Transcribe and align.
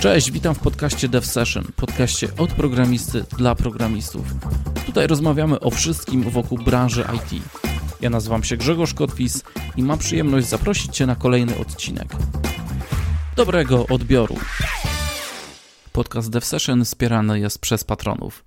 Cześć, 0.00 0.30
witam 0.30 0.54
w 0.54 0.58
podcaście 0.58 1.08
Dev 1.08 1.26
Session, 1.26 1.64
podcaście 1.76 2.28
od 2.38 2.52
programisty 2.52 3.24
dla 3.38 3.54
programistów. 3.54 4.26
Tutaj 4.86 5.06
rozmawiamy 5.06 5.60
o 5.60 5.70
wszystkim 5.70 6.22
wokół 6.22 6.58
branży 6.58 7.04
IT. 7.16 7.42
Ja 8.00 8.10
nazywam 8.10 8.44
się 8.44 8.56
Grzegorz 8.56 8.94
Kotwis 8.94 9.42
i 9.76 9.82
mam 9.82 9.98
przyjemność 9.98 10.46
zaprosić 10.46 10.96
Cię 10.96 11.06
na 11.06 11.16
kolejny 11.16 11.58
odcinek. 11.58 12.08
Dobrego 13.36 13.86
odbioru. 13.86 14.36
Podcast 15.92 16.30
Dev 16.30 16.46
Session 16.46 16.84
wspierany 16.84 17.40
jest 17.40 17.58
przez 17.58 17.84
patronów. 17.84 18.44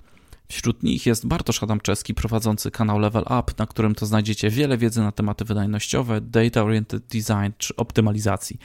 Wśród 0.52 0.84
nich 0.84 1.06
jest 1.06 1.28
Bartosz 1.28 1.64
Adamczewski 1.64 2.14
prowadzący 2.14 2.72
kanał 2.72 3.00
Level 3.00 3.24
Up, 3.24 3.54
na 3.58 3.68
którym 3.68 3.96
to 3.96 4.06
znajdziecie 4.06 4.50
wiele 4.50 4.78
wiedzy 4.78 5.02
na 5.02 5.12
tematy 5.12 5.46
wydajnościowe, 5.46 6.22
data 6.22 6.64
oriented 6.64 7.04
design 7.04 7.52
czy 7.58 7.76
optymalizacji. 7.76 8.60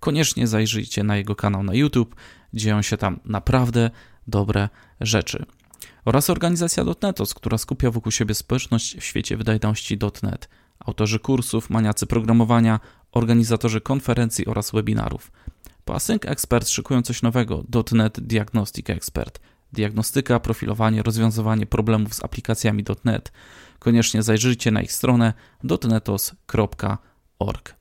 Koniecznie 0.00 0.46
zajrzyjcie 0.46 1.04
na 1.04 1.16
jego 1.16 1.36
kanał 1.36 1.62
na 1.62 1.74
YouTube, 1.74 2.14
dzieją 2.54 2.82
się 2.82 2.96
tam 2.96 3.20
naprawdę 3.24 3.90
dobre 4.26 4.68
rzeczy. 5.00 5.44
Oraz 6.04 6.30
organizacja 6.30 6.84
.NETOS, 7.02 7.34
która 7.34 7.58
skupia 7.58 7.90
wokół 7.90 8.12
siebie 8.12 8.34
społeczność 8.34 8.96
w 8.96 9.04
świecie 9.04 9.36
wydajności 9.36 9.98
.NET. 10.22 10.48
Autorzy 10.78 11.18
kursów, 11.18 11.70
maniacy 11.70 12.06
programowania, 12.06 12.80
organizatorzy 13.12 13.80
konferencji 13.80 14.46
oraz 14.46 14.70
webinarów. 14.70 15.32
Po 15.84 15.94
Async 15.94 16.22
Expert 16.24 16.68
szykują 16.68 17.02
coś 17.02 17.22
nowego, 17.22 17.64
.NET 17.92 18.20
Diagnostic 18.20 18.90
Expert– 18.90 19.40
diagnostyka, 19.72 20.40
profilowanie, 20.40 21.02
rozwiązywanie 21.02 21.66
problemów 21.66 22.14
z 22.14 22.24
aplikacjami 22.24 22.84
.NET. 23.04 23.32
Koniecznie 23.78 24.22
zajrzyjcie 24.22 24.70
na 24.70 24.82
ich 24.82 24.92
stronę 24.92 25.32
dotnetos.org. 25.64 27.79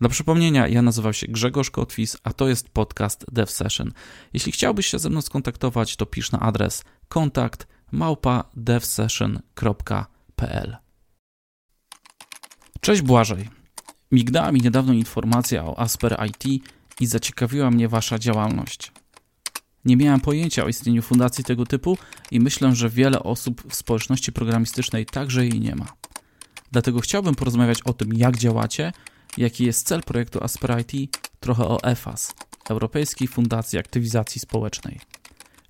Dla 0.00 0.08
przypomnienia, 0.08 0.68
ja 0.68 0.82
nazywam 0.82 1.12
się 1.12 1.26
Grzegorz 1.26 1.70
Kotwis, 1.70 2.16
a 2.24 2.32
to 2.32 2.48
jest 2.48 2.68
podcast 2.68 3.26
Dev 3.32 3.52
Session. 3.52 3.92
Jeśli 4.32 4.52
chciałbyś 4.52 4.86
się 4.86 4.98
ze 4.98 5.10
mną 5.10 5.20
skontaktować, 5.20 5.96
to 5.96 6.06
pisz 6.06 6.32
na 6.32 6.40
adres 6.40 6.84
kontakt 7.08 7.66
małpa 7.92 8.44
devsession.pl 8.56 10.76
Cześć 12.80 13.02
Błażej. 13.02 13.48
Migdała 14.12 14.52
mi 14.52 14.60
niedawno 14.60 14.92
informacja 14.92 15.64
o 15.64 15.78
Asper 15.78 16.16
IT 16.28 16.64
i 17.00 17.06
zaciekawiła 17.06 17.70
mnie 17.70 17.88
Wasza 17.88 18.18
działalność. 18.18 18.92
Nie 19.84 19.96
miałem 19.96 20.20
pojęcia 20.20 20.64
o 20.64 20.68
istnieniu 20.68 21.02
fundacji 21.02 21.44
tego 21.44 21.66
typu 21.66 21.98
i 22.30 22.40
myślę, 22.40 22.74
że 22.74 22.88
wiele 22.88 23.22
osób 23.22 23.62
w 23.68 23.74
społeczności 23.74 24.32
programistycznej 24.32 25.06
także 25.06 25.46
jej 25.46 25.60
nie 25.60 25.76
ma. 25.76 25.86
Dlatego 26.72 27.00
chciałbym 27.00 27.34
porozmawiać 27.34 27.82
o 27.82 27.92
tym, 27.92 28.12
jak 28.12 28.36
działacie, 28.36 28.92
jaki 29.36 29.64
jest 29.64 29.86
cel 29.86 30.02
projektu 30.02 30.44
Asperity, 30.44 31.18
trochę 31.40 31.64
o 31.64 31.82
EFAS, 31.82 32.34
Europejskiej 32.70 33.28
Fundacji 33.28 33.78
Aktywizacji 33.78 34.40
Społecznej. 34.40 35.00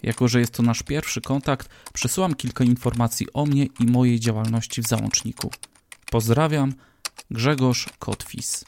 Jako, 0.03 0.28
że 0.28 0.41
jest 0.41 0.53
to 0.53 0.62
nasz 0.62 0.83
pierwszy 0.83 1.20
kontakt, 1.20 1.69
przesyłam 1.92 2.34
kilka 2.34 2.64
informacji 2.64 3.27
o 3.33 3.47
mnie 3.47 3.66
i 3.81 3.84
mojej 3.84 4.20
działalności 4.20 4.83
w 4.83 4.88
załączniku. 4.88 5.50
Pozdrawiam, 6.11 6.75
Grzegorz 7.31 7.86
Kotwis. 7.98 8.64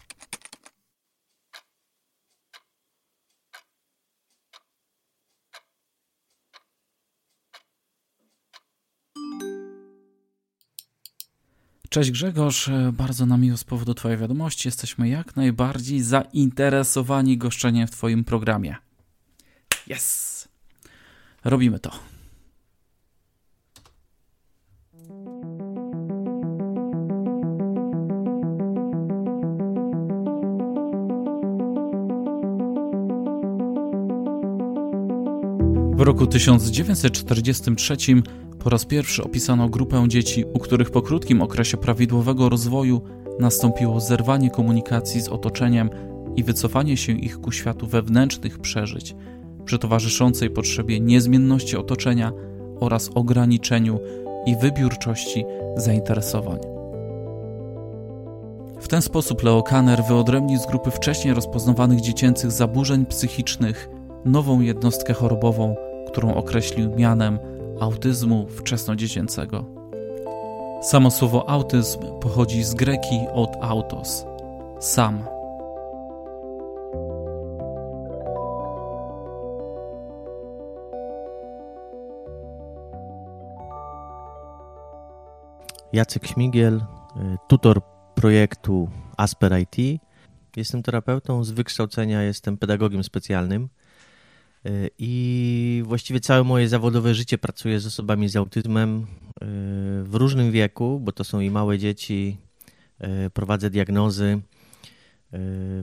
Cześć 11.93 12.11
Grzegorz, 12.11 12.69
e, 12.69 12.93
bardzo 12.93 13.27
nam 13.27 13.41
miło 13.41 13.57
z 13.57 13.65
powodu 13.65 13.95
Twojej 13.95 14.19
wiadomości. 14.19 14.69
Jesteśmy 14.69 15.09
jak 15.09 15.37
najbardziej 15.37 16.03
zainteresowani 16.03 17.39
goszczeniem 17.39 17.87
w 17.87 17.91
Twoim 17.91 18.25
programie. 18.25 18.77
Yes! 19.91 20.49
Robimy 21.45 21.79
to. 21.79 21.91
W 35.97 36.01
roku 36.01 36.27
1943 36.27 37.97
po 38.63 38.71
raz 38.71 38.85
pierwszy 38.85 39.25
opisano 39.25 39.69
grupę 39.69 40.05
dzieci, 40.09 40.45
u 40.55 40.59
których 40.59 40.91
po 40.91 41.03
krótkim 41.03 41.43
okresie 41.43 41.77
prawidłowego 41.77 42.49
rozwoju 42.49 43.01
nastąpiło 43.41 44.01
zerwanie 44.01 44.51
komunikacji 44.51 45.21
z 45.21 45.29
otoczeniem 45.29 45.91
i 46.37 46.45
wycofanie 46.45 46.97
się 46.97 47.13
ich 47.13 47.41
ku 47.41 47.53
światu 47.53 47.87
wewnętrznych 47.87 48.59
przeżyć, 48.59 49.17
przy 49.65 49.79
towarzyszącej 49.79 50.51
potrzebie 50.51 51.01
niezmienności 51.01 51.77
otoczenia 51.77 52.33
oraz 52.81 53.11
ograniczeniu 53.15 53.99
i 54.47 54.57
wybiórczości 54.57 55.45
zainteresowań. 55.77 56.59
W 58.81 58.89
ten 58.89 59.03
sposób 59.03 59.43
Leo 59.43 59.63
Kanner 59.63 60.05
wyodrębnił 60.09 60.59
z 60.59 60.67
grupy 60.67 60.91
wcześniej 60.91 61.35
rozpoznawanych 61.35 62.01
dziecięcych 62.01 62.51
zaburzeń 62.51 63.07
psychicznych 63.07 63.89
nową 64.25 64.61
jednostkę 64.61 65.13
chorobową, 65.13 65.75
którą 66.07 66.35
określił 66.35 66.91
mianem 66.97 67.39
autyzmu 67.81 68.47
wczesnodziecięcego. 68.47 69.65
Samo 70.83 71.11
słowo 71.11 71.51
autyzm 71.51 71.99
pochodzi 72.21 72.65
z 72.65 72.75
greki 72.75 73.21
od 73.35 73.57
autos 73.61 74.27
sam. 74.83 75.25
Jacek 85.93 86.27
Śmigiel, 86.27 86.77
y, 86.77 87.37
tutor 87.49 87.81
projektu 88.15 88.89
Asper 89.17 89.53
IT. 89.59 90.01
Jestem 90.57 90.83
terapeutą, 90.83 91.45
z 91.45 91.51
wykształcenia 91.51 92.23
jestem 92.23 92.59
pedagogiem 92.59 93.05
specjalnym. 93.05 93.69
I 94.99 95.83
właściwie 95.87 96.21
całe 96.21 96.45
moje 96.45 96.69
zawodowe 96.69 97.15
życie 97.15 97.39
pracuję 97.39 97.81
z 97.81 97.87
osobami 97.87 98.29
z 98.29 98.37
autyzmem 98.37 98.99
e, 98.99 99.05
w 100.03 100.11
różnym 100.13 100.53
wieku, 100.53 101.01
bo 101.01 101.13
to 101.13 101.25
są 101.25 101.41
i 101.41 101.51
małe 101.51 101.79
dzieci, 101.79 102.37
e, 102.99 103.31
prowadzę 103.31 103.71
diagnozy, 103.71 104.41
e, 105.33 105.39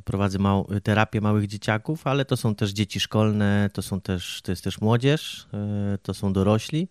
prowadzę 0.05 0.39
mał 0.39 0.67
terapię 0.83 1.21
małych 1.21 1.47
dzieciaków, 1.47 2.07
ale 2.07 2.25
to 2.25 2.37
są 2.37 2.55
też 2.55 2.71
dzieci 2.71 2.99
szkolne, 2.99 3.69
to, 3.73 3.81
są 3.81 4.01
też, 4.01 4.41
to 4.41 4.51
jest 4.51 4.63
też 4.63 4.81
młodzież, 4.81 5.47
to 6.03 6.13
są 6.13 6.33
dorośli. 6.33 6.87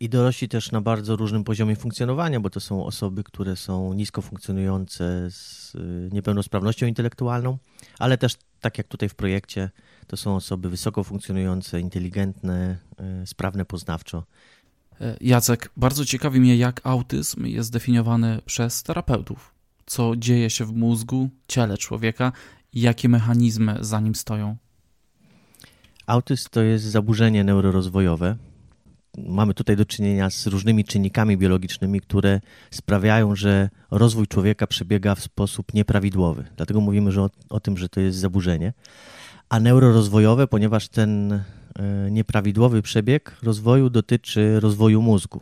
I 0.00 0.08
dorośli 0.08 0.48
też 0.48 0.72
na 0.72 0.80
bardzo 0.80 1.16
różnym 1.16 1.44
poziomie 1.44 1.76
funkcjonowania, 1.76 2.40
bo 2.40 2.50
to 2.50 2.60
są 2.60 2.84
osoby, 2.84 3.24
które 3.24 3.56
są 3.56 3.92
nisko 3.92 4.22
funkcjonujące 4.22 5.30
z 5.30 5.72
niepełnosprawnością 6.12 6.86
intelektualną, 6.86 7.58
ale 7.98 8.18
też 8.18 8.36
tak 8.60 8.78
jak 8.78 8.88
tutaj 8.88 9.08
w 9.08 9.14
projekcie, 9.14 9.70
to 10.06 10.16
są 10.16 10.36
osoby 10.36 10.70
wysoko 10.70 11.04
funkcjonujące, 11.04 11.80
inteligentne, 11.80 12.78
e, 12.98 13.26
sprawne 13.26 13.64
poznawczo. 13.64 14.24
E, 15.00 15.16
Jacek, 15.20 15.70
bardzo 15.76 16.04
ciekawi 16.04 16.40
mnie, 16.40 16.56
jak 16.56 16.80
autyzm 16.84 17.46
jest 17.46 17.72
definiowany 17.72 18.40
przez 18.46 18.82
terapeutów. 18.82 19.54
Co 19.86 20.16
dzieje 20.16 20.50
się 20.50 20.64
w 20.64 20.72
mózgu, 20.72 21.30
ciele 21.48 21.78
człowieka 21.78 22.32
i 22.72 22.80
jakie 22.80 23.08
mechanizmy 23.08 23.76
za 23.80 24.00
nim 24.00 24.14
stoją? 24.14 24.56
Autyzm 26.06 26.48
to 26.50 26.62
jest 26.62 26.84
zaburzenie 26.84 27.44
neurorozwojowe. 27.44 28.36
Mamy 29.18 29.54
tutaj 29.54 29.76
do 29.76 29.84
czynienia 29.84 30.30
z 30.30 30.46
różnymi 30.46 30.84
czynnikami 30.84 31.36
biologicznymi, 31.36 32.00
które 32.00 32.40
sprawiają, 32.70 33.36
że 33.36 33.70
rozwój 33.90 34.26
człowieka 34.26 34.66
przebiega 34.66 35.14
w 35.14 35.20
sposób 35.20 35.74
nieprawidłowy. 35.74 36.44
Dlatego 36.56 36.80
mówimy 36.80 37.12
że 37.12 37.22
o, 37.22 37.30
o 37.50 37.60
tym, 37.60 37.76
że 37.76 37.88
to 37.88 38.00
jest 38.00 38.18
zaburzenie 38.18 38.72
a 39.48 39.60
neurorozwojowe, 39.60 40.46
ponieważ 40.46 40.88
ten 40.88 41.32
e, 41.32 41.42
nieprawidłowy 42.10 42.82
przebieg 42.82 43.36
rozwoju 43.42 43.90
dotyczy 43.90 44.60
rozwoju 44.60 45.02
mózgu. 45.02 45.40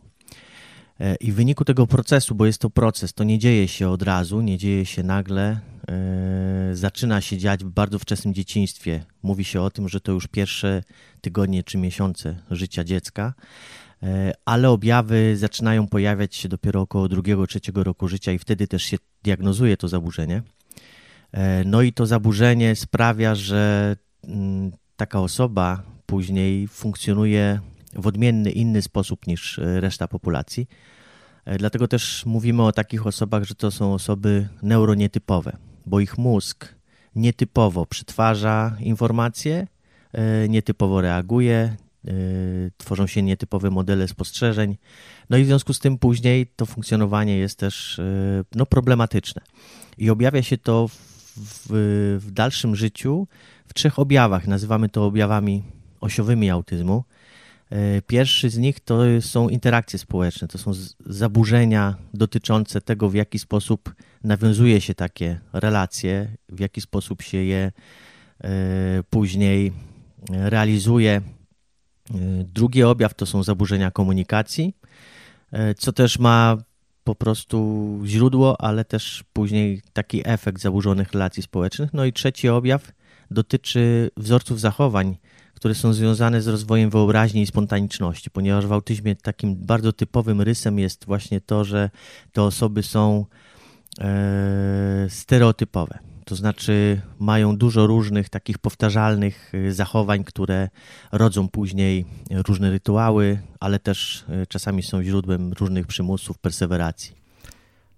E, 1.02 1.16
I 1.16 1.32
w 1.32 1.34
wyniku 1.34 1.64
tego 1.64 1.86
procesu, 1.86 2.34
bo 2.34 2.46
jest 2.46 2.60
to 2.60 2.70
proces, 2.70 3.14
to 3.14 3.24
nie 3.24 3.38
dzieje 3.38 3.68
się 3.68 3.88
od 3.88 4.02
razu, 4.02 4.40
nie 4.40 4.58
dzieje 4.58 4.86
się 4.86 5.02
nagle, 5.02 5.60
e, 5.88 6.70
zaczyna 6.72 7.20
się 7.20 7.38
dziać 7.38 7.64
w 7.64 7.68
bardzo 7.68 7.98
wczesnym 7.98 8.34
dzieciństwie. 8.34 9.04
Mówi 9.22 9.44
się 9.44 9.62
o 9.62 9.70
tym, 9.70 9.88
że 9.88 10.00
to 10.00 10.12
już 10.12 10.26
pierwsze 10.26 10.82
tygodnie 11.20 11.64
czy 11.64 11.78
miesiące 11.78 12.36
życia 12.50 12.84
dziecka, 12.84 13.34
ale 14.44 14.70
objawy 14.70 15.36
zaczynają 15.36 15.86
pojawiać 15.86 16.36
się 16.36 16.48
dopiero 16.48 16.80
około 16.80 17.08
drugiego, 17.08 17.46
trzeciego 17.46 17.84
roku 17.84 18.08
życia 18.08 18.32
i 18.32 18.38
wtedy 18.38 18.68
też 18.68 18.82
się 18.82 18.96
diagnozuje 19.22 19.76
to 19.76 19.88
zaburzenie. 19.88 20.42
E, 21.32 21.64
no 21.64 21.82
i 21.82 21.92
to 21.92 22.06
zaburzenie 22.06 22.76
sprawia, 22.76 23.34
że 23.34 23.96
mm, 24.24 24.72
taka 24.96 25.20
osoba 25.20 25.82
później 26.06 26.68
funkcjonuje 26.68 27.60
w 27.92 28.06
odmienny, 28.06 28.50
inny 28.50 28.82
sposób 28.82 29.26
niż 29.26 29.58
e, 29.58 29.80
reszta 29.80 30.08
populacji. 30.08 30.68
E, 31.44 31.58
dlatego 31.58 31.88
też 31.88 32.26
mówimy 32.26 32.62
o 32.62 32.72
takich 32.72 33.06
osobach, 33.06 33.44
że 33.44 33.54
to 33.54 33.70
są 33.70 33.94
osoby 33.94 34.48
neuronietypowe, 34.62 35.56
bo 35.86 36.00
ich 36.00 36.18
mózg 36.18 36.74
nietypowo 37.14 37.86
przetwarza 37.86 38.76
informacje, 38.80 39.66
nietypowo 40.48 41.00
reaguje, 41.00 41.76
tworzą 42.76 43.06
się 43.06 43.22
nietypowe 43.22 43.70
modele 43.70 44.08
spostrzeżeń. 44.08 44.76
No 45.30 45.36
i 45.36 45.42
w 45.42 45.46
związku 45.46 45.74
z 45.74 45.78
tym 45.78 45.98
później 45.98 46.46
to 46.46 46.66
funkcjonowanie 46.66 47.38
jest 47.38 47.58
też 47.58 48.00
no, 48.54 48.66
problematyczne. 48.66 49.42
I 49.98 50.10
objawia 50.10 50.42
się 50.42 50.58
to 50.58 50.88
w, 51.36 51.66
w 52.20 52.30
dalszym 52.30 52.76
życiu 52.76 53.28
w 53.66 53.74
trzech 53.74 53.98
objawach. 53.98 54.46
Nazywamy 54.46 54.88
to 54.88 55.06
objawami 55.06 55.62
osiowymi 56.00 56.50
autyzmu. 56.50 57.04
E, 57.72 58.02
pierwszy 58.02 58.50
z 58.50 58.58
nich 58.58 58.80
to 58.80 58.98
są 59.20 59.48
interakcje 59.48 59.98
społeczne, 59.98 60.48
to 60.48 60.58
są 60.58 60.72
zaburzenia 61.06 61.94
dotyczące 62.14 62.80
tego, 62.80 63.10
w 63.10 63.14
jaki 63.14 63.38
sposób 63.38 63.94
nawiązuje 64.24 64.80
się 64.80 64.94
takie 64.94 65.40
relacje, 65.52 66.28
w 66.48 66.60
jaki 66.60 66.80
sposób 66.80 67.22
się 67.22 67.38
je 67.38 67.72
e, 68.44 68.50
później 69.10 69.72
realizuje. 70.30 71.10
E, 71.10 71.22
drugi 72.44 72.82
objaw 72.82 73.14
to 73.14 73.26
są 73.26 73.42
zaburzenia 73.42 73.90
komunikacji, 73.90 74.74
co 75.78 75.92
też 75.92 76.18
ma 76.18 76.56
po 77.04 77.14
prostu 77.14 78.00
źródło, 78.06 78.60
ale 78.60 78.84
też 78.84 79.24
później 79.32 79.82
taki 79.92 80.22
efekt 80.24 80.60
zaburzonych 80.62 81.12
relacji 81.12 81.42
społecznych. 81.42 81.92
No 81.92 82.04
i 82.04 82.12
trzeci 82.12 82.48
objaw 82.48 82.92
dotyczy 83.30 84.10
wzorców 84.16 84.60
zachowań, 84.60 85.16
które 85.62 85.74
są 85.74 85.92
związane 85.92 86.42
z 86.42 86.48
rozwojem 86.48 86.90
wyobraźni 86.90 87.42
i 87.42 87.46
spontaniczności, 87.46 88.30
ponieważ 88.30 88.66
w 88.66 88.72
autyzmie 88.72 89.16
takim 89.16 89.56
bardzo 89.56 89.92
typowym 89.92 90.40
rysem 90.40 90.78
jest 90.78 91.04
właśnie 91.04 91.40
to, 91.40 91.64
że 91.64 91.90
te 92.32 92.42
osoby 92.42 92.82
są 92.82 93.26
e, 94.00 95.06
stereotypowe. 95.08 95.98
To 96.24 96.36
znaczy 96.36 97.00
mają 97.18 97.56
dużo 97.56 97.86
różnych 97.86 98.28
takich 98.28 98.58
powtarzalnych 98.58 99.52
e, 99.54 99.72
zachowań, 99.72 100.24
które 100.24 100.68
rodzą 101.12 101.48
później 101.48 102.04
różne 102.30 102.70
rytuały, 102.70 103.40
ale 103.60 103.78
też 103.78 104.24
e, 104.28 104.46
czasami 104.46 104.82
są 104.82 105.02
źródłem 105.02 105.52
różnych 105.52 105.86
przymusów, 105.86 106.38
perseweracji. 106.38 107.12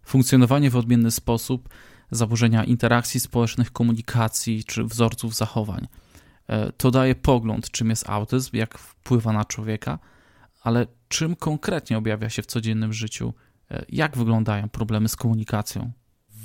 Funkcjonowanie 0.02 0.70
w 0.70 0.76
odmienny 0.76 1.10
sposób, 1.10 1.68
zaburzenia 2.10 2.64
interakcji 2.64 3.20
społecznych, 3.20 3.72
komunikacji 3.72 4.64
czy 4.64 4.84
wzorców 4.84 5.34
zachowań. 5.34 5.86
E, 6.48 6.72
to 6.72 6.90
daje 6.90 7.14
pogląd, 7.14 7.70
czym 7.70 7.90
jest 7.90 8.08
autyzm, 8.08 8.56
jak 8.56 8.78
wpływa 8.78 9.32
na 9.32 9.44
człowieka, 9.44 9.98
ale 10.62 10.86
czym 11.08 11.36
konkretnie 11.36 11.98
objawia 11.98 12.30
się 12.30 12.42
w 12.42 12.46
codziennym 12.46 12.92
życiu, 12.92 13.34
jak 13.88 14.16
wyglądają 14.16 14.68
problemy 14.68 15.08
z 15.08 15.16
komunikacją 15.16 15.92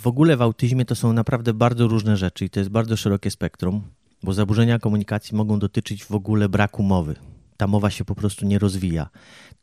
w 0.01 0.07
ogóle 0.07 0.37
w 0.37 0.41
autyzmie 0.41 0.85
to 0.85 0.95
są 0.95 1.13
naprawdę 1.13 1.53
bardzo 1.53 1.87
różne 1.87 2.17
rzeczy 2.17 2.45
i 2.45 2.49
to 2.49 2.59
jest 2.59 2.69
bardzo 2.69 2.97
szerokie 2.97 3.31
spektrum, 3.31 3.81
bo 4.23 4.33
zaburzenia 4.33 4.79
komunikacji 4.79 5.37
mogą 5.37 5.59
dotyczyć 5.59 6.05
w 6.05 6.11
ogóle 6.11 6.49
braku 6.49 6.83
mowy. 6.83 7.15
Ta 7.57 7.67
mowa 7.67 7.89
się 7.89 8.05
po 8.05 8.15
prostu 8.15 8.45
nie 8.45 8.59
rozwija. 8.59 9.09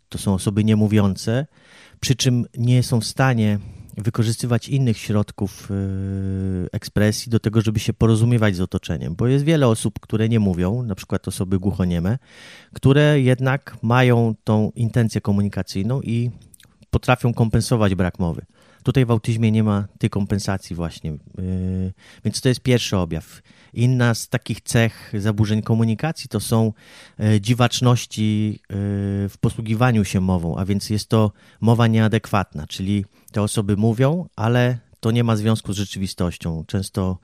To 0.09 0.19
są 0.19 0.35
osoby 0.35 0.65
niemówiące, 0.65 1.47
przy 2.01 2.17
czym 2.17 2.45
nie 2.59 2.83
są 2.83 3.01
w 3.01 3.05
stanie 3.05 3.59
wykorzystywać 3.97 4.69
innych 4.69 4.99
środków 4.99 5.71
yy, 5.71 6.69
ekspresji 6.73 7.31
do 7.31 7.41
tego, 7.41 7.61
żeby 7.61 7.81
się 7.81 7.93
porozumiewać 7.93 8.57
z 8.57 8.61
otoczeniem, 8.61 9.15
bo 9.15 9.27
jest 9.27 9.45
wiele 9.45 9.69
osób, 9.69 10.01
które 10.01 10.29
nie 10.29 10.41
mówią, 10.41 10.83
na 10.83 10.95
przykład 10.95 11.29
osoby 11.29 11.59
głuchonieme, 11.59 12.19
które 12.73 13.21
jednak 13.21 13.77
mają 13.83 14.35
tą 14.45 14.73
intencję 14.75 15.21
komunikacyjną 15.21 16.03
i 16.03 16.31
potrafią 16.91 17.35
kompensować 17.35 17.95
brak 17.95 18.19
mowy. 18.19 18.43
Tutaj 18.87 19.07
w 19.07 19.11
autyzmie 19.11 19.53
nie 19.53 19.65
ma 19.65 19.89
tej 19.99 20.11
kompensacji 20.11 20.77
właśnie, 20.77 21.11
yy, 21.11 21.93
więc 22.25 22.41
to 22.41 22.49
jest 22.49 22.61
pierwszy 22.61 22.97
objaw. 22.97 23.43
Inna 23.75 24.15
z 24.15 24.29
takich 24.29 24.61
cech 24.61 25.13
zaburzeń 25.19 25.63
komunikacji 25.63 26.29
to 26.29 26.41
są 26.41 26.73
yy, 27.19 27.41
dziwaczności 27.41 28.51
yy, 28.51 28.77
w 29.29 29.35
posługiwaniu 29.41 30.05
się 30.05 30.21
mową, 30.21 30.57
a 30.57 30.65
więc 30.65 30.91
jest 30.91 31.09
to 31.09 31.33
mowa 31.61 31.87
nieadekwatna, 31.87 32.67
czyli 32.67 33.05
te 33.33 33.43
osoby 33.43 33.77
mówią, 33.77 34.27
ale 34.37 34.79
to 35.01 35.11
nie 35.11 35.25
ma 35.25 35.37
związku 35.37 35.73
z 35.73 35.77
rzeczywistością. 35.77 36.65
Często 36.67 37.19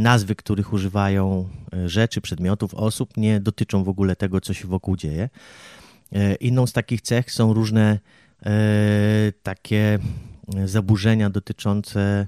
nazwy, 0.00 0.34
których 0.34 0.72
używają 0.72 1.48
rzeczy, 1.86 2.20
przedmiotów, 2.20 2.74
osób 2.74 3.16
nie 3.16 3.40
dotyczą 3.40 3.84
w 3.84 3.88
ogóle 3.88 4.16
tego, 4.16 4.40
co 4.40 4.54
się 4.54 4.68
wokół 4.68 4.96
dzieje. 4.96 5.28
Inną 6.40 6.66
z 6.66 6.72
takich 6.72 7.00
cech 7.00 7.32
są 7.32 7.52
różne 7.52 7.98
takie 9.42 9.98
zaburzenia 10.64 11.30
dotyczące 11.30 12.26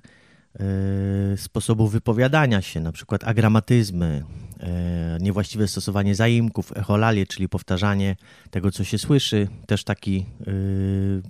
e, 0.61 1.37
sposobu 1.37 1.89
wypowiadania 1.89 2.63
się, 2.63 2.81
na 2.81 2.93
przykład 2.93 3.25
agramatyzmy, 3.25 4.25
e, 4.61 5.19
niewłaściwe 5.21 5.69
stosowanie 5.69 6.15
zaimków, 6.15 6.77
echolalie, 6.77 7.27
czyli 7.27 7.49
powtarzanie 7.49 8.17
tego, 8.51 8.71
co 8.71 8.85
się 8.85 8.99
słyszy, 8.99 9.49
też 9.67 9.85
taki 9.85 10.27
e, 10.41 10.51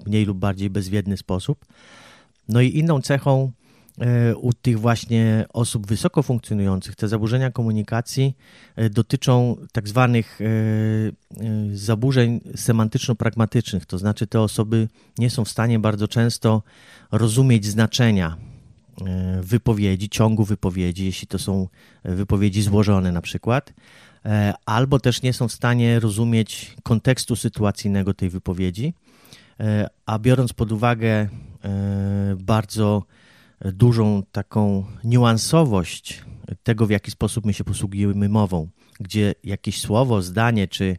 mniej 0.06 0.24
lub 0.24 0.38
bardziej 0.38 0.70
bezwiedny 0.70 1.16
sposób. 1.16 1.64
No 2.48 2.60
i 2.60 2.78
inną 2.78 3.00
cechą 3.00 3.52
u 4.36 4.52
tych 4.52 4.80
właśnie 4.80 5.46
osób 5.52 5.86
wysoko 5.86 6.22
funkcjonujących, 6.22 6.96
te 6.96 7.08
zaburzenia 7.08 7.50
komunikacji 7.50 8.36
dotyczą 8.90 9.56
tak 9.72 9.88
zwanych 9.88 10.38
zaburzeń 11.72 12.40
semantyczno-pragmatycznych, 12.56 13.86
to 13.86 13.98
znaczy 13.98 14.26
te 14.26 14.40
osoby 14.40 14.88
nie 15.18 15.30
są 15.30 15.44
w 15.44 15.48
stanie 15.48 15.78
bardzo 15.78 16.08
często 16.08 16.62
rozumieć 17.12 17.66
znaczenia 17.66 18.36
e, 19.06 19.40
wypowiedzi, 19.42 20.08
ciągu 20.08 20.44
wypowiedzi, 20.44 21.04
jeśli 21.04 21.26
to 21.26 21.38
są 21.38 21.68
wypowiedzi 22.04 22.62
złożone 22.62 23.12
na 23.12 23.20
przykład, 23.20 23.72
e, 24.24 24.54
albo 24.66 25.00
też 25.00 25.22
nie 25.22 25.32
są 25.32 25.48
w 25.48 25.52
stanie 25.52 26.00
rozumieć 26.00 26.76
kontekstu 26.82 27.36
sytuacyjnego 27.36 28.14
tej 28.14 28.30
wypowiedzi, 28.30 28.94
e, 29.60 29.88
a 30.06 30.18
biorąc 30.18 30.52
pod 30.52 30.72
uwagę 30.72 31.28
bardzo 32.38 33.02
dużą 33.60 34.22
taką 34.32 34.84
niuansowość 35.04 36.24
tego, 36.62 36.86
w 36.86 36.90
jaki 36.90 37.10
sposób 37.10 37.46
my 37.46 37.52
się 37.52 37.64
posługujemy 37.64 38.28
mową, 38.28 38.68
gdzie 39.00 39.34
jakieś 39.44 39.80
słowo, 39.80 40.22
zdanie 40.22 40.68
czy 40.68 40.96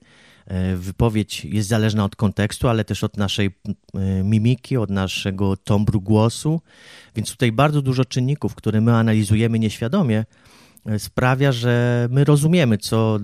E, 0.50 0.76
wypowiedź 0.76 1.46
jest 1.46 1.70
zależna 1.70 2.06
od 2.06 2.16
kontekstu, 2.16 2.68
ale 2.68 2.86
też 2.86 3.04
od 3.04 3.18
naszej 3.18 3.50
e, 3.94 4.24
mimiki, 4.24 4.78
od 4.78 4.90
naszego 4.90 5.58
tombru 5.58 6.02
głosu. 6.02 6.62
Więc 7.16 7.32
tutaj 7.32 7.52
bardzo 7.52 7.82
dużo 7.82 8.06
czynników, 8.06 8.56
które 8.56 8.82
my 8.82 8.96
analizujemy 8.96 9.60
nieświadomie, 9.60 10.26
e, 10.86 11.00
sprawia, 11.00 11.52
że 11.52 12.08
my 12.12 12.24
rozumiemy, 12.24 12.78
co 12.78 13.20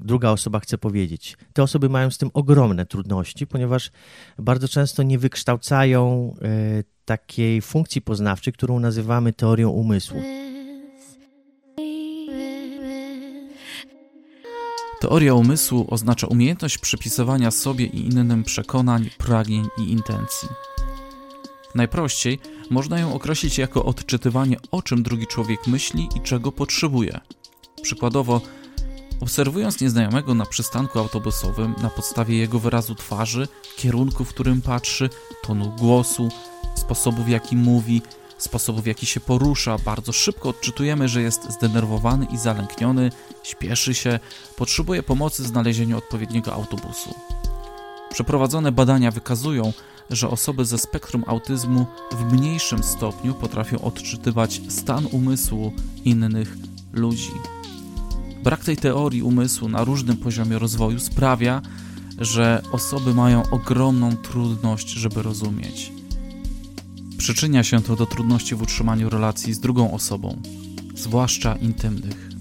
druga 0.00 0.30
osoba 0.30 0.60
chce 0.60 0.78
powiedzieć. 0.78 1.36
Te 1.52 1.62
osoby 1.62 1.88
mają 1.88 2.10
z 2.10 2.18
tym 2.18 2.30
ogromne 2.34 2.86
trudności, 2.86 3.46
ponieważ 3.46 3.90
bardzo 4.38 4.68
często 4.68 5.02
nie 5.02 5.18
wykształcają 5.18 6.34
takiej 7.04 7.62
funkcji 7.62 8.02
poznawczej, 8.02 8.52
którą 8.52 8.80
nazywamy 8.80 9.32
teorią 9.32 9.70
umysłu. 9.70 10.22
Teoria 15.00 15.34
umysłu 15.34 15.86
oznacza 15.90 16.26
umiejętność 16.26 16.78
przypisywania 16.78 17.50
sobie 17.50 17.84
i 17.86 18.06
innym 18.06 18.44
przekonań, 18.44 19.10
pragnień 19.18 19.66
i 19.78 19.92
intencji. 19.92 20.48
Najprościej 21.74 22.38
można 22.70 22.98
ją 22.98 23.14
określić 23.14 23.58
jako 23.58 23.84
odczytywanie, 23.84 24.56
o 24.70 24.82
czym 24.82 25.02
drugi 25.02 25.26
człowiek 25.26 25.66
myśli 25.66 26.08
i 26.16 26.20
czego 26.20 26.52
potrzebuje. 26.52 27.20
Przykładowo, 27.82 28.40
obserwując 29.20 29.80
nieznajomego 29.80 30.34
na 30.34 30.46
przystanku 30.46 30.98
autobusowym 30.98 31.74
na 31.82 31.90
podstawie 31.90 32.38
jego 32.38 32.58
wyrazu 32.58 32.94
twarzy, 32.94 33.48
kierunku, 33.76 34.24
w 34.24 34.28
którym 34.28 34.62
patrzy, 34.62 35.10
tonu 35.42 35.76
głosu, 35.78 36.28
sposobu 36.74 37.22
w 37.24 37.28
jaki 37.28 37.56
mówi, 37.56 38.02
sposobu 38.38 38.82
w 38.82 38.86
jaki 38.86 39.06
się 39.06 39.20
porusza, 39.20 39.76
bardzo 39.84 40.12
szybko 40.12 40.48
odczytujemy, 40.48 41.08
że 41.08 41.22
jest 41.22 41.52
zdenerwowany 41.52 42.24
i 42.24 42.38
zalękniony, 42.38 43.10
śpieszy 43.42 43.94
się, 43.94 44.20
potrzebuje 44.56 45.02
pomocy 45.02 45.42
w 45.42 45.46
znalezieniu 45.46 45.98
odpowiedniego 45.98 46.54
autobusu. 46.54 47.14
Przeprowadzone 48.10 48.72
badania 48.72 49.10
wykazują, 49.10 49.72
że 50.10 50.28
osoby 50.28 50.64
ze 50.64 50.78
spektrum 50.78 51.24
autyzmu 51.26 51.86
w 52.12 52.32
mniejszym 52.32 52.82
stopniu 52.82 53.34
potrafią 53.34 53.78
odczytywać 53.78 54.60
stan 54.68 55.06
umysłu 55.12 55.72
innych 56.04 56.56
ludzi. 56.92 57.32
Brak 58.44 58.64
tej 58.64 58.76
teorii 58.76 59.22
umysłu 59.22 59.68
na 59.68 59.84
różnym 59.84 60.16
poziomie 60.16 60.58
rozwoju 60.58 61.00
sprawia, 61.00 61.62
że 62.18 62.62
osoby 62.72 63.14
mają 63.14 63.42
ogromną 63.50 64.16
trudność, 64.16 64.88
żeby 64.88 65.22
rozumieć. 65.22 65.92
Przyczynia 67.18 67.62
się 67.62 67.82
to 67.82 67.96
do 67.96 68.06
trudności 68.06 68.54
w 68.54 68.62
utrzymaniu 68.62 69.10
relacji 69.10 69.54
z 69.54 69.60
drugą 69.60 69.92
osobą, 69.92 70.42
zwłaszcza 70.94 71.56
intymnych. 71.56 72.32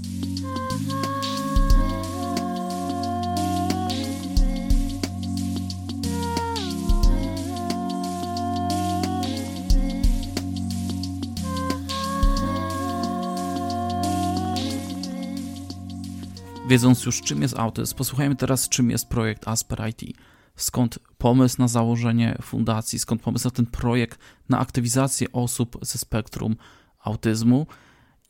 Wiedząc 16.72 17.06
już 17.06 17.22
czym 17.22 17.42
jest 17.42 17.60
autyzm, 17.60 17.96
posłuchajmy 17.96 18.36
teraz 18.36 18.70
czym 18.70 18.90
jest 18.90 19.10
projekt 19.10 19.48
Asper 19.48 19.90
IT. 19.90 20.18
Skąd 20.56 21.00
pomysł 21.18 21.56
na 21.60 21.68
założenie 21.68 22.38
fundacji, 22.42 23.00
skąd 23.00 23.22
pomysł 23.22 23.48
na 23.48 23.52
ten 23.52 23.66
projekt, 23.66 24.20
na 24.50 24.60
aktywizację 24.60 25.32
osób 25.32 25.78
ze 25.82 25.98
spektrum 25.98 26.56
autyzmu 27.00 27.68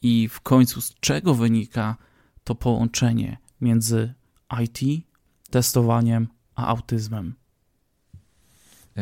i 0.02 0.28
w 0.28 0.42
końcu 0.42 0.82
z 0.82 0.94
czego 1.00 1.34
wynika 1.34 1.98
to 2.44 2.56
połączenie 2.56 3.38
między 3.62 4.14
IT, 4.64 5.06
testowaniem 5.50 6.28
a 6.56 6.68
autyzmem. 6.68 7.41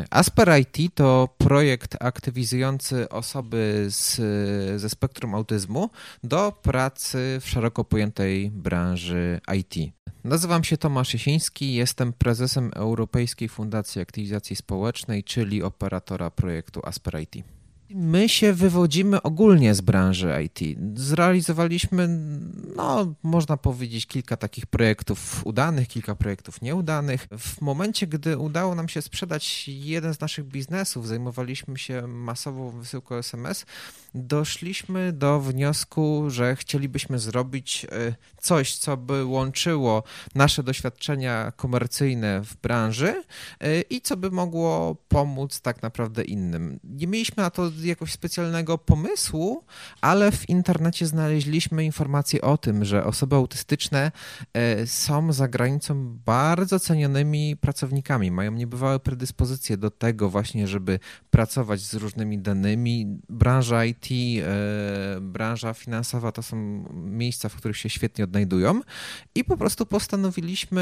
Asper 0.09 0.59
IT 0.59 0.95
to 0.95 1.29
projekt 1.37 1.95
aktywizujący 1.99 3.09
osoby 3.09 3.85
z, 3.89 4.15
ze 4.81 4.89
spektrum 4.89 5.35
autyzmu 5.35 5.89
do 6.23 6.51
pracy 6.61 7.37
w 7.41 7.49
szeroko 7.49 7.83
pojętej 7.83 8.51
branży 8.51 9.39
IT. 9.57 9.93
Nazywam 10.23 10.63
się 10.63 10.77
Tomasz 10.77 11.13
Jesiński, 11.13 11.73
jestem 11.73 12.13
prezesem 12.13 12.71
Europejskiej 12.75 13.49
Fundacji 13.49 14.01
Aktywizacji 14.01 14.55
Społecznej, 14.55 15.23
czyli 15.23 15.63
operatora 15.63 16.31
projektu 16.31 16.81
Asper 16.83 17.21
IT. 17.21 17.58
My 17.95 18.29
się 18.29 18.53
wywodzimy 18.53 19.21
ogólnie 19.21 19.75
z 19.75 19.81
branży 19.81 20.43
IT. 20.43 20.79
Zrealizowaliśmy, 20.93 22.07
no, 22.75 23.13
można 23.23 23.57
powiedzieć, 23.57 24.07
kilka 24.07 24.37
takich 24.37 24.65
projektów 24.65 25.41
udanych, 25.47 25.87
kilka 25.87 26.15
projektów 26.15 26.61
nieudanych. 26.61 27.27
W 27.37 27.61
momencie, 27.61 28.07
gdy 28.07 28.37
udało 28.37 28.75
nam 28.75 28.89
się 28.89 29.01
sprzedać 29.01 29.67
jeden 29.67 30.13
z 30.13 30.19
naszych 30.19 30.45
biznesów, 30.45 31.07
zajmowaliśmy 31.07 31.77
się 31.77 32.07
masową 32.07 32.69
wysyłką 32.69 33.15
SMS, 33.15 33.65
doszliśmy 34.13 35.13
do 35.13 35.39
wniosku, 35.39 36.25
że 36.27 36.55
chcielibyśmy 36.55 37.19
zrobić 37.19 37.85
e, 37.85 38.15
coś, 38.41 38.75
co 38.75 38.97
by 38.97 39.25
łączyło 39.25 40.03
nasze 40.35 40.63
doświadczenia 40.63 41.51
komercyjne 41.55 42.41
w 42.41 42.55
branży 42.55 43.23
e, 43.59 43.81
i 43.81 44.01
co 44.01 44.17
by 44.17 44.31
mogło 44.31 44.95
pomóc 45.07 45.61
tak 45.61 45.81
naprawdę 45.81 46.23
innym. 46.23 46.79
Nie 46.83 47.07
mieliśmy 47.07 47.43
na 47.43 47.49
to 47.49 47.71
jakiegoś 47.87 48.11
specjalnego 48.11 48.77
pomysłu, 48.77 49.63
ale 50.01 50.31
w 50.31 50.49
internecie 50.49 51.05
znaleźliśmy 51.05 51.85
informacje 51.85 52.41
o 52.41 52.57
tym, 52.57 52.85
że 52.85 53.03
osoby 53.03 53.35
autystyczne 53.35 54.11
e, 54.53 54.87
są 54.87 55.33
za 55.33 55.47
granicą 55.47 56.17
bardzo 56.25 56.79
cenionymi 56.79 57.57
pracownikami, 57.57 58.31
mają 58.31 58.51
niebywałe 58.51 58.99
predyspozycje 58.99 59.77
do 59.77 59.91
tego 59.91 60.29
właśnie, 60.29 60.67
żeby 60.67 60.99
pracować 61.29 61.81
z 61.81 61.93
różnymi 61.93 62.39
danymi. 62.39 63.19
Branża 63.29 63.85
IT, 63.85 64.07
e, 64.11 65.21
branża 65.21 65.73
finansowa 65.73 66.31
to 66.31 66.43
są 66.43 66.85
miejsca, 66.93 67.49
w 67.49 67.55
których 67.55 67.77
się 67.77 67.89
świetnie 67.89 68.23
odnajdują 68.23 68.81
i 69.35 69.43
po 69.43 69.57
prostu 69.57 69.85
postanowiliśmy 69.85 70.81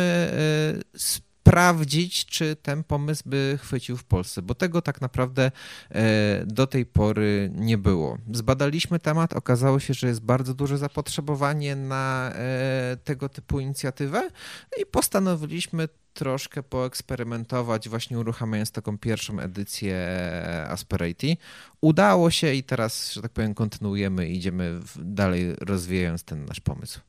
e, 0.94 1.27
sprawdzić, 1.48 2.26
czy 2.26 2.56
ten 2.56 2.84
pomysł 2.84 3.24
by 3.26 3.60
chwycił 3.62 3.98
w 3.98 4.04
Polsce, 4.04 4.42
bo 4.42 4.56
tego 4.56 4.82
tak 4.82 5.02
naprawdę 5.02 5.52
e, 5.92 6.46
do 6.46 6.68
tej 6.68 6.86
pory 6.86 7.52
nie 7.56 7.78
było. 7.78 8.18
Zbadaliśmy 8.34 9.00
temat, 9.00 9.34
okazało 9.34 9.80
się, 9.80 9.94
że 9.94 10.08
jest 10.08 10.22
bardzo 10.22 10.54
duże 10.54 10.78
zapotrzebowanie 10.78 11.76
na 11.76 12.32
e, 12.36 12.98
tego 13.04 13.30
typu 13.30 13.60
inicjatywę 13.60 14.30
i 14.82 14.86
postanowiliśmy 14.86 15.88
troszkę 16.14 16.64
poeksperymentować, 16.64 17.90
właśnie 17.90 18.20
uruchamiając 18.20 18.72
taką 18.72 18.98
pierwszą 18.98 19.40
edycję 19.40 19.98
Asperity. 20.70 21.38
Udało 21.82 22.32
się 22.32 22.54
i 22.54 22.64
teraz, 22.64 23.14
że 23.14 23.22
tak 23.22 23.32
powiem, 23.32 23.54
kontynuujemy 23.54 24.30
i 24.30 24.38
idziemy 24.38 24.80
dalej 24.96 25.56
rozwijając 25.62 26.24
ten 26.24 26.46
nasz 26.46 26.60
pomysł. 26.60 27.00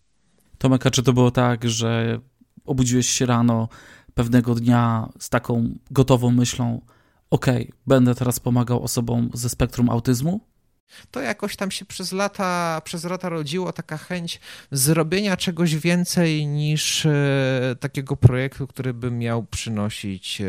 Tomek, 0.59 0.87
a 0.87 0.91
czy 0.91 1.03
to 1.03 1.13
było 1.13 1.31
tak, 1.31 1.69
że 1.69 2.21
obudziłeś 2.65 3.09
się 3.11 3.27
rano, 3.27 3.69
pewnego 4.19 4.55
dnia 4.55 5.09
z 5.19 5.29
taką 5.29 5.79
gotową 5.91 6.31
myślą: 6.31 6.81
OK, 7.31 7.47
będę 7.87 8.15
teraz 8.15 8.41
pomagał 8.41 8.83
osobom 8.83 9.31
ze 9.35 9.49
spektrum 9.49 9.91
autyzmu? 9.91 10.41
To 11.11 11.21
jakoś 11.21 11.57
tam 11.57 11.71
się 11.71 11.85
przez 11.85 12.13
lata, 12.13 12.81
przez 12.85 13.05
lata 13.05 13.29
rodziło 13.29 13.73
taka 13.73 13.97
chęć 13.99 14.41
zrobienia 14.73 15.37
czegoś 15.37 15.77
więcej 15.77 16.47
niż 16.47 17.07
e, 17.07 17.77
takiego 17.81 18.17
projektu, 18.17 18.67
który 18.67 18.95
by 18.95 19.11
miał 19.11 19.43
przynosić 19.43 20.41
e, 20.41 20.47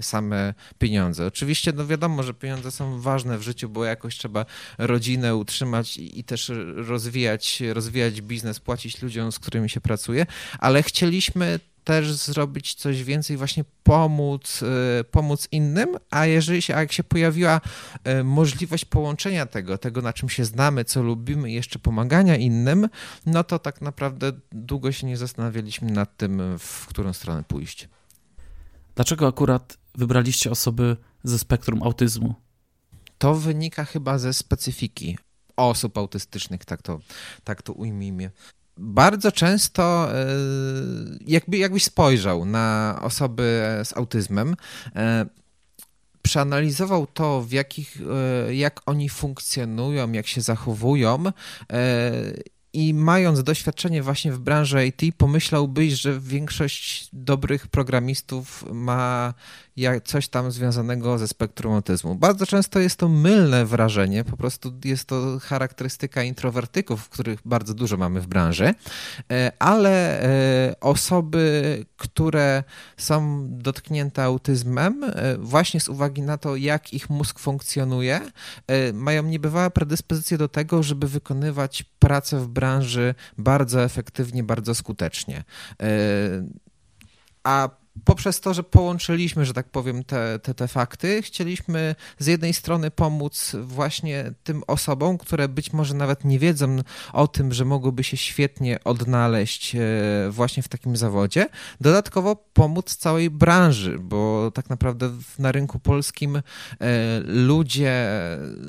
same 0.00 0.54
pieniądze. 0.78 1.26
Oczywiście, 1.26 1.72
no 1.72 1.86
wiadomo, 1.86 2.22
że 2.22 2.34
pieniądze 2.34 2.70
są 2.70 3.00
ważne 3.00 3.38
w 3.38 3.42
życiu, 3.42 3.68
bo 3.68 3.84
jakoś 3.84 4.18
trzeba 4.18 4.46
rodzinę 4.78 5.36
utrzymać 5.36 5.96
i, 5.96 6.24
też 6.24 6.52
rozwijać, 6.76 7.62
rozwijać 7.72 8.20
biznes, 8.20 8.60
płacić 8.60 9.02
ludziom, 9.02 9.32
z 9.32 9.38
którymi 9.38 9.70
się 9.70 9.80
pracuje, 9.80 10.26
ale 10.58 10.82
chcieliśmy 10.82 11.60
też 11.84 12.12
zrobić 12.12 12.74
coś 12.74 13.04
więcej, 13.04 13.36
właśnie 13.36 13.64
pomóc, 13.82 14.62
e, 15.00 15.04
pomóc 15.04 15.48
innym, 15.52 15.96
a 16.10 16.26
jeżeli 16.26 16.62
się, 16.62 16.76
a 16.76 16.80
jak 16.80 16.92
się 16.92 17.04
pojawiła 17.04 17.60
e, 18.04 18.24
możliwość 18.24 18.84
połączenia 18.84 19.46
tego, 19.46 19.78
tego 19.78 20.02
na 20.02 20.12
czym 20.12 20.28
się 20.28 20.44
znamy, 20.44 20.84
co 20.84 21.02
lubimy 21.02 21.50
i 21.50 21.54
jeszcze 21.54 21.78
pomagania 21.78 22.36
innym, 22.36 22.88
no 23.26 23.44
to 23.44 23.58
tak 23.58 23.80
naprawdę 23.80 24.32
długo 24.52 24.92
się 24.92 25.06
nie 25.06 25.16
zastanawialiśmy 25.16 25.90
nad 25.92 26.16
tym, 26.16 26.58
w 26.58 26.86
którą 26.86 27.12
stronę 27.12 27.44
pójść. 27.48 27.88
Dlaczego 28.94 29.26
akurat 29.26 29.78
wybraliście 29.94 30.50
osoby 30.50 30.96
ze 31.24 31.38
spektrum 31.38 31.82
autyzmu? 31.82 32.34
To 33.18 33.34
wynika 33.34 33.84
chyba 33.84 34.18
ze 34.18 34.32
specyfiki 34.32 35.18
osób 35.56 35.98
autystycznych, 35.98 36.64
tak 36.64 36.82
to, 36.82 37.00
tak 37.44 37.62
to 37.62 37.72
ujmijmy 37.72 38.30
bardzo 38.76 39.32
często, 39.32 40.08
e, 40.14 40.26
jakby, 41.26 41.56
jakbyś 41.56 41.84
spojrzał 41.84 42.44
na 42.44 42.98
osoby 43.02 43.62
z 43.84 43.96
autyzmem, 43.96 44.56
e, 44.96 45.26
przeanalizował 46.22 47.06
to, 47.06 47.42
w 47.42 47.52
jakich, 47.52 47.98
e, 48.46 48.54
jak 48.54 48.80
oni 48.86 49.08
funkcjonują, 49.08 50.12
jak 50.12 50.26
się 50.26 50.40
zachowują 50.40 51.24
i 52.72 52.94
mając 52.94 53.42
doświadczenie 53.42 54.02
właśnie 54.02 54.32
w 54.32 54.38
branży 54.38 54.86
IT, 54.86 55.16
pomyślałbyś, 55.16 55.92
że 55.92 56.20
większość 56.20 57.08
dobrych 57.12 57.66
programistów 57.66 58.64
ma 58.72 59.34
coś 60.04 60.28
tam 60.28 60.50
związanego 60.50 61.18
ze 61.18 61.28
spektrum 61.28 61.74
autyzmu. 61.74 62.14
Bardzo 62.14 62.46
często 62.46 62.80
jest 62.80 62.96
to 62.96 63.08
mylne 63.08 63.66
wrażenie, 63.66 64.24
po 64.24 64.36
prostu 64.36 64.72
jest 64.84 65.04
to 65.04 65.38
charakterystyka 65.42 66.22
introwertyków, 66.22 67.08
których 67.08 67.40
bardzo 67.44 67.74
dużo 67.74 67.96
mamy 67.96 68.20
w 68.20 68.26
branży, 68.26 68.74
e, 69.30 69.52
ale 69.58 70.22
e, 70.22 70.80
osoby, 70.80 71.84
które 71.96 72.64
są 72.96 73.46
dotknięte 73.50 74.22
autyzmem, 74.22 75.04
e, 75.04 75.38
właśnie 75.38 75.80
z 75.80 75.88
uwagi 75.88 76.22
na 76.22 76.38
to, 76.38 76.56
jak 76.56 76.92
ich 76.92 77.10
mózg 77.10 77.38
funkcjonuje, 77.38 78.20
mają 78.92 79.22
niebywałe 79.22 79.70
predyspozycje 79.70 80.38
do 80.38 80.48
tego, 80.48 80.82
żeby 80.82 81.08
wykonywać 81.08 81.84
pracę 81.98 82.40
w 82.40 82.48
branży 82.48 83.14
bardzo 83.38 83.84
efektywnie, 83.84 84.42
bardzo 84.42 84.74
skutecznie. 84.74 85.44
A 87.44 87.68
poprzez 88.04 88.40
to, 88.40 88.54
że 88.54 88.62
połączyliśmy, 88.62 89.44
że 89.44 89.54
tak 89.54 89.68
powiem, 89.68 90.04
te, 90.04 90.38
te, 90.38 90.54
te 90.54 90.68
fakty, 90.68 91.22
chcieliśmy 91.22 91.94
z 92.18 92.26
jednej 92.26 92.54
strony 92.54 92.90
pomóc 92.90 93.56
właśnie 93.62 94.32
tym 94.44 94.62
osobom, 94.66 95.18
które 95.18 95.48
być 95.48 95.72
może 95.72 95.94
nawet 95.94 96.24
nie 96.24 96.38
wiedzą 96.38 96.76
o 97.12 97.28
tym, 97.28 97.52
że 97.52 97.64
mogłyby 97.64 98.04
się 98.04 98.16
świetnie 98.16 98.84
odnaleźć 98.84 99.74
e, 99.74 99.80
właśnie 100.30 100.62
w 100.62 100.68
takim 100.68 100.96
zawodzie, 100.96 101.46
dodatkowo 101.80 102.36
pomóc 102.36 102.96
całej 102.96 103.30
branży, 103.30 103.98
bo 103.98 104.50
tak 104.54 104.70
naprawdę 104.70 105.10
na 105.38 105.52
rynku 105.52 105.78
polskim 105.78 106.36
e, 106.36 106.42
ludzie 107.24 108.08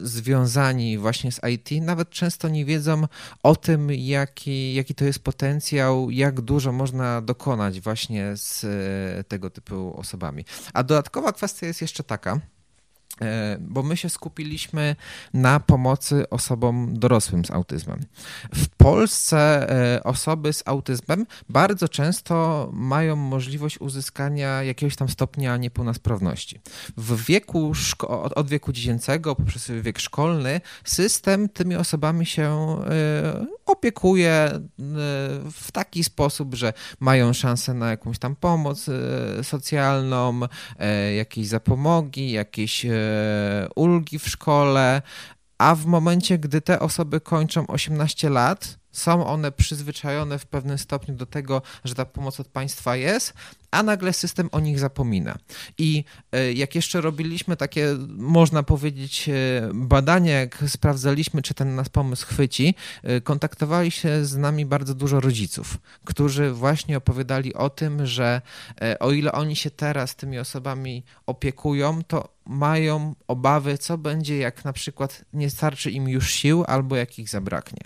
związani 0.01 0.97
właśnie 0.97 1.31
z 1.31 1.41
IT 1.53 1.83
nawet 1.83 2.09
często 2.09 2.49
nie 2.49 2.65
wiedzą 2.65 3.03
o 3.43 3.55
tym, 3.55 3.91
jaki, 3.91 4.73
jaki 4.73 4.95
to 4.95 5.05
jest 5.05 5.19
potencjał, 5.19 6.11
jak 6.11 6.41
dużo 6.41 6.71
można 6.71 7.21
dokonać 7.21 7.81
właśnie 7.81 8.31
z 8.35 8.65
tego 9.23 9.49
typu 9.49 9.99
osobami. 9.99 10.45
A 10.73 10.83
dodatkowa 10.83 11.31
kwestia 11.31 11.67
jest 11.67 11.81
jeszcze 11.81 12.03
taka, 12.03 12.39
bo 13.59 13.83
my 13.83 13.97
się 13.97 14.09
skupiliśmy 14.09 14.95
na 15.33 15.59
pomocy 15.59 16.29
osobom 16.29 16.99
dorosłym 16.99 17.45
z 17.45 17.51
autyzmem. 17.51 17.99
W 18.55 18.67
Polsce 18.67 19.69
e, 19.95 20.03
osoby 20.03 20.53
z 20.53 20.63
autyzmem 20.65 21.25
bardzo 21.49 21.89
często 21.89 22.69
mają 22.73 23.15
możliwość 23.15 23.81
uzyskania 23.81 24.63
jakiegoś 24.63 24.95
tam 24.95 25.09
stopnia 25.09 25.57
niepełnosprawności. 25.57 26.59
W 26.97 27.25
wieku 27.25 27.73
od 28.35 28.49
wieku 28.49 28.71
dziecięcego 28.71 29.35
poprzez 29.35 29.71
wiek 29.81 29.99
szkolny 29.99 30.61
system 30.83 31.49
tymi 31.49 31.75
osobami 31.75 32.25
się 32.25 32.77
e, 32.89 33.45
opiekuje 33.65 34.51
w 35.51 35.71
taki 35.71 36.03
sposób, 36.03 36.55
że 36.55 36.73
mają 36.99 37.33
szansę 37.33 37.73
na 37.73 37.89
jakąś 37.89 38.19
tam 38.19 38.35
pomoc 38.35 38.85
socjalną, 39.43 40.39
jakieś 41.15 41.47
zapomogi, 41.47 42.31
jakieś 42.31 42.85
E, 42.85 43.04
ulgi 43.75 44.19
w 44.19 44.29
szkole, 44.29 45.01
a 45.57 45.75
w 45.75 45.85
momencie, 45.85 46.37
gdy 46.37 46.61
te 46.61 46.79
osoby 46.79 47.21
kończą 47.21 47.67
18 47.67 48.29
lat, 48.29 48.77
Są 48.95 49.27
one 49.27 49.51
przyzwyczajone 49.51 50.39
w 50.39 50.45
pewnym 50.45 50.77
stopniu 50.77 51.15
do 51.15 51.25
tego, 51.25 51.61
że 51.83 51.95
ta 51.95 52.05
pomoc 52.05 52.39
od 52.39 52.47
państwa 52.47 52.95
jest, 52.95 53.33
a 53.75 53.83
nagle 53.83 54.13
system 54.13 54.49
o 54.51 54.59
nich 54.59 54.79
zapomina. 54.79 55.37
I 55.77 56.03
e, 56.31 56.53
jak 56.53 56.75
jeszcze 56.75 57.01
robiliśmy 57.01 57.57
takie, 57.57 57.87
można 58.17 58.63
powiedzieć, 58.63 59.29
e, 59.29 59.33
badania, 59.73 60.39
jak 60.39 60.63
sprawdzaliśmy, 60.67 61.41
czy 61.41 61.53
ten 61.53 61.75
nasz 61.75 61.89
pomysł 61.89 62.27
chwyci, 62.27 62.75
e, 63.03 63.21
kontaktowali 63.21 63.91
się 63.91 64.25
z 64.25 64.35
nami 64.35 64.65
bardzo 64.65 64.95
dużo 64.95 65.19
rodziców, 65.19 65.77
którzy 66.05 66.51
właśnie 66.51 66.97
opowiadali 66.97 67.53
o 67.53 67.69
tym, 67.69 68.05
że 68.05 68.41
o 68.99 69.11
ile 69.11 69.31
oni 69.31 69.55
się 69.55 69.71
teraz 69.71 70.15
tymi 70.15 70.39
osobami 70.39 71.03
opiekują, 71.25 72.03
to 72.03 72.35
mają 72.45 73.15
obawy, 73.27 73.77
co 73.77 73.97
będzie, 73.97 74.37
jak 74.37 74.65
na 74.65 74.73
przykład 74.73 75.25
nie 75.33 75.49
starczy 75.49 75.91
im 75.91 76.09
już 76.09 76.31
sił, 76.31 76.63
albo 76.67 76.95
jak 76.95 77.19
ich 77.19 77.29
zabraknie. 77.29 77.81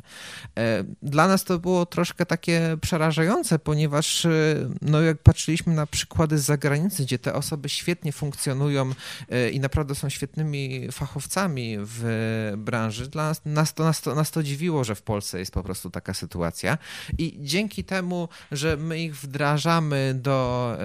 Dla 1.01 1.27
nas 1.27 1.43
to 1.43 1.59
było 1.59 1.85
troszkę 1.85 2.25
takie 2.25 2.77
przerażające, 2.81 3.59
ponieważ 3.59 4.27
no, 4.81 5.01
jak 5.01 5.17
patrzyliśmy 5.17 5.73
na 5.79 5.87
przykłady 5.87 6.37
z 6.37 6.45
zagranicy, 6.45 7.03
gdzie 7.03 7.19
te 7.19 7.33
osoby 7.33 7.69
świetnie 7.69 8.11
funkcjonują 8.11 8.91
e, 9.29 9.49
i 9.49 9.59
naprawdę 9.59 9.95
są 9.95 10.09
świetnymi 10.09 10.91
fachowcami 10.91 11.77
w 11.79 12.53
branży, 12.57 13.07
dla 13.07 13.23
nas, 13.23 13.41
nas, 13.45 13.73
to, 13.73 13.83
nas, 13.83 14.01
to, 14.01 14.15
nas 14.15 14.31
to 14.31 14.43
dziwiło, 14.43 14.83
że 14.83 14.95
w 14.95 15.01
Polsce 15.01 15.39
jest 15.39 15.51
po 15.51 15.63
prostu 15.63 15.89
taka 15.89 16.13
sytuacja. 16.13 16.77
I 17.17 17.37
dzięki 17.41 17.83
temu, 17.83 18.29
że 18.51 18.77
my 18.77 18.99
ich 18.99 19.17
wdrażamy 19.17 20.15
do, 20.21 20.77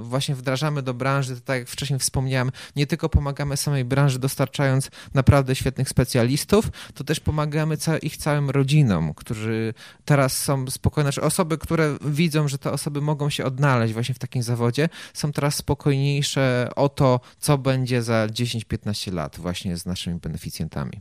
właśnie 0.00 0.34
wdrażamy 0.34 0.82
do 0.82 0.94
branży, 0.94 1.40
tak 1.40 1.58
jak 1.58 1.68
wcześniej 1.68 1.98
wspomniałem, 1.98 2.50
nie 2.76 2.86
tylko 2.86 3.04
tylko 3.04 3.08
pomagamy 3.08 3.56
samej 3.56 3.84
branży 3.84 4.18
dostarczając 4.18 4.90
naprawdę 5.14 5.54
świetnych 5.54 5.88
specjalistów, 5.88 6.70
to 6.94 7.04
też 7.04 7.20
pomagamy 7.20 7.76
ich 8.02 8.16
całym 8.16 8.50
rodzinom, 8.50 9.14
którzy 9.14 9.74
teraz 10.04 10.42
są 10.42 10.70
spokojne, 10.70 11.12
znaczy 11.12 11.26
osoby, 11.26 11.58
które 11.58 11.96
widzą, 12.04 12.48
że 12.48 12.58
te 12.58 12.72
osoby 12.72 13.00
mogą 13.00 13.30
się 13.30 13.44
odnaleźć 13.44 13.94
właśnie 13.94 14.14
w 14.14 14.18
takim 14.24 14.42
zawodzie, 14.42 14.88
są 15.14 15.32
teraz 15.32 15.54
spokojniejsze 15.54 16.68
o 16.76 16.88
to, 16.88 17.20
co 17.38 17.58
będzie 17.58 18.02
za 18.02 18.26
10-15 18.26 19.12
lat 19.12 19.38
właśnie 19.38 19.76
z 19.76 19.86
naszymi 19.86 20.20
beneficjentami. 20.20 21.00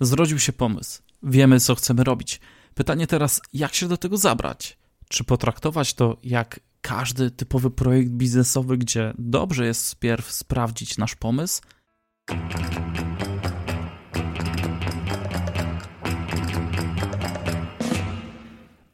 Zrodził 0.00 0.38
się 0.38 0.52
pomysł. 0.52 1.02
Wiemy, 1.22 1.60
co 1.60 1.74
chcemy 1.74 2.04
robić. 2.04 2.40
Pytanie 2.74 3.06
teraz, 3.06 3.40
jak 3.52 3.74
się 3.74 3.88
do 3.88 3.96
tego 3.96 4.16
zabrać? 4.16 4.78
Czy 5.08 5.24
potraktować 5.24 5.94
to 5.94 6.16
jak 6.22 6.60
każdy 6.80 7.30
typowy 7.30 7.70
projekt 7.70 8.10
biznesowy, 8.10 8.78
gdzie 8.78 9.12
dobrze 9.18 9.66
jest 9.66 9.92
wpierw 9.92 10.32
sprawdzić 10.32 10.98
nasz 10.98 11.14
pomysł. 11.14 11.62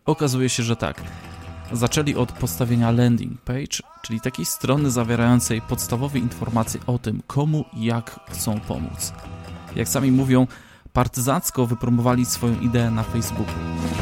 Okazuje 0.04 0.48
się, 0.48 0.62
że 0.62 0.76
tak. 0.76 1.02
Zaczęli 1.72 2.14
od 2.14 2.32
postawienia 2.32 2.90
landing 2.90 3.40
page, 3.40 3.78
czyli 4.02 4.20
takiej 4.20 4.44
strony 4.44 4.90
zawierającej 4.90 5.62
podstawowe 5.62 6.18
informacje 6.18 6.80
o 6.86 6.98
tym, 6.98 7.22
komu 7.26 7.64
i 7.72 7.84
jak 7.84 8.20
chcą 8.30 8.60
pomóc. 8.60 9.12
Jak 9.76 9.88
sami 9.88 10.12
mówią, 10.12 10.46
partyzacko 10.92 11.66
wypromowali 11.66 12.24
swoją 12.24 12.60
ideę 12.60 12.90
na 12.90 13.02
Facebooku 13.02 13.54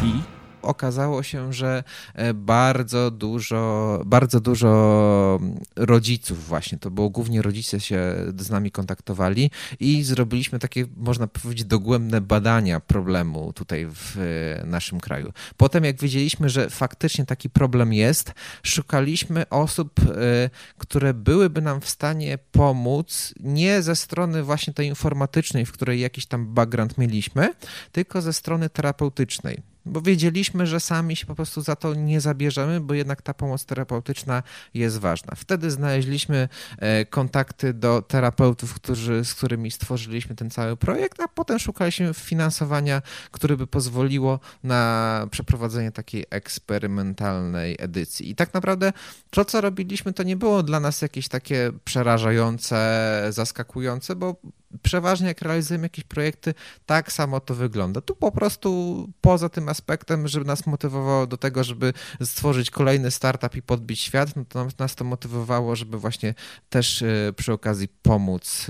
i 0.04 0.31
okazało 0.62 1.22
się, 1.22 1.52
że 1.52 1.84
e, 2.14 2.34
bardzo 2.34 3.10
dużo, 3.10 4.02
bardzo 4.06 4.40
dużo 4.40 5.40
rodziców 5.76 6.46
właśnie, 6.46 6.78
to 6.78 6.90
było 6.90 7.10
głównie 7.10 7.42
rodzice 7.42 7.80
się 7.80 8.14
z 8.38 8.50
nami 8.50 8.70
kontaktowali 8.70 9.50
i 9.80 10.02
zrobiliśmy 10.02 10.58
takie, 10.58 10.86
można 10.96 11.26
powiedzieć, 11.26 11.64
dogłębne 11.64 12.20
badania 12.20 12.80
problemu 12.80 13.52
tutaj 13.52 13.86
w 13.86 14.18
e, 14.18 14.66
naszym 14.66 15.00
kraju. 15.00 15.32
Potem 15.56 15.84
jak 15.84 16.00
wiedzieliśmy, 16.00 16.48
że 16.48 16.70
faktycznie 16.70 17.26
taki 17.26 17.50
problem 17.50 17.92
jest, 17.92 18.32
szukaliśmy 18.62 19.48
osób, 19.48 20.00
e, 20.00 20.50
które 20.78 21.14
byłyby 21.14 21.60
nam 21.60 21.80
w 21.80 21.88
stanie 21.88 22.38
pomóc 22.52 23.34
nie 23.40 23.82
ze 23.82 23.96
strony 23.96 24.42
właśnie 24.42 24.72
tej 24.72 24.88
informatycznej, 24.88 25.66
w 25.66 25.72
której 25.72 26.00
jakiś 26.00 26.26
tam 26.26 26.54
background 26.54 26.98
mieliśmy, 26.98 27.54
tylko 27.92 28.22
ze 28.22 28.32
strony 28.32 28.70
terapeutycznej 28.70 29.71
bo 29.86 30.00
wiedzieliśmy, 30.00 30.66
że 30.66 30.80
sami 30.80 31.16
się 31.16 31.26
po 31.26 31.34
prostu 31.34 31.60
za 31.60 31.76
to 31.76 31.94
nie 31.94 32.20
zabierzemy, 32.20 32.80
bo 32.80 32.94
jednak 32.94 33.22
ta 33.22 33.34
pomoc 33.34 33.64
terapeutyczna 33.64 34.42
jest 34.74 34.98
ważna. 34.98 35.34
Wtedy 35.36 35.70
znaleźliśmy 35.70 36.48
e, 36.78 37.04
kontakty 37.04 37.74
do 37.74 38.02
terapeutów, 38.02 38.74
którzy, 38.74 39.24
z 39.24 39.34
którymi 39.34 39.70
stworzyliśmy 39.70 40.36
ten 40.36 40.50
cały 40.50 40.76
projekt, 40.76 41.20
a 41.20 41.28
potem 41.28 41.58
szukaliśmy 41.58 42.14
finansowania, 42.14 43.02
które 43.30 43.56
by 43.56 43.66
pozwoliło 43.66 44.40
na 44.64 45.26
przeprowadzenie 45.30 45.92
takiej 45.92 46.24
eksperymentalnej 46.30 47.76
edycji. 47.78 48.30
I 48.30 48.34
tak 48.34 48.54
naprawdę 48.54 48.92
to, 49.30 49.44
co 49.44 49.60
robiliśmy, 49.60 50.12
to 50.12 50.22
nie 50.22 50.36
było 50.36 50.62
dla 50.62 50.80
nas 50.80 51.02
jakieś 51.02 51.28
takie 51.28 51.72
przerażające, 51.84 53.22
zaskakujące, 53.30 54.16
bo 54.16 54.36
przeważnie 54.82 55.26
jak 55.28 55.42
realizujemy 55.42 55.84
jakieś 55.84 56.04
projekty, 56.04 56.54
tak 56.86 57.12
samo 57.12 57.40
to 57.40 57.54
wygląda. 57.54 58.00
Tu 58.00 58.16
po 58.16 58.32
prostu 58.32 59.08
poza 59.20 59.48
tym 59.48 59.68
aspektem, 59.68 60.28
żeby 60.28 60.44
nas 60.44 60.66
motywowało 60.66 61.26
do 61.26 61.36
tego, 61.36 61.64
żeby 61.64 61.92
stworzyć 62.24 62.70
kolejny 62.70 63.10
startup 63.10 63.56
i 63.56 63.62
podbić 63.62 64.00
świat, 64.00 64.36
no 64.36 64.44
to 64.44 64.66
nas 64.78 64.94
to 64.94 65.04
motywowało, 65.04 65.76
żeby 65.76 65.98
właśnie 65.98 66.34
też 66.70 67.02
e, 67.02 67.32
przy 67.36 67.52
okazji 67.52 67.88
pomóc 68.02 68.66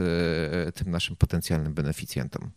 e, 0.69 0.73
tym 0.73 0.91
naszym 0.91 1.17
potencjalnym 1.17 1.75
beneficjentom. 1.75 2.51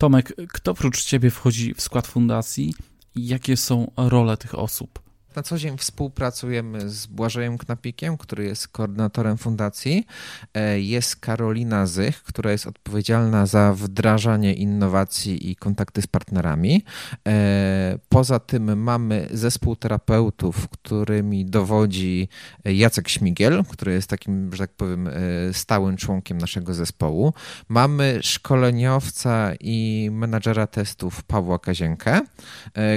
Tomek, 0.00 0.32
kto 0.48 0.70
oprócz 0.70 1.04
ciebie 1.04 1.30
wchodzi 1.30 1.74
w 1.74 1.80
skład 1.80 2.06
fundacji 2.06 2.74
jakie 3.16 3.56
są 3.56 3.90
role 3.96 4.36
tych 4.36 4.54
osób? 4.54 5.09
Na 5.36 5.42
co 5.42 5.58
dzień 5.58 5.78
współpracujemy 5.78 6.90
z 6.90 7.06
Błażejem 7.06 7.58
Knapikiem, 7.58 8.16
który 8.16 8.44
jest 8.44 8.68
koordynatorem 8.68 9.38
fundacji. 9.38 10.06
E, 10.54 10.80
jest 10.80 11.16
Karolina 11.16 11.86
Zych, 11.86 12.22
która 12.22 12.52
jest 12.52 12.66
odpowiedzialna 12.66 13.46
za 13.46 13.74
wdrażanie 13.74 14.54
innowacji 14.54 15.50
i 15.50 15.56
kontakty 15.56 16.02
z 16.02 16.06
partnerami. 16.06 16.84
E, 17.28 17.98
poza 18.08 18.38
tym 18.38 18.82
mamy 18.82 19.28
zespół 19.30 19.76
terapeutów, 19.76 20.68
którymi 20.68 21.44
dowodzi 21.44 22.28
Jacek 22.64 23.08
Śmigiel, 23.08 23.64
który 23.64 23.92
jest 23.92 24.10
takim, 24.10 24.52
że 24.52 24.58
tak 24.58 24.76
powiem, 24.76 25.08
e, 25.08 25.12
stałym 25.52 25.96
członkiem 25.96 26.38
naszego 26.38 26.74
zespołu. 26.74 27.32
Mamy 27.68 28.18
szkoleniowca 28.22 29.52
i 29.60 30.08
menadżera 30.12 30.66
testów 30.66 31.22
Pawła 31.22 31.58
Kazienkę, 31.58 32.20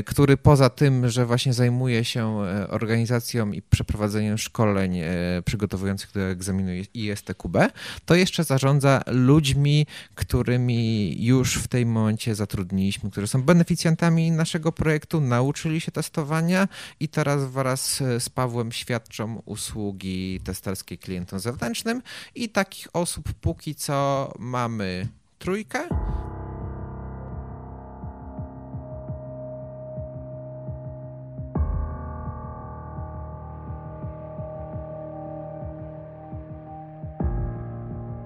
który 0.06 0.38
poza 0.38 0.70
tym, 0.70 1.10
że 1.10 1.26
właśnie 1.26 1.54
zajmuje 1.54 2.06
się 2.06 2.23
E, 2.24 2.68
organizacją 2.70 3.52
i 3.52 3.62
przeprowadzeniem 3.62 4.38
szkoleń 4.38 4.98
e, 4.98 5.08
przygotowujących 5.46 6.12
do 6.12 6.22
egzaminu 6.22 6.72
ISTQB, 6.94 7.58
to 8.06 8.16
jeszcze 8.16 8.44
zarządza 8.44 9.02
ludźmi, 9.08 9.88
którymi 10.16 11.16
już 11.26 11.56
w 11.56 11.68
tym 11.68 11.92
momencie 11.92 12.36
zatrudniliśmy, 12.36 13.12
którzy 13.12 13.28
są 13.28 13.42
beneficjantami 13.42 14.32
naszego 14.32 14.72
projektu, 14.72 15.22
nauczyli 15.22 15.82
się 15.82 15.92
testowania 15.92 16.68
i 17.00 17.10
teraz 17.10 17.46
wraz 17.46 18.04
z 18.20 18.30
Pawłem 18.30 18.72
świadczą 18.72 19.42
usługi 19.46 20.40
testerskie 20.44 20.98
klientom 20.98 21.40
zewnętrznym 21.40 22.02
i 22.36 22.50
takich 22.50 22.88
osób 22.94 23.34
póki 23.34 23.76
co 23.76 24.34
mamy 24.40 25.08
trójkę. 25.40 25.88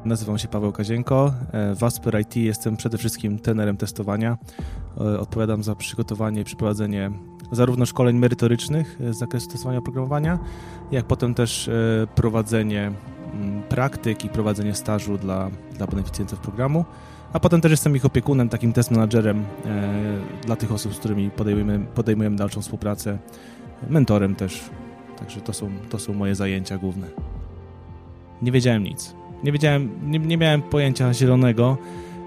Nazywam 0.08 0.38
się 0.38 0.48
Paweł 0.48 0.72
Kazienko. 0.72 1.34
E, 1.52 1.76
w 1.76 1.84
Asper 1.84 2.22
IT 2.22 2.36
jestem 2.36 2.78
przede 2.78 2.98
wszystkim 2.98 3.40
trenerem 3.40 3.78
testowania. 3.78 4.38
E, 4.98 5.20
odpowiadam 5.20 5.64
za 5.64 5.76
przygotowanie 5.76 6.42
i 6.42 6.44
przeprowadzenie 6.44 7.12
zarówno 7.52 7.86
szkoleń 7.86 8.18
merytorycznych 8.18 9.00
z 9.12 9.18
zakresu 9.18 9.50
testowania 9.50 9.80
oprogramowania, 9.80 10.40
jak 10.92 11.06
potem 11.06 11.34
też 11.34 11.68
e, 11.68 11.72
prowadzenie 12.16 12.92
mm, 13.34 13.64
praktyk 13.64 14.26
i 14.26 14.30
prowadzenie 14.30 14.76
stażu 14.76 15.18
dla, 15.18 15.50
dla 15.74 15.88
beneficjentów 15.88 16.40
programu. 16.40 16.86
A 17.34 17.40
potem 17.40 17.62
też 17.62 17.72
jestem 17.72 17.96
ich 17.96 18.06
opiekunem, 18.06 18.50
takim 18.50 18.74
test 18.74 18.92
managerem 18.92 19.46
dla 20.46 20.56
tych 20.56 20.72
osób, 20.72 20.96
z 20.96 21.00
którymi 21.00 21.30
podejmujemy, 21.30 21.86
podejmujemy 21.86 22.36
dalszą 22.36 22.62
współpracę, 22.62 23.18
mentorem 23.90 24.36
też. 24.36 24.70
Także 25.20 25.42
to 25.42 25.54
są, 25.54 25.70
to 25.90 26.00
są 26.00 26.14
moje 26.14 26.36
zajęcia 26.36 26.78
główne. 26.78 27.08
Nie 28.42 28.52
wiedziałem 28.52 28.84
nic. 28.84 29.17
Nie 29.44 29.52
wiedziałem, 29.52 29.90
nie, 30.04 30.20
nie 30.20 30.38
miałem 30.38 30.62
pojęcia 30.62 31.14
zielonego, 31.14 31.78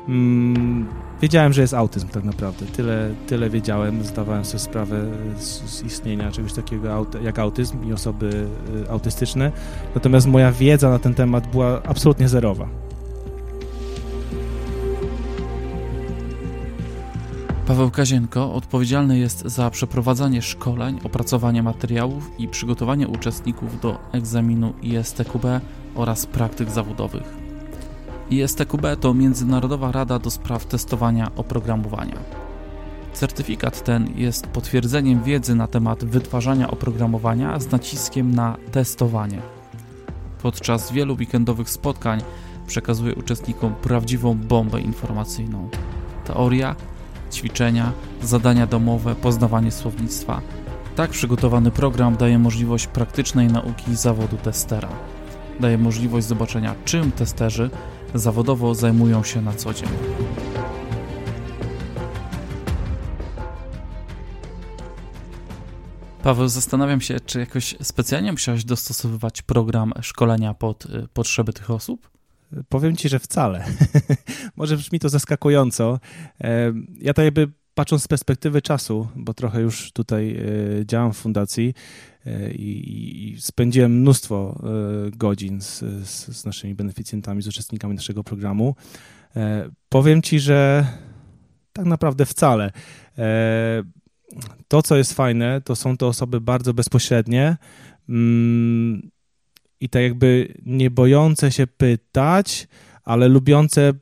mm, 0.08 0.86
wiedziałem, 1.22 1.52
że 1.52 1.60
jest 1.60 1.74
autyzm 1.74 2.08
tak 2.08 2.24
naprawdę. 2.24 2.66
Tyle, 2.66 3.10
tyle 3.26 3.50
wiedziałem, 3.50 4.04
zdawałem 4.04 4.44
sobie 4.44 4.58
sprawę 4.58 5.06
z, 5.38 5.70
z 5.70 5.82
istnienia 5.82 6.32
czegoś 6.32 6.52
takiego 6.52 7.06
jak 7.22 7.38
autyzm 7.38 7.88
i 7.88 7.92
osoby 7.92 8.48
y, 8.86 8.90
autystyczne. 8.90 9.52
Natomiast 9.94 10.26
moja 10.26 10.52
wiedza 10.52 10.90
na 10.90 10.98
ten 10.98 11.14
temat 11.14 11.46
była 11.46 11.82
absolutnie 11.82 12.28
zerowa. 12.28 12.68
Paweł 17.70 17.90
Kazienko 17.90 18.54
odpowiedzialny 18.54 19.18
jest 19.18 19.40
za 19.44 19.70
przeprowadzanie 19.70 20.42
szkoleń, 20.42 21.00
opracowanie 21.04 21.62
materiałów 21.62 22.30
i 22.38 22.48
przygotowanie 22.48 23.09
uczestników 23.09 23.80
do 23.80 23.98
egzaminu 24.12 24.72
ISTQB 24.83 25.44
oraz 25.94 26.26
praktyk 26.26 26.70
zawodowych. 26.70 27.22
ISTQB 28.30 28.96
to 29.00 29.14
Międzynarodowa 29.14 29.92
Rada 29.92 30.18
do 30.18 30.30
Spraw 30.30 30.66
Testowania 30.66 31.30
Oprogramowania. 31.37 32.16
Certyfikat 33.12 33.85
ten 33.85 34.18
jest 34.18 34.46
potwierdzeniem 34.46 35.22
wiedzy 35.22 35.54
na 35.54 35.66
temat 35.66 36.04
wytwarzania 36.04 36.70
oprogramowania 36.70 37.61
z 37.61 37.70
naciskiem 37.70 38.35
na 38.35 38.56
testowanie. 38.72 39.42
Podczas 40.42 40.92
wielu 40.92 41.14
weekendowych 41.14 41.70
spotkań 41.70 42.22
przekazuje 42.66 43.14
uczestnikom 43.14 43.74
prawdziwą 43.74 44.38
bombę 44.38 44.80
informacyjną. 44.80 45.68
Teoria, 46.24 46.76
ćwiczenia, 47.30 47.92
zadania 48.22 48.66
domowe, 48.66 49.14
poznawanie 49.14 49.70
słownictwa. 49.70 50.40
Tak 50.96 51.10
przygotowany 51.10 51.70
program 51.70 52.16
daje 52.16 52.38
możliwość 52.38 52.86
praktycznej 52.86 53.46
nauki 53.46 53.96
zawodu 53.96 54.36
testera. 54.36 54.88
Daje 55.60 55.78
możliwość 55.78 56.26
zobaczenia, 56.26 56.74
czym 56.84 57.12
testerzy 57.12 57.70
zawodowo 58.14 58.74
zajmują 58.74 59.24
się 59.24 59.42
na 59.42 59.52
co 59.52 59.74
dzień. 59.74 59.88
Paweł, 66.22 66.48
zastanawiam 66.48 67.00
się, 67.00 67.20
czy 67.20 67.40
jakoś 67.40 67.76
specjalnie 67.82 68.32
musiałeś 68.32 68.64
dostosowywać 68.64 69.42
program 69.42 69.92
szkolenia 70.02 70.54
pod 70.54 70.84
y, 70.84 71.08
potrzeby 71.14 71.52
tych 71.52 71.70
osób? 71.70 72.19
Powiem 72.68 72.96
ci, 72.96 73.08
że 73.08 73.18
wcale. 73.18 73.64
Może 74.56 74.76
brzmi 74.76 74.98
to 74.98 75.08
zaskakująco. 75.08 76.00
Ja 77.00 77.14
tak 77.14 77.24
jakby 77.24 77.48
patrząc 77.74 78.02
z 78.02 78.08
perspektywy 78.08 78.62
czasu, 78.62 79.08
bo 79.16 79.34
trochę 79.34 79.60
już 79.60 79.92
tutaj 79.92 80.36
e, 80.36 80.86
działam 80.86 81.12
w 81.12 81.16
fundacji 81.16 81.74
e, 82.26 82.52
i, 82.52 83.36
spędziłem 83.40 84.00
mnóstwo 84.00 84.62
e, 84.62 85.10
godzin 85.10 85.60
z, 85.60 85.78
z, 86.08 86.36
z 86.36 86.44
naszymi 86.44 86.74
beneficjentami, 86.74 87.42
z 87.42 87.48
uczestnikami 87.48 87.94
naszego 87.94 88.24
programu, 88.24 88.74
powiem 89.88 90.22
ci, 90.22 90.40
że 90.40 90.86
tak 91.72 91.86
naprawdę 91.86 92.26
wcale. 92.26 92.70
To, 94.68 94.82
co 94.82 94.96
jest 94.96 95.12
fajne, 95.12 95.60
to 95.60 95.76
są 95.76 95.96
to 95.96 96.08
osoby 96.08 96.40
bardzo 96.40 96.74
bezpośrednie 96.74 97.56
mm, 98.08 99.10
i 99.80 99.88
tak 99.88 100.02
jakby 100.02 100.54
nie 100.66 100.90
bojące 100.90 101.52
się 101.52 101.66
pytać, 101.66 102.68
ale 103.04 103.28
lubiące 103.28 103.92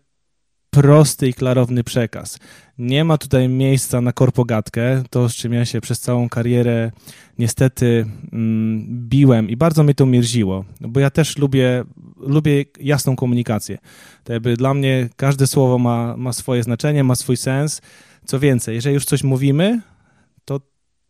prosty 0.70 1.28
i 1.28 1.34
klarowny 1.34 1.84
przekaz. 1.84 2.38
Nie 2.78 3.04
ma 3.04 3.18
tutaj 3.18 3.48
miejsca 3.48 4.00
na 4.00 4.12
korpogatkę, 4.12 5.02
to 5.10 5.28
z 5.28 5.34
czym 5.34 5.52
ja 5.52 5.64
się 5.64 5.80
przez 5.80 6.00
całą 6.00 6.28
karierę 6.28 6.90
niestety 7.38 8.06
mm, 8.32 8.86
biłem 9.08 9.50
i 9.50 9.56
bardzo 9.56 9.82
mnie 9.82 9.94
to 9.94 10.06
mierziło, 10.06 10.64
bo 10.80 11.00
ja 11.00 11.10
też 11.10 11.38
lubię, 11.38 11.84
lubię 12.16 12.64
jasną 12.80 13.16
komunikację. 13.16 13.78
To 14.24 14.32
jakby 14.32 14.56
dla 14.56 14.74
mnie 14.74 15.08
każde 15.16 15.46
słowo 15.46 15.78
ma, 15.78 16.16
ma 16.16 16.32
swoje 16.32 16.62
znaczenie, 16.62 17.04
ma 17.04 17.14
swój 17.14 17.36
sens. 17.36 17.82
Co 18.24 18.40
więcej, 18.40 18.74
jeżeli 18.74 18.94
już 18.94 19.04
coś 19.04 19.24
mówimy, 19.24 19.80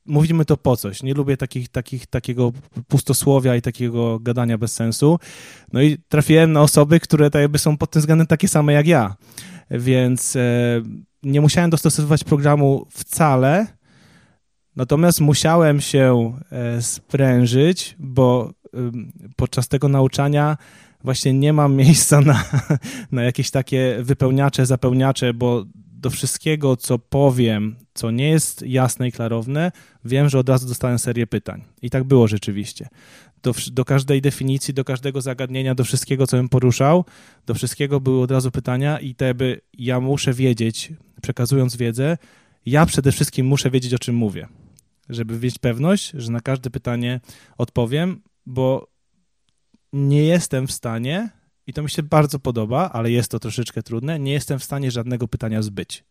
mówimy 0.09 0.45
to 0.45 0.57
po 0.57 0.77
coś. 0.77 1.03
Nie 1.03 1.15
lubię 1.15 1.37
takich, 1.37 1.69
takich, 1.69 2.07
takiego 2.07 2.53
pustosłowia 2.89 3.57
i 3.57 3.63
takiego 3.63 4.19
gadania 4.21 4.59
bez 4.59 4.73
sensu. 4.73 5.19
No 5.73 5.83
i 5.83 5.99
trafiłem 6.09 6.53
na 6.53 6.63
osoby, 6.63 7.01
które 7.01 7.31
tak 7.31 7.43
jakby 7.43 7.59
są 7.59 7.77
pod 7.77 7.91
tym 7.91 8.01
względem 8.01 8.27
takie 8.27 8.49
same 8.49 8.73
jak 8.73 8.87
ja. 8.87 9.17
Więc 9.71 10.37
e, 10.37 10.41
nie 11.23 11.41
musiałem 11.41 11.71
dostosowywać 11.71 12.25
programu 12.25 12.87
wcale, 12.91 13.67
natomiast 14.77 15.21
musiałem 15.21 15.81
się 15.81 16.33
e, 16.53 16.83
sprężyć, 16.83 17.97
bo 17.99 18.53
podczas 19.37 19.69
tego 19.69 19.89
nauczania 19.89 20.57
właśnie 21.05 21.33
nie 21.33 21.53
mam 21.53 21.75
miejsca 21.75 22.21
na, 22.21 22.45
na 23.13 23.23
jakieś 23.23 23.51
takie 23.51 23.97
wypełniacze, 24.01 24.67
zapełniacze, 24.67 25.35
bo 25.35 25.65
do 25.99 26.11
wszystkiego, 26.11 26.77
co 26.77 26.99
powiem, 26.99 27.77
co 27.95 28.11
nie 28.11 28.29
jest 28.29 28.63
jasne 28.63 29.09
i 29.09 29.13
klarowne, 29.13 29.73
wiem, 30.05 30.29
że 30.29 30.39
od 30.39 30.49
razu 30.49 30.69
dostałem 30.69 30.99
serię 30.99 31.27
pytań. 31.27 31.65
I 31.83 31.91
tak 31.91 32.05
było 32.05 32.29
rzeczywiście. 32.29 32.89
Do, 33.43 33.55
do 33.73 33.85
każdej 33.85 34.23
definicji, 34.23 34.75
do 34.75 34.85
każdego 34.85 35.21
zagadnienia, 35.21 35.75
do 35.75 35.85
wszystkiego, 35.85 36.27
co 36.27 36.37
bym 36.37 36.49
poruszał, 36.49 37.05
do 37.47 37.55
wszystkiego 37.55 38.01
były 38.01 38.23
od 38.23 38.31
razu 38.31 38.51
pytania 38.51 38.99
i 38.99 39.15
te 39.15 39.35
by 39.35 39.61
ja 39.73 40.01
muszę 40.01 40.33
wiedzieć, 40.33 40.93
przekazując 41.23 41.77
wiedzę, 41.77 42.19
ja 42.67 42.87
przede 42.87 43.13
wszystkim 43.13 43.47
muszę 43.47 43.71
wiedzieć, 43.71 43.95
o 43.95 43.99
czym 43.99 44.15
mówię, 44.15 44.49
żeby 45.09 45.39
mieć 45.39 45.59
pewność, 45.59 46.11
że 46.15 46.33
na 46.33 46.41
każde 46.41 46.71
pytanie 46.71 47.21
odpowiem, 47.59 48.23
bo 48.47 48.89
nie 49.93 50.25
jestem 50.25 50.67
w 50.67 50.73
stanie 50.73 51.31
i 51.69 51.73
to 51.73 51.83
mi 51.83 51.91
się 51.91 52.03
bardzo 52.03 52.39
podoba, 52.39 52.91
ale 52.93 53.11
jest 53.11 53.31
to 53.31 53.39
troszeczkę 53.39 53.83
trudne. 53.83 54.19
Nie 54.19 54.33
jestem 54.33 54.59
w 54.59 54.65
stanie 54.65 54.91
żadnego 54.91 55.29
pytania 55.29 55.63
zbyć. 55.63 56.05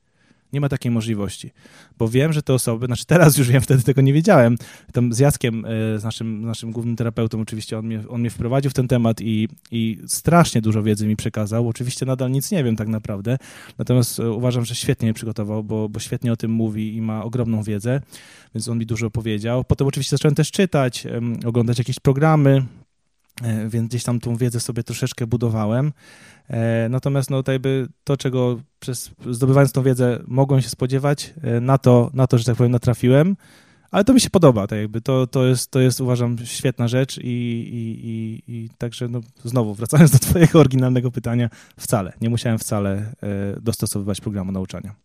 Nie 0.53 0.61
ma 0.61 0.69
takiej 0.69 0.91
możliwości, 0.91 1.51
bo 1.97 2.07
wiem, 2.07 2.33
że 2.33 2.41
te 2.41 2.53
osoby, 2.53 2.85
znaczy 2.85 3.05
teraz 3.05 3.37
już 3.37 3.49
wiem, 3.49 3.61
wtedy 3.61 3.83
tego 3.83 4.01
nie 4.01 4.13
wiedziałem. 4.13 4.57
Tam 4.93 5.13
z 5.13 5.19
Jackiem, 5.19 5.65
e, 5.65 5.99
z 5.99 6.03
naszym, 6.03 6.41
naszym 6.41 6.71
głównym 6.71 6.95
terapeutą, 6.95 7.41
oczywiście 7.41 7.77
on 7.77 7.85
mnie, 7.85 8.03
on 8.09 8.19
mnie 8.19 8.29
wprowadził 8.29 8.71
w 8.71 8.73
ten 8.73 8.87
temat 8.87 9.21
i, 9.21 9.47
i 9.71 9.99
strasznie 10.07 10.61
dużo 10.61 10.83
wiedzy 10.83 11.07
mi 11.07 11.15
przekazał. 11.15 11.67
Oczywiście 11.67 12.05
nadal 12.05 12.31
nic 12.31 12.51
nie 12.51 12.63
wiem 12.63 12.75
tak 12.75 12.87
naprawdę, 12.87 13.37
natomiast 13.77 14.19
e, 14.19 14.31
uważam, 14.31 14.65
że 14.65 14.75
świetnie 14.75 15.05
mnie 15.05 15.13
przygotował, 15.13 15.63
bo, 15.63 15.89
bo 15.89 15.99
świetnie 15.99 16.31
o 16.31 16.35
tym 16.37 16.51
mówi 16.51 16.95
i 16.95 17.01
ma 17.01 17.23
ogromną 17.23 17.63
wiedzę, 17.63 18.01
więc 18.55 18.67
on 18.67 18.77
mi 18.77 18.85
dużo 18.85 19.09
powiedział. 19.09 19.63
Potem 19.63 19.87
oczywiście 19.87 20.17
zacząłem 20.17 20.35
też 20.35 20.51
czytać, 20.51 21.07
oglądać 21.45 21.77
jakieś 21.77 21.99
programy, 21.99 22.65
więc 23.67 23.89
gdzieś 23.89 24.03
tam 24.03 24.19
tą 24.19 24.35
wiedzę 24.35 24.59
sobie 24.59 24.83
troszeczkę 24.83 25.27
budowałem. 25.27 25.93
E, 26.47 26.89
natomiast 26.89 27.29
no, 27.29 27.43
to, 27.43 27.51
jakby 27.51 27.87
to, 28.03 28.17
czego 28.17 28.59
przez, 28.79 29.11
zdobywając 29.29 29.71
tą 29.71 29.83
wiedzę 29.83 30.19
mogłem 30.27 30.61
się 30.61 30.69
spodziewać, 30.69 31.33
e, 31.43 31.61
na 31.61 31.77
to, 31.77 32.09
na 32.13 32.27
to, 32.27 32.37
że 32.37 32.43
tak 32.43 32.55
powiem, 32.55 32.71
natrafiłem, 32.71 33.35
ale 33.91 34.03
to 34.03 34.13
mi 34.13 34.21
się 34.21 34.29
podoba, 34.29 34.67
tak 34.67 34.79
jakby 34.79 35.01
to, 35.01 35.27
to, 35.27 35.45
jest, 35.45 35.71
to 35.71 35.79
jest 35.79 36.01
uważam 36.01 36.37
świetna 36.43 36.87
rzecz 36.87 37.17
i, 37.17 37.21
i, 37.23 38.07
i, 38.09 38.43
i 38.47 38.69
także 38.77 39.07
no, 39.07 39.19
znowu 39.43 39.73
wracając 39.73 40.11
do 40.11 40.19
twojego 40.19 40.59
oryginalnego 40.59 41.11
pytania, 41.11 41.49
wcale, 41.79 42.13
nie 42.21 42.29
musiałem 42.29 42.59
wcale 42.59 43.13
dostosowywać 43.61 44.21
programu 44.21 44.51
nauczania. 44.51 44.95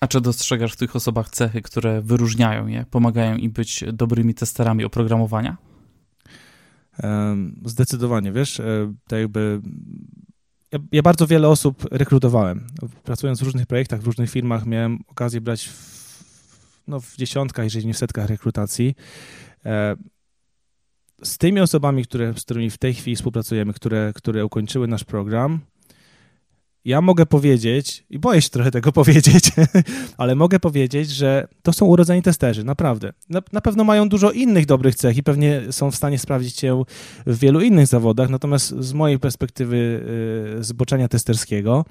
A 0.00 0.06
czy 0.06 0.20
dostrzegasz 0.20 0.72
w 0.72 0.76
tych 0.76 0.96
osobach 0.96 1.28
cechy, 1.30 1.62
które 1.62 2.02
wyróżniają 2.02 2.66
je, 2.66 2.84
pomagają 2.90 3.36
im 3.36 3.50
być 3.50 3.84
dobrymi 3.92 4.34
testerami 4.34 4.84
oprogramowania? 4.84 5.56
Zdecydowanie, 7.64 8.32
wiesz, 8.32 8.60
e, 8.60 8.94
tak 9.08 9.18
jakby 9.18 9.60
ja, 10.72 10.78
ja, 10.92 11.02
bardzo 11.02 11.26
wiele 11.26 11.48
osób 11.48 11.86
rekrutowałem. 11.90 12.66
Pracując 13.04 13.40
w 13.40 13.42
różnych 13.42 13.66
projektach, 13.66 14.00
w 14.00 14.06
różnych 14.06 14.30
firmach, 14.30 14.66
miałem 14.66 14.98
okazję 15.08 15.40
brać 15.40 15.68
w, 15.68 16.24
no, 16.88 17.00
w 17.00 17.16
dziesiątkach, 17.16 17.64
jeżeli 17.64 17.86
nie 17.86 17.94
w 17.94 17.98
setkach 17.98 18.28
rekrutacji. 18.28 18.94
E, 19.64 19.96
z 21.22 21.38
tymi 21.38 21.60
osobami, 21.60 22.04
które, 22.04 22.34
z 22.34 22.42
którymi 22.42 22.70
w 22.70 22.78
tej 22.78 22.94
chwili 22.94 23.16
współpracujemy, 23.16 23.72
które, 23.72 24.12
które 24.14 24.44
ukończyły 24.44 24.88
nasz 24.88 25.04
program, 25.04 25.60
ja 26.84 27.00
mogę 27.00 27.26
powiedzieć, 27.26 28.04
i 28.10 28.18
boję 28.18 28.42
się 28.42 28.48
trochę 28.48 28.70
tego 28.70 28.92
powiedzieć, 29.02 29.50
ale 30.16 30.34
mogę 30.34 30.60
powiedzieć, 30.60 31.10
że 31.10 31.48
to 31.62 31.72
są 31.72 31.86
urodzeni 31.86 32.22
testerzy, 32.22 32.64
naprawdę. 32.64 33.12
Na, 33.30 33.42
na, 33.52 33.60
pewno 33.60 33.84
mają 33.84 34.08
dużo 34.08 34.30
innych 34.30 34.66
dobrych 34.66 34.94
cech 34.94 35.16
i 35.16 35.22
pewnie 35.22 35.62
są 35.70 35.90
w 35.90 35.96
stanie 35.96 36.18
sprawdzić 36.18 36.58
się 36.58 36.84
w 37.26 37.38
wielu 37.38 37.60
innych 37.60 37.86
zawodach, 37.86 38.30
natomiast 38.30 38.68
z 38.68 38.92
mojej 38.92 39.18
perspektywy 39.18 39.76
y, 40.58 40.64
zboczenia 40.64 41.08
testerskiego 41.08 41.84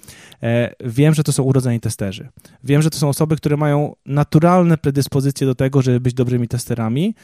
e, 0.43 0.75
wiem, 0.85 1.13
że 1.13 1.23
to 1.23 1.31
są 1.31 1.43
urodzeni 1.43 1.79
testerzy. 1.79 2.29
Wiem, 2.63 2.81
że 2.81 2.89
to 2.89 2.97
są 2.97 3.09
osoby, 3.09 3.35
które 3.35 3.57
mają 3.57 3.95
naturalne 4.05 4.77
predyspozycje 4.77 5.47
do 5.47 5.55
tego, 5.55 5.81
żeby 5.81 5.99
być 5.99 6.13
dobrymi 6.13 6.47
testerami 6.47 7.15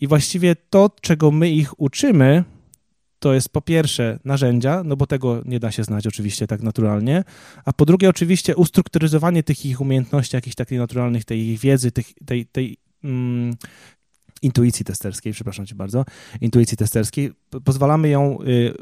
i 0.00 0.06
właściwie 0.06 0.56
to, 0.70 0.90
czego 1.00 1.30
my 1.30 1.50
ich 1.50 1.80
uczymy, 1.80 2.44
to 3.22 3.34
jest 3.34 3.48
po 3.48 3.60
pierwsze 3.60 4.18
narzędzia, 4.24 4.82
no 4.84 4.96
bo 4.96 5.06
tego 5.06 5.42
nie 5.44 5.60
da 5.60 5.70
się 5.70 5.84
znać 5.84 6.06
oczywiście 6.06 6.46
tak 6.46 6.62
naturalnie, 6.62 7.24
a 7.64 7.72
po 7.72 7.84
drugie 7.84 8.08
oczywiście 8.08 8.56
ustrukturyzowanie 8.56 9.42
tych 9.42 9.66
ich 9.66 9.80
umiejętności, 9.80 10.36
jakichś 10.36 10.56
takich 10.56 10.78
naturalnych, 10.78 11.24
tej 11.24 11.48
ich 11.48 11.60
wiedzy, 11.60 11.92
tej, 12.26 12.46
tej 12.46 12.76
mm, 13.04 13.54
intuicji 14.42 14.84
testerskiej, 14.84 15.32
przepraszam 15.32 15.66
cię 15.66 15.74
bardzo, 15.74 16.04
intuicji 16.40 16.76
testerskiej, 16.76 17.32
pozwalamy 17.64 18.08
ją 18.08 18.38
y, 18.42 18.74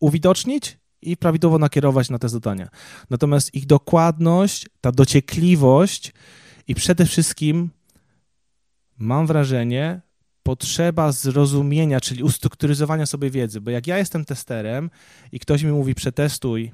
uwidocznić 0.00 0.78
i 1.02 1.16
prawidłowo 1.16 1.58
nakierować 1.58 2.10
na 2.10 2.18
te 2.18 2.28
zadania. 2.28 2.68
Natomiast 3.10 3.54
ich 3.54 3.66
dokładność, 3.66 4.66
ta 4.80 4.92
dociekliwość 4.92 6.12
i 6.66 6.74
przede 6.74 7.06
wszystkim 7.06 7.70
mam 8.98 9.26
wrażenie, 9.26 10.07
potrzeba 10.48 11.12
zrozumienia, 11.12 12.00
czyli 12.00 12.22
ustrukturyzowania 12.22 13.06
sobie 13.06 13.30
wiedzy, 13.30 13.60
bo 13.60 13.70
jak 13.70 13.86
ja 13.86 13.98
jestem 13.98 14.24
testerem 14.24 14.90
i 15.32 15.40
ktoś 15.40 15.62
mi 15.62 15.72
mówi 15.72 15.94
przetestuj 15.94 16.72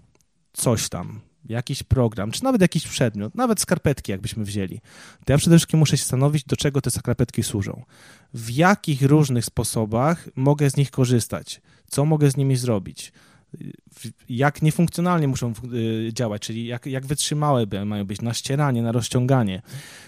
coś 0.53 0.89
tam, 0.89 1.21
jakiś 1.45 1.83
program, 1.83 2.31
czy 2.31 2.45
nawet 2.45 2.61
jakiś 2.61 2.89
przedmiot, 2.89 3.35
nawet 3.35 3.61
skarpetki 3.61 4.13
jakbyśmy 4.13 4.45
wzięli, 4.45 4.81
to 5.25 5.33
ja 5.33 5.39
przede 5.39 5.57
wszystkim 5.57 5.81
muszę 5.81 5.97
się 5.97 6.05
stanowić, 6.05 6.45
do 6.45 6.57
czego 6.57 6.81
te 6.81 6.91
skarpetki 6.91 7.43
służą. 7.43 7.83
W 8.35 8.51
jakich 8.51 9.03
różnych 9.03 9.45
sposobach 9.45 10.29
mogę 10.37 10.71
z 10.71 10.77
nich 10.77 10.91
korzystać, 10.91 11.61
co 11.91 12.05
mogę 12.05 12.31
z 12.31 12.37
nimi 12.37 12.57
zrobić, 12.57 13.13
jak 14.29 14.63
niefunkcjonalnie 14.63 15.29
muszą 15.29 15.53
y, 15.75 16.11
działać, 16.13 16.43
czyli 16.43 16.67
jak, 16.67 16.87
jak 16.87 17.07
wytrzymałe 17.07 17.67
mają 17.85 18.05
być 18.05 18.23
na 18.23 18.35
ścieranie, 18.35 18.83
na 18.83 18.93
rozciąganie. 18.93 19.63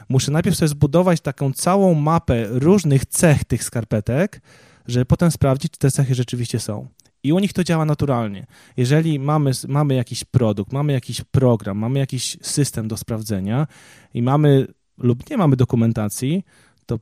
Muszę 0.09 0.33
najpierw 0.33 0.57
sobie 0.57 0.69
zbudować 0.69 1.21
taką 1.21 1.53
całą 1.53 1.95
mapę 1.95 2.47
różnych 2.49 3.07
cech 3.07 3.45
tych 3.45 3.65
skarpetek, 3.65 4.41
żeby 4.87 5.05
potem 5.05 5.31
sprawdzić, 5.31 5.73
czy 5.73 5.79
te 5.79 5.91
cechy 5.91 6.15
rzeczywiście 6.15 6.61
są. 6.61 6.89
I 7.23 7.33
u 7.33 7.39
nich 7.39 7.53
to 7.53 7.65
działa 7.65 7.85
naturalnie. 7.85 8.47
Jeżeli 8.77 9.19
mamy, 9.19 9.51
mamy 9.69 9.95
jakiś 9.95 10.25
produkt, 10.25 10.73
mamy 10.73 10.93
jakiś 10.93 11.21
program, 11.21 11.79
mamy 11.79 11.99
jakiś 11.99 12.37
system 12.43 12.89
do 12.89 12.97
sprawdzenia 12.97 13.67
i 14.15 14.23
mamy 14.23 14.67
lub 14.99 15.31
nie 15.31 15.37
mamy 15.37 15.57
dokumentacji, 15.57 16.45
to 16.87 16.99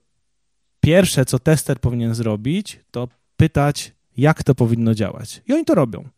pierwsze, 0.80 1.24
co 1.24 1.38
tester 1.38 1.80
powinien 1.80 2.14
zrobić, 2.14 2.80
to 2.90 3.08
pytać, 3.36 3.94
jak 4.16 4.42
to 4.42 4.54
powinno 4.54 4.94
działać. 4.94 5.42
I 5.46 5.52
oni 5.52 5.64
to 5.64 5.74
robią. 5.74 6.08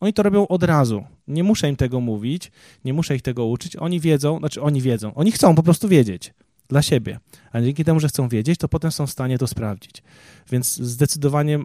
Oni 0.00 0.12
to 0.12 0.22
robią 0.22 0.48
od 0.48 0.62
razu. 0.62 1.04
Nie 1.28 1.44
muszę 1.44 1.68
im 1.68 1.76
tego 1.76 2.00
mówić, 2.00 2.52
nie 2.84 2.92
muszę 2.92 3.16
ich 3.16 3.22
tego 3.22 3.46
uczyć. 3.46 3.76
Oni 3.76 4.00
wiedzą, 4.00 4.38
znaczy 4.38 4.62
oni 4.62 4.80
wiedzą, 4.80 5.14
oni 5.14 5.32
chcą 5.32 5.54
po 5.54 5.62
prostu 5.62 5.88
wiedzieć 5.88 6.34
dla 6.68 6.82
siebie. 6.82 7.20
A 7.52 7.60
dzięki 7.60 7.84
temu, 7.84 8.00
że 8.00 8.08
chcą 8.08 8.28
wiedzieć, 8.28 8.58
to 8.58 8.68
potem 8.68 8.90
są 8.92 9.06
w 9.06 9.10
stanie 9.10 9.38
to 9.38 9.46
sprawdzić. 9.46 10.02
Więc 10.50 10.76
zdecydowanie 10.76 11.58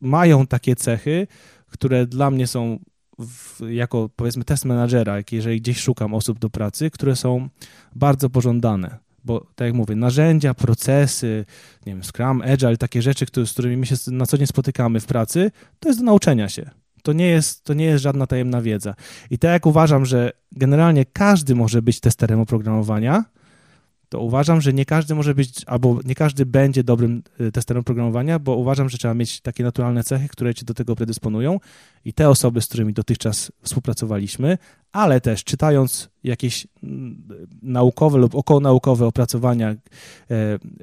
mają 0.00 0.46
takie 0.46 0.76
cechy, 0.76 1.26
które 1.66 2.06
dla 2.06 2.30
mnie 2.30 2.46
są 2.46 2.78
w, 3.18 3.60
jako 3.70 4.10
powiedzmy 4.16 4.44
test 4.44 4.64
menadżera, 4.64 5.16
jeżeli 5.32 5.60
gdzieś 5.60 5.80
szukam 5.80 6.14
osób 6.14 6.38
do 6.38 6.50
pracy, 6.50 6.90
które 6.90 7.16
są 7.16 7.48
bardzo 7.94 8.30
pożądane. 8.30 8.98
Bo 9.24 9.46
tak 9.54 9.66
jak 9.66 9.74
mówię, 9.74 9.96
narzędzia, 9.96 10.54
procesy, 10.54 11.44
nie 11.86 11.92
wiem, 11.92 12.02
Scrum, 12.04 12.42
Agile, 12.42 12.76
takie 12.76 13.02
rzeczy, 13.02 13.26
które, 13.26 13.46
z 13.46 13.52
którymi 13.52 13.76
my 13.76 13.86
się 13.86 13.94
na 14.06 14.26
co 14.26 14.38
dzień 14.38 14.46
spotykamy 14.46 15.00
w 15.00 15.06
pracy, 15.06 15.50
to 15.80 15.88
jest 15.88 16.00
do 16.00 16.04
nauczenia 16.04 16.48
się. 16.48 16.70
To 17.06 17.12
nie 17.12 17.26
jest, 17.26 17.64
to 17.64 17.74
nie 17.74 17.84
jest 17.84 18.02
żadna 18.02 18.26
tajemna 18.26 18.62
wiedza. 18.62 18.94
I 19.30 19.38
tak 19.38 19.50
jak 19.50 19.66
uważam, 19.66 20.06
że 20.06 20.32
generalnie 20.52 21.04
każdy 21.04 21.54
może 21.54 21.82
być 21.82 22.00
testerem 22.00 22.40
oprogramowania, 22.40 23.24
to 24.08 24.20
uważam, 24.20 24.60
że 24.60 24.72
nie 24.72 24.84
każdy 24.84 25.14
może 25.14 25.34
być, 25.34 25.64
albo 25.66 26.00
nie 26.04 26.14
każdy 26.14 26.46
będzie 26.46 26.84
dobrym 26.84 27.22
y, 27.40 27.52
testerem 27.52 27.84
programowania, 27.84 28.38
bo 28.38 28.56
uważam, 28.56 28.88
że 28.88 28.98
trzeba 28.98 29.14
mieć 29.14 29.40
takie 29.40 29.64
naturalne 29.64 30.04
cechy, 30.04 30.28
które 30.28 30.54
cię 30.54 30.64
do 30.64 30.74
tego 30.74 30.96
predysponują 30.96 31.60
i 32.04 32.12
te 32.12 32.28
osoby, 32.28 32.60
z 32.60 32.66
którymi 32.66 32.92
dotychczas 32.92 33.52
współpracowaliśmy, 33.62 34.58
ale 34.96 35.20
też 35.20 35.44
czytając 35.44 36.08
jakieś 36.24 36.66
mm, 36.82 37.28
naukowe 37.62 38.18
lub 38.18 38.34
okołonaukowe 38.34 39.06
opracowania 39.06 39.70
e, 39.70 39.78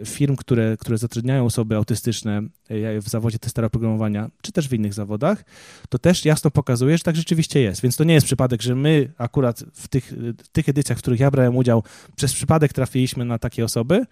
firm, 0.05 0.35
które, 0.35 0.77
które 0.79 0.97
zatrudniają 0.97 1.45
osoby 1.45 1.75
autystyczne 1.75 2.41
e, 2.69 3.01
w 3.01 3.09
zawodzie 3.09 3.39
testera 3.39 3.69
programowania, 3.69 4.29
czy 4.41 4.51
też 4.51 4.67
w 4.67 4.73
innych 4.73 4.93
zawodach, 4.93 5.43
to 5.89 5.99
też 5.99 6.25
jasno 6.25 6.51
pokazuje, 6.51 6.97
że 6.97 7.03
tak 7.03 7.15
rzeczywiście 7.15 7.61
jest. 7.61 7.81
Więc 7.81 7.95
to 7.95 8.03
nie 8.03 8.13
jest 8.13 8.25
przypadek, 8.25 8.61
że 8.61 8.75
my 8.75 9.13
akurat 9.17 9.63
w 9.73 9.87
tych, 9.87 10.13
w 10.43 10.47
tych 10.47 10.69
edycjach, 10.69 10.97
w 10.97 11.01
których 11.01 11.19
ja 11.19 11.31
brałem 11.31 11.55
udział, 11.55 11.83
przez 12.15 12.33
przypadek 12.33 12.73
trafiliśmy 12.73 13.25
na 13.25 13.39
takie 13.39 13.65
osoby. 13.65 14.05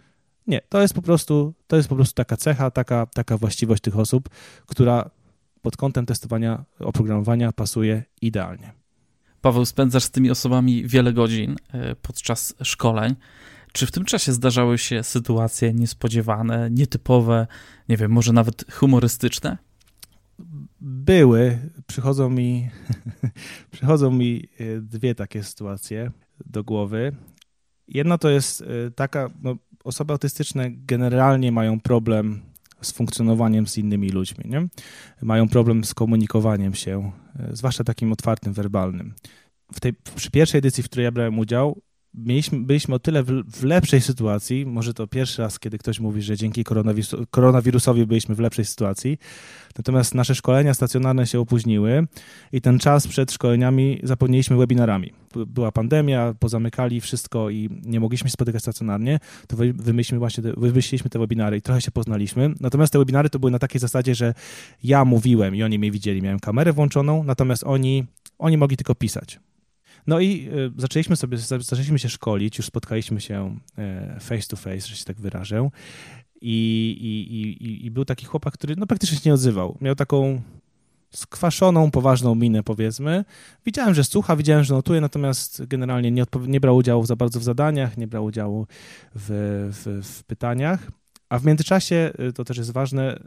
Nie, 0.48 0.62
to 0.70 0.82
jest 0.82 0.94
po 0.94 1.02
prostu, 1.02 1.54
to 1.68 1.76
jest 1.76 1.90
po 1.90 1.96
prostu 1.96 2.16
taka 2.16 2.38
cecha, 2.38 2.72
taka, 2.72 3.06
taka 3.06 3.38
właściwość 3.38 3.82
tych 3.82 4.00
osób, 4.00 4.30
która 4.66 5.10
pod 5.62 5.78
kątem 5.78 6.06
testowania 6.06 6.66
oprogramowania 6.80 7.52
pasuje 7.52 8.04
idealnie. 8.22 8.81
Paweł, 9.41 9.65
spędzasz 9.65 10.04
z 10.04 10.12
tymi 10.12 10.32
osobami 10.32 10.88
wiele 10.88 11.13
godzin 11.13 11.56
e, 11.73 11.95
podczas 11.95 12.56
szkoleń. 12.63 13.15
Czy 13.73 13.86
w 13.86 13.91
tym 13.91 14.06
czasie 14.06 14.34
zdarzały 14.34 14.77
się 14.77 15.04
sytuacje 15.04 15.73
niespodziewane, 15.73 16.69
nietypowe, 16.71 17.47
nie 17.89 17.97
wiem, 17.97 18.12
może 18.12 18.34
nawet 18.34 18.71
humorystyczne? 18.71 19.58
Były. 20.82 21.60
Przychodzą 21.88 22.30
mi, 22.30 22.69
przychodzą 23.71 24.12
mi 24.12 24.47
e, 24.60 24.82
dwie 24.82 25.15
takie 25.15 25.43
sytuacje 25.43 26.12
do 26.45 26.63
głowy. 26.63 27.15
Jedna 27.88 28.17
to 28.17 28.30
jest 28.30 28.62
e, 28.62 28.91
taka, 28.91 29.30
no, 29.41 29.56
osoby 29.84 30.13
autystyczne 30.13 30.71
generalnie 30.71 31.51
mają 31.51 31.80
problem 31.80 32.41
z 32.82 32.91
funkcjonowaniem 32.91 33.67
z 33.67 33.78
innymi 33.78 34.10
ludźmi. 34.10 34.46
Nie? 34.50 34.67
Mają 35.22 35.50
problem 35.50 35.84
z 35.84 35.94
komunikowaniem 35.94 36.74
się, 36.74 37.12
e, 37.39 37.56
zwłaszcza 37.56 37.84
takim 37.84 38.12
otwartym, 38.12 38.54
werbalnym. 38.54 39.13
W 39.74 39.80
tej, 39.80 39.94
przy 40.15 40.32
pierwszej 40.32 40.60
edycji, 40.60 40.84
w 40.84 40.86
której 40.86 41.04
ja 41.04 41.12
brałem 41.12 41.39
udział, 41.39 41.82
mieliśmy, 42.13 42.60
byliśmy 42.60 42.95
o 42.95 43.00
tyle 43.00 43.24
w, 43.24 43.28
w, 43.52 43.63
lepszej 43.63 44.02
sytuacji, 44.02 44.65
może 44.65 44.93
to 44.93 45.08
pierwszy 45.08 45.41
raz, 45.41 45.60
kiedy 45.60 45.78
ktoś 45.78 46.00
mówi, 46.00 46.21
że 46.21 46.38
dzięki 46.38 46.63
koronawirus, 46.63 47.15
koronawirusowi 47.32 48.06
byliśmy 48.06 48.36
w 48.36 48.39
lepszej 48.39 48.65
sytuacji, 48.65 49.17
natomiast 49.78 50.15
nasze 50.15 50.36
szkolenia 50.36 50.74
stacjonarne 50.74 51.28
się 51.28 51.39
opóźniły 51.39 52.08
i 52.52 52.62
ten 52.62 52.80
czas 52.80 53.08
przed 53.08 53.32
szkoleniami 53.32 54.00
zapełniliśmy 54.04 54.58
webinarami. 54.58 55.13
Była 55.47 55.71
pandemia, 55.71 56.34
pozamykali 56.39 57.02
wszystko 57.02 57.50
i 57.50 57.69
nie 57.86 58.00
mogliśmy 58.00 58.30
się 58.30 58.34
spotykać 58.34 58.62
stacjonarnie, 58.62 59.19
to 59.47 59.58
wymyśliliśmy 59.58 60.19
właśnie 60.19 60.43
te, 60.43 60.54
wymyśliliśmy 60.58 61.10
te 61.10 61.19
webinary 61.19 61.58
i 61.58 61.62
trochę 61.62 61.82
się 61.82 61.91
poznaliśmy. 61.91 62.54
Natomiast 62.60 62.93
te 62.93 63.00
webinary 63.00 63.30
to 63.30 63.39
były 63.39 63.52
na 63.52 63.60
takiej 63.60 63.80
zasadzie, 63.80 64.15
że 64.15 64.34
ja 64.84 65.06
mówiłem 65.06 65.56
i 65.56 65.63
oni 65.63 65.80
mnie 65.80 65.91
widzieli, 65.91 66.21
miałem 66.21 66.39
kamerę 66.39 66.74
włączoną, 66.74 67.24
natomiast 67.24 67.63
oni, 67.63 68.06
oni 68.39 68.58
mogli 68.58 68.78
tylko 68.78 68.95
pisać. 68.95 69.39
No 70.08 70.20
i 70.20 70.50
y, 70.54 70.72
zaczęliśmy 70.78 71.16
sobie, 71.16 71.38
zaczęliśmy 71.38 72.00
się 72.00 72.10
szkolić, 72.10 72.58
już 72.58 72.66
spotkaliśmy 72.68 73.22
się 73.22 73.58
e, 73.78 74.18
face 74.20 74.48
to 74.48 74.56
face, 74.56 74.88
że 74.88 74.96
się 74.96 75.06
tak 75.06 75.22
wyrażę. 75.22 75.70
I, 76.42 76.98
i, 77.02 77.66
i, 77.66 77.86
i 77.86 77.92
był 77.92 78.06
taki 78.06 78.26
chłopak, 78.26 78.54
który 78.54 78.76
no, 78.76 78.88
praktycznie 78.88 79.18
się 79.18 79.30
nie 79.30 79.34
odzywał. 79.34 79.78
Miał 79.82 79.96
taką 79.96 80.42
skwaszoną, 81.12 81.92
poważną 81.92 82.36
minę, 82.36 82.64
powiedzmy. 82.64 83.26
Widziałem, 83.66 83.94
że 83.94 84.04
słucha, 84.04 84.36
widziałem, 84.36 84.64
że 84.64 84.74
notuje, 84.74 85.02
natomiast 85.02 85.66
generalnie 85.66 86.12
nie, 86.12 86.24
nie 86.48 86.60
brał 86.60 86.76
udziału 86.76 87.06
za 87.06 87.16
bardzo 87.16 87.40
w 87.40 87.44
zadaniach, 87.44 87.98
nie 87.98 88.08
brał 88.08 88.26
udziału 88.26 88.68
w, 89.16 89.30
w, 89.74 90.06
w 90.08 90.24
pytaniach. 90.24 90.92
A 91.32 91.39
w 91.39 91.46
międzyczasie, 91.46 92.12
y, 92.30 92.34
to 92.34 92.46
też 92.46 92.58
jest 92.58 92.72
ważne, 92.72 93.15
y, 93.15 93.20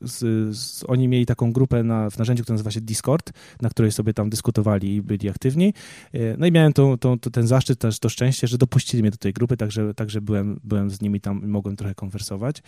z, 0.00 0.18
z, 0.56 0.84
oni 0.88 1.08
mieli 1.08 1.26
taką 1.26 1.52
grupę 1.52 1.82
na, 1.82 2.10
w 2.10 2.18
narzędziu, 2.18 2.42
które 2.42 2.54
nazywa 2.54 2.70
się 2.70 2.80
Discord, 2.80 3.32
na 3.62 3.70
której 3.70 3.92
sobie 3.92 4.14
tam 4.14 4.30
dyskutowali 4.30 4.94
i 4.94 5.02
byli 5.02 5.28
aktywni. 5.28 5.74
Y, 6.14 6.36
no 6.38 6.46
i 6.46 6.52
miałem 6.52 6.72
to, 6.72 6.96
to, 6.96 7.16
ten 7.16 7.46
zaszczyt, 7.46 7.78
też 7.78 7.98
to 7.98 8.08
szczęście, 8.08 8.46
że 8.46 8.58
dopuścili 8.58 9.02
mnie 9.02 9.10
do 9.10 9.16
tej 9.16 9.32
grupy, 9.32 9.56
także, 9.56 9.94
także 9.94 10.20
byłem, 10.20 10.60
byłem 10.64 10.90
z 10.90 11.00
nimi 11.00 11.20
tam 11.20 11.42
i 11.44 11.46
mogłem 11.46 11.76
trochę 11.76 11.94
konwersować. 11.94 12.62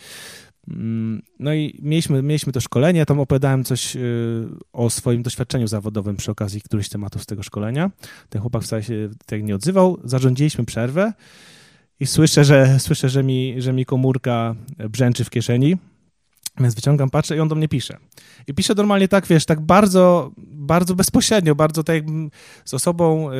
Mm, 0.67 1.21
no 1.39 1.53
i 1.53 1.79
mieliśmy, 1.81 2.21
mieliśmy 2.21 2.53
to 2.53 2.61
szkolenie, 2.61 3.05
tam 3.05 3.19
opowiadałem 3.19 3.63
coś 3.63 3.97
o 4.73 4.89
swoim 4.89 5.23
doświadczeniu 5.23 5.67
zawodowym 5.67 6.15
przy 6.15 6.31
okazji 6.31 6.61
którychś 6.61 6.89
tematów 6.89 7.23
z 7.23 7.25
tego 7.25 7.43
szkolenia. 7.43 7.91
Ten 8.29 8.41
chłopak 8.41 8.63
wcale 8.63 8.83
się 8.83 9.09
tak 9.25 9.43
nie 9.43 9.55
odzywał. 9.55 9.99
Zarządziliśmy 10.03 10.65
przerwę 10.65 11.13
i 11.99 12.05
słyszę, 12.05 12.43
że, 12.43 12.79
słyszę, 12.79 13.09
że, 13.09 13.23
mi, 13.23 13.55
że 13.57 13.73
mi 13.73 13.85
komórka 13.85 14.55
brzęczy 14.89 15.23
w 15.23 15.29
kieszeni, 15.29 15.77
więc 16.59 16.75
wyciągam, 16.75 17.09
patrzę 17.09 17.37
i 17.37 17.39
on 17.39 17.47
do 17.47 17.55
mnie 17.55 17.67
pisze. 17.67 17.97
I 18.47 18.53
pisze 18.53 18.73
normalnie 18.75 19.07
tak, 19.07 19.27
wiesz, 19.27 19.45
tak 19.45 19.61
bardzo, 19.61 20.31
bardzo 20.37 20.95
bezpośrednio, 20.95 21.55
bardzo 21.55 21.83
tak 21.83 21.95
jakbym 21.95 22.31
z 22.65 22.73
osobą, 22.73 23.31
yy, 23.31 23.37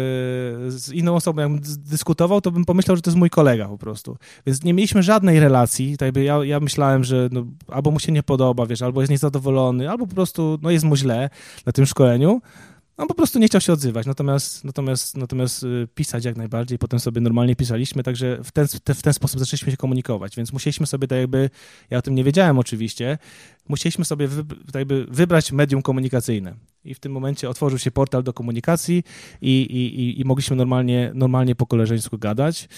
z 0.72 0.92
inną 0.94 1.16
osobą 1.16 1.42
jakbym 1.42 1.62
dyskutował, 1.78 2.42
to 2.42 2.52
bym 2.52 2.66
pomyślał, 2.66 2.96
że 2.96 3.02
to 3.02 3.10
jest 3.10 3.18
mój 3.18 3.30
kolega 3.30 3.68
po 3.68 3.78
prostu. 3.78 4.18
Więc 4.46 4.64
nie 4.64 4.74
mieliśmy 4.74 5.04
żadnej 5.04 5.40
relacji, 5.40 5.98
tak 5.98 6.06
jakby 6.06 6.24
ja, 6.24 6.44
ja 6.44 6.60
myślałem, 6.60 7.04
że 7.04 7.30
no, 7.32 7.46
albo 7.68 7.92
mu 7.92 8.00
się 8.00 8.12
nie 8.12 8.24
podoba, 8.24 8.66
wiesz, 8.66 8.82
albo 8.82 9.02
jest 9.02 9.12
niezadowolony, 9.12 9.90
albo 9.90 10.08
po 10.08 10.16
prostu 10.16 10.60
no, 10.62 10.72
jest 10.72 10.86
mu 10.86 10.96
źle 10.96 11.30
na 11.66 11.72
tym 11.72 11.86
szkoleniu, 11.86 12.42
on 12.98 13.08
po 13.08 13.14
prostu 13.14 13.40
nie 13.40 13.48
chciał 13.48 13.62
się 13.62 13.74
odzywać, 13.74 14.06
natomiast, 14.06 14.64
natomiast, 14.64 15.18
natomiast 15.18 15.64
y, 15.64 15.88
pisać 15.96 16.26
jak 16.26 16.38
najbardziej, 16.38 16.78
potem 16.78 17.00
sobie 17.00 17.22
normalnie 17.22 17.56
pisaliśmy, 17.56 18.04
także 18.04 18.40
w 18.44 18.52
ten, 18.52 18.68
w 18.68 19.02
ten 19.02 19.14
sposób 19.14 19.40
zaczęliśmy 19.40 19.72
się 19.72 19.78
komunikować, 19.78 20.36
więc 20.36 20.54
musieliśmy 20.54 20.88
sobie 20.88 21.08
tak 21.08 21.18
jakby, 21.18 21.50
ja 21.90 21.98
o 21.98 22.02
tym 22.02 22.16
nie 22.16 22.24
wiedziałem 22.24 22.60
oczywiście, 22.60 23.18
musieliśmy 23.70 24.06
sobie 24.06 24.28
tak 24.66 24.76
jakby 24.76 25.06
wybrać 25.10 25.52
medium 25.52 25.82
komunikacyjne. 25.82 26.56
i 26.86 26.94
w 26.94 27.00
tym 27.00 27.12
momencie 27.12 27.50
otworzył 27.50 27.80
się 27.80 27.92
portal 27.92 28.24
do 28.24 28.34
komunikacji 28.34 29.04
i, 29.42 29.62
i, 29.62 30.22
i 30.22 30.26
mogliśmy 30.26 30.56
normalnie, 30.56 31.12
normalnie 31.16 31.56
po 31.56 31.66
koleżeńsku 31.66 32.18
gadać. 32.18 32.70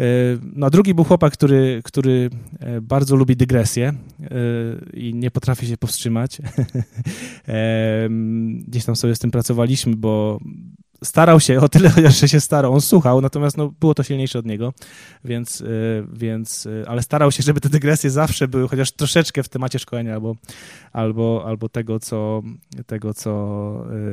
E, 0.00 0.04
no 0.42 0.66
a 0.66 0.70
drugi 0.70 0.94
był 0.94 1.04
chłopak, 1.04 1.32
który, 1.32 1.80
który 1.84 2.30
e, 2.60 2.80
bardzo 2.80 3.16
lubi 3.16 3.36
dygresję 3.36 3.88
e, 3.88 4.28
i 4.92 5.14
nie 5.14 5.30
potrafi 5.30 5.66
się 5.66 5.76
powstrzymać. 5.76 6.38
Gdzieś 8.68 8.84
tam 8.84 8.96
sobie 8.96 9.14
z 9.14 9.18
tym 9.18 9.30
pracowaliśmy, 9.30 9.96
bo 9.96 10.40
starał 11.06 11.40
się 11.40 11.60
o 11.60 11.68
tyle, 11.68 11.90
chociaż 11.96 12.30
się 12.30 12.40
starał, 12.40 12.72
on 12.72 12.80
słuchał, 12.80 13.20
natomiast 13.20 13.56
no, 13.56 13.72
było 13.80 13.94
to 13.94 14.02
silniejsze 14.02 14.38
od 14.38 14.46
niego, 14.46 14.72
więc, 15.24 15.62
więc, 16.12 16.68
ale 16.86 17.02
starał 17.02 17.32
się, 17.32 17.42
żeby 17.42 17.60
te 17.60 17.68
dygresje 17.68 18.10
zawsze 18.10 18.48
były 18.48 18.68
chociaż 18.68 18.92
troszeczkę 18.92 19.42
w 19.42 19.48
temacie 19.48 19.78
szkolenia 19.78 20.14
albo, 20.14 20.36
albo, 20.92 21.42
albo 21.46 21.68
tego, 21.68 22.00
co, 22.00 22.42
tego, 22.86 23.14
co, 23.14 23.30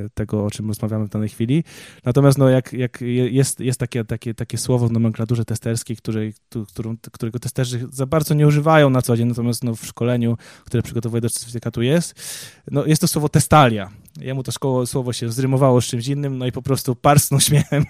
y, 0.06 0.10
tego, 0.14 0.46
o 0.46 0.52
czym 0.52 0.68
rozmawiamy 0.68 1.06
w 1.06 1.10
danej 1.10 1.30
chwili. 1.30 1.64
Natomiast 2.06 2.38
no, 2.38 2.50
jak, 2.50 2.74
jak 2.74 3.02
jest, 3.02 3.60
jest 3.60 3.80
takie, 3.80 4.06
takie, 4.06 4.34
takie 4.34 4.58
słowo 4.58 4.88
w 4.88 4.92
nomenklaturze 4.92 5.46
testerskiej, 5.46 5.98
której, 5.98 6.34
którą, 6.68 6.98
którego 7.12 7.40
testerzy 7.40 7.88
za 7.92 8.06
bardzo 8.06 8.34
nie 8.34 8.48
używają 8.48 8.90
na 8.90 9.02
co 9.02 9.18
dzień, 9.18 9.28
natomiast 9.28 9.64
no, 9.64 9.76
w 9.76 9.86
szkoleniu, 9.86 10.38
które 10.66 10.84
przygotowuje 10.84 11.22
do 11.22 11.30
certyfikatu 11.30 11.82
jest, 11.82 12.16
no, 12.72 12.86
jest 12.86 13.02
to 13.02 13.08
słowo 13.08 13.30
testalia. 13.30 13.90
Jemu 14.22 14.44
to 14.44 14.52
szkoło, 14.52 14.86
słowo 14.86 15.14
się 15.14 15.32
zrymowało 15.32 15.82
z 15.82 15.86
czymś 15.86 16.08
innym, 16.08 16.38
no 16.38 16.46
i 16.46 16.52
po 16.52 16.62
prostu 16.62 16.96
parsnął 16.96 17.40
śmiechem. 17.50 17.86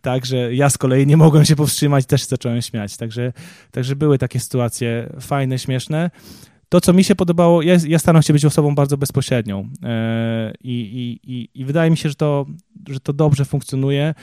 także 0.00 0.54
ja 0.54 0.70
z 0.70 0.78
kolei 0.78 1.06
nie 1.06 1.16
mogłem 1.16 1.44
się 1.44 1.56
powstrzymać, 1.56 2.06
też 2.06 2.24
zacząłem 2.24 2.62
śmiać. 2.62 2.96
Także, 2.96 3.32
także 3.70 3.96
były 3.96 4.18
takie 4.18 4.40
sytuacje 4.40 5.12
fajne, 5.20 5.58
śmieszne 5.58 6.10
to, 6.74 6.80
co 6.80 6.92
mi 6.92 7.04
się 7.04 7.14
podobało, 7.14 7.62
ja, 7.62 7.76
ja 7.88 7.98
staram 7.98 8.22
się 8.22 8.32
być 8.32 8.44
osobą 8.44 8.74
bardzo 8.74 8.96
bezpośrednią 8.96 9.68
e, 9.82 10.52
i, 10.60 11.18
i, 11.24 11.60
i 11.60 11.64
wydaje 11.64 11.90
mi 11.90 11.96
się, 11.96 12.08
że 12.08 12.14
to, 12.14 12.46
że 12.88 13.00
to 13.00 13.12
dobrze 13.12 13.44
funkcjonuje, 13.44 14.14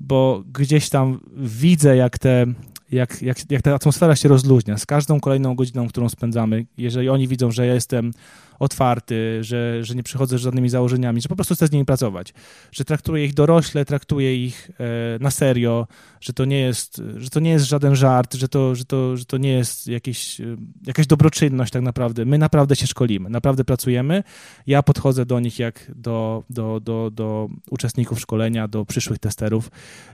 bo 0.00 0.42
gdzieś 0.52 0.88
tam 0.88 1.20
widzę, 1.36 1.96
jak 1.96 2.18
te 2.18 2.46
jak, 2.92 3.22
jak, 3.22 3.50
jak 3.50 3.62
ta 3.62 3.74
atmosfera 3.74 4.16
się 4.16 4.28
rozluźnia 4.28 4.78
z 4.78 4.86
każdą 4.86 5.20
kolejną 5.20 5.54
godziną, 5.54 5.88
którą 5.88 6.08
spędzamy, 6.08 6.66
jeżeli 6.76 7.08
oni 7.08 7.28
widzą, 7.28 7.50
że 7.50 7.66
ja 7.66 7.74
jestem 7.74 8.12
otwarty, 8.58 9.44
że, 9.44 9.84
że 9.84 9.94
nie 9.94 10.02
przychodzę 10.02 10.38
z 10.38 10.40
żadnymi 10.40 10.68
założeniami, 10.68 11.20
że 11.20 11.28
po 11.28 11.36
prostu 11.36 11.54
chcę 11.54 11.66
z 11.66 11.72
nimi 11.72 11.84
pracować, 11.84 12.34
że 12.72 12.84
traktuję 12.84 13.24
ich 13.24 13.34
dorośle, 13.34 13.84
traktuję 13.84 14.44
ich 14.46 14.70
e, 14.80 15.18
na 15.20 15.30
serio, 15.30 15.86
że 16.20 16.32
to 16.32 16.44
nie 16.44 16.60
jest, 16.60 17.02
że 17.16 17.30
to 17.30 17.40
nie 17.40 17.50
jest 17.50 17.64
żaden 17.64 17.96
żart, 17.96 18.34
że 18.34 18.48
to, 18.48 18.74
że 18.74 18.84
to, 18.84 19.16
że 19.16 19.24
to 19.24 19.38
nie 19.38 19.52
jest 19.52 19.86
jakieś, 19.86 20.40
e, 20.40 20.56
jakaś 20.86 21.06
dobroczynność 21.06 21.72
tak 21.72 21.82
naprawdę. 21.82 22.24
My 22.24 22.38
naprawdę 22.38 22.76
się 22.76 22.86
szkolimy, 22.86 23.30
naprawdę 23.30 23.64
pracujemy. 23.64 24.22
Ja 24.66 24.82
podchodzę 24.82 25.26
do 25.26 25.40
nich 25.40 25.58
jak 25.58 25.92
do, 25.96 26.44
do, 26.50 26.80
do, 26.80 27.10
do 27.10 27.48
uczestników 27.70 28.20
szkolenia, 28.20 28.68
do 28.68 28.84
przyszłych 28.84 29.18
testerów, 29.18 29.70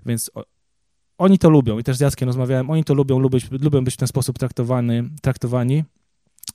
więc 0.07 0.31
oni 1.19 1.39
to 1.39 1.51
lubią 1.51 1.79
i 1.79 1.85
też 1.85 1.97
z 1.97 2.01
Jackiem 2.01 2.29
rozmawiałem, 2.29 2.71
oni 2.71 2.85
to 2.85 2.95
lubią, 2.95 3.19
lubią, 3.19 3.39
lubią 3.51 3.85
być 3.85 3.95
w 3.95 3.97
ten 3.97 4.09
sposób 4.09 4.39
traktowany, 4.39 5.05
traktowani. 5.23 5.85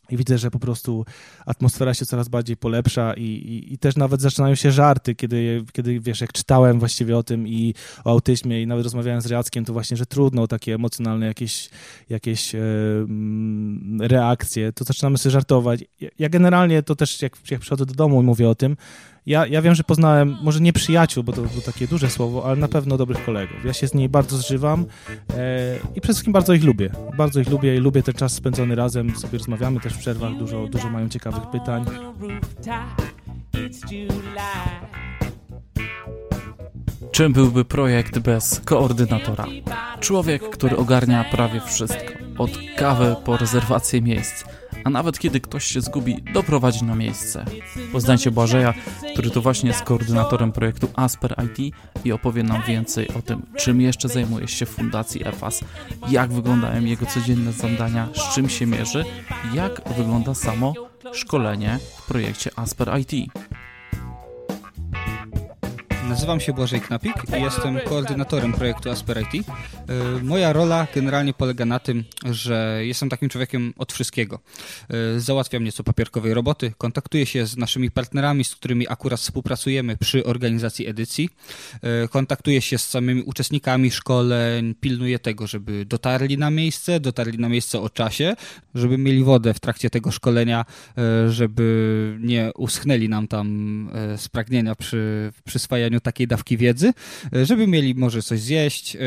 I 0.10 0.18
widzę, 0.18 0.38
że 0.38 0.52
po 0.52 0.60
prostu 0.60 1.06
atmosfera 1.46 1.94
się 1.94 2.06
coraz 2.06 2.30
bardziej 2.30 2.58
polepsza 2.58 3.14
i, 3.14 3.24
i, 3.24 3.74
i, 3.74 3.78
też 3.78 3.96
nawet 3.96 4.22
zaczynają 4.22 4.56
się 4.56 4.72
żarty, 4.72 5.16
kiedy, 5.16 5.64
kiedy, 5.74 6.00
wiesz, 6.00 6.22
jak 6.22 6.34
czytałem 6.34 6.80
właściwie 6.80 7.18
o 7.18 7.24
tym 7.24 7.48
i 7.48 7.74
o 8.04 8.10
autyzmie 8.10 8.62
i 8.62 8.68
nawet 8.68 8.84
rozmawiałem 8.84 9.22
z 9.22 9.30
Jackiem, 9.30 9.66
to 9.66 9.74
właśnie, 9.74 9.98
że 9.98 10.06
trudno 10.06 10.48
takie 10.48 10.76
emocjonalne 10.76 11.26
jakieś, 11.26 11.70
jakieś 12.10 12.56
e, 12.56 12.60
reakcje, 14.00 14.74
to 14.74 14.84
zaczynamy 14.84 15.18
sobie 15.18 15.32
żartować. 15.32 15.84
Ja, 16.02 16.10
ja 16.20 16.30
generalnie 16.30 16.84
to 16.84 16.96
też, 16.96 17.22
jak, 17.22 17.38
jak 17.52 17.62
przychodzę 17.62 17.86
do 17.86 17.94
domu 17.94 18.22
i 18.22 18.26
mówię 18.26 18.50
o 18.50 18.56
tym, 18.56 18.78
ja, 19.26 19.48
ja 19.48 19.62
wiem, 19.62 19.76
że 19.76 19.84
poznałem, 19.84 20.38
może 20.42 20.60
nie 20.60 20.74
przyjaciół, 20.74 21.24
bo 21.24 21.34
to 21.34 21.42
było 21.42 21.62
takie 21.66 21.88
duże 21.88 22.10
słowo, 22.10 22.46
ale 22.46 22.56
na 22.56 22.68
pewno 22.68 22.98
dobrych 22.98 23.26
kolegów. 23.26 23.66
Ja 23.66 23.74
się 23.74 23.88
z 23.88 23.94
nimi 23.94 24.10
bardzo 24.10 24.38
zżywam 24.38 24.86
e, 25.38 25.78
i 25.96 26.02
przede 26.02 26.14
wszystkim 26.14 26.34
bardzo 26.34 26.54
ich 26.54 26.64
lubię. 26.64 26.90
Bardzo 27.18 27.40
ich 27.40 27.50
lubię 27.50 27.76
i 27.76 27.78
lubię 27.78 28.04
ten 28.04 28.14
czas 28.14 28.34
spędzony 28.34 28.76
razem, 28.76 29.16
sobie 29.16 29.38
rozmawiamy 29.38 29.80
też 29.80 29.94
w 29.94 29.98
przerwach, 29.98 30.38
dużo, 30.38 30.68
dużo 30.68 30.90
mają 30.90 31.10
ciekawych 31.10 31.44
pytań. 31.52 31.86
Czym 37.12 37.34
byłby 37.34 37.66
projekt 37.66 38.20
bez 38.20 38.60
koordynatora? 38.60 39.46
Człowiek, 40.00 40.50
który 40.50 40.78
ogarnia 40.78 41.24
prawie 41.32 41.62
wszystko, 41.62 42.14
od 42.38 42.52
kawy 42.78 43.16
po 43.26 43.38
rezerwację 43.38 44.02
miejsc 44.02 44.46
a 44.84 44.90
nawet 44.90 45.20
kiedy 45.20 45.40
ktoś 45.40 45.66
się 45.66 45.82
zgubi, 45.82 46.24
doprowadzi 46.34 46.86
na 46.86 46.96
miejsce. 46.96 47.46
Poznajcie 47.92 48.32
Błażeja, 48.32 48.74
który 49.14 49.30
to 49.30 49.42
właśnie 49.42 49.70
jest 49.70 49.84
koordynatorem 49.84 50.52
projektu 50.52 50.88
Asper 50.96 51.36
IT 51.46 51.76
i 52.06 52.12
opowie 52.12 52.44
nam 52.44 52.62
więcej 52.68 53.08
o 53.08 53.22
tym, 53.22 53.42
czym 53.58 53.82
jeszcze 53.82 54.10
zajmuje 54.10 54.48
się 54.48 54.66
w 54.66 54.70
Fundacji 54.70 55.28
EFAS, 55.28 55.64
jak 56.10 56.34
wyglądają 56.34 56.86
jego 56.86 57.06
codzienne 57.06 57.52
zadania, 57.54 58.08
z 58.14 58.36
czym 58.36 58.50
się 58.50 58.66
mierzy 58.66 59.06
jak 59.54 59.82
wygląda 59.98 60.34
samo 60.34 60.74
szkolenie 61.14 61.80
w 61.98 62.08
projekcie 62.08 62.52
Asper 62.56 62.92
IT. 63.00 63.32
Nazywam 66.12 66.40
się 66.40 66.54
Błażej 66.54 66.82
Knapik 66.82 67.14
i 67.38 67.42
jestem 67.42 67.80
koordynatorem 67.80 68.54
projektu 68.54 68.90
Asper 68.90 69.22
IT. 69.22 69.48
E, 69.48 70.24
moja 70.24 70.54
rola 70.54 70.88
generalnie 70.96 71.34
polega 71.34 71.66
na 71.66 71.80
tym, 71.80 72.04
że 72.32 72.80
jestem 72.82 73.10
takim 73.10 73.30
człowiekiem 73.30 73.74
od 73.78 73.94
wszystkiego. 73.94 74.40
E, 74.90 75.20
załatwiam 75.20 75.64
nieco 75.64 75.84
papierkowej 75.84 76.34
roboty, 76.34 76.74
kontaktuję 76.78 77.26
się 77.26 77.46
z 77.46 77.58
naszymi 77.58 77.92
partnerami, 77.92 78.44
z 78.44 78.56
którymi 78.56 78.88
akurat 78.90 79.20
współpracujemy 79.20 79.98
przy 79.98 80.26
organizacji 80.26 80.88
edycji, 80.88 81.30
e, 81.82 82.08
kontaktuję 82.08 82.62
się 82.62 82.78
z 82.78 82.90
samymi 82.90 83.24
uczestnikami 83.24 83.92
szkoleń, 83.92 84.76
pilnuję 84.76 85.20
tego, 85.20 85.48
żeby 85.48 85.86
dotarli 85.86 86.38
na 86.38 86.50
miejsce, 86.50 87.00
dotarli 87.00 87.40
na 87.40 87.50
miejsce 87.50 87.82
o 87.82 87.90
czasie, 87.90 88.36
żeby 88.76 88.98
mieli 88.98 89.24
wodę 89.24 89.54
w 89.54 89.60
trakcie 89.60 89.90
tego 89.90 90.12
szkolenia, 90.12 90.66
żeby 91.30 92.18
nie 92.20 92.52
uschnęli 92.56 93.10
nam 93.10 93.28
tam 93.28 93.90
spragnienia 94.18 94.76
przy 94.76 95.32
przyswajaniu 95.44 96.01
takiej 96.02 96.28
dawki 96.28 96.58
wiedzy, 96.58 96.94
e, 97.36 97.46
żeby 97.46 97.68
mieli 97.68 97.96
może 97.96 98.22
coś 98.22 98.40
zjeść, 98.40 98.96
e, 98.96 99.00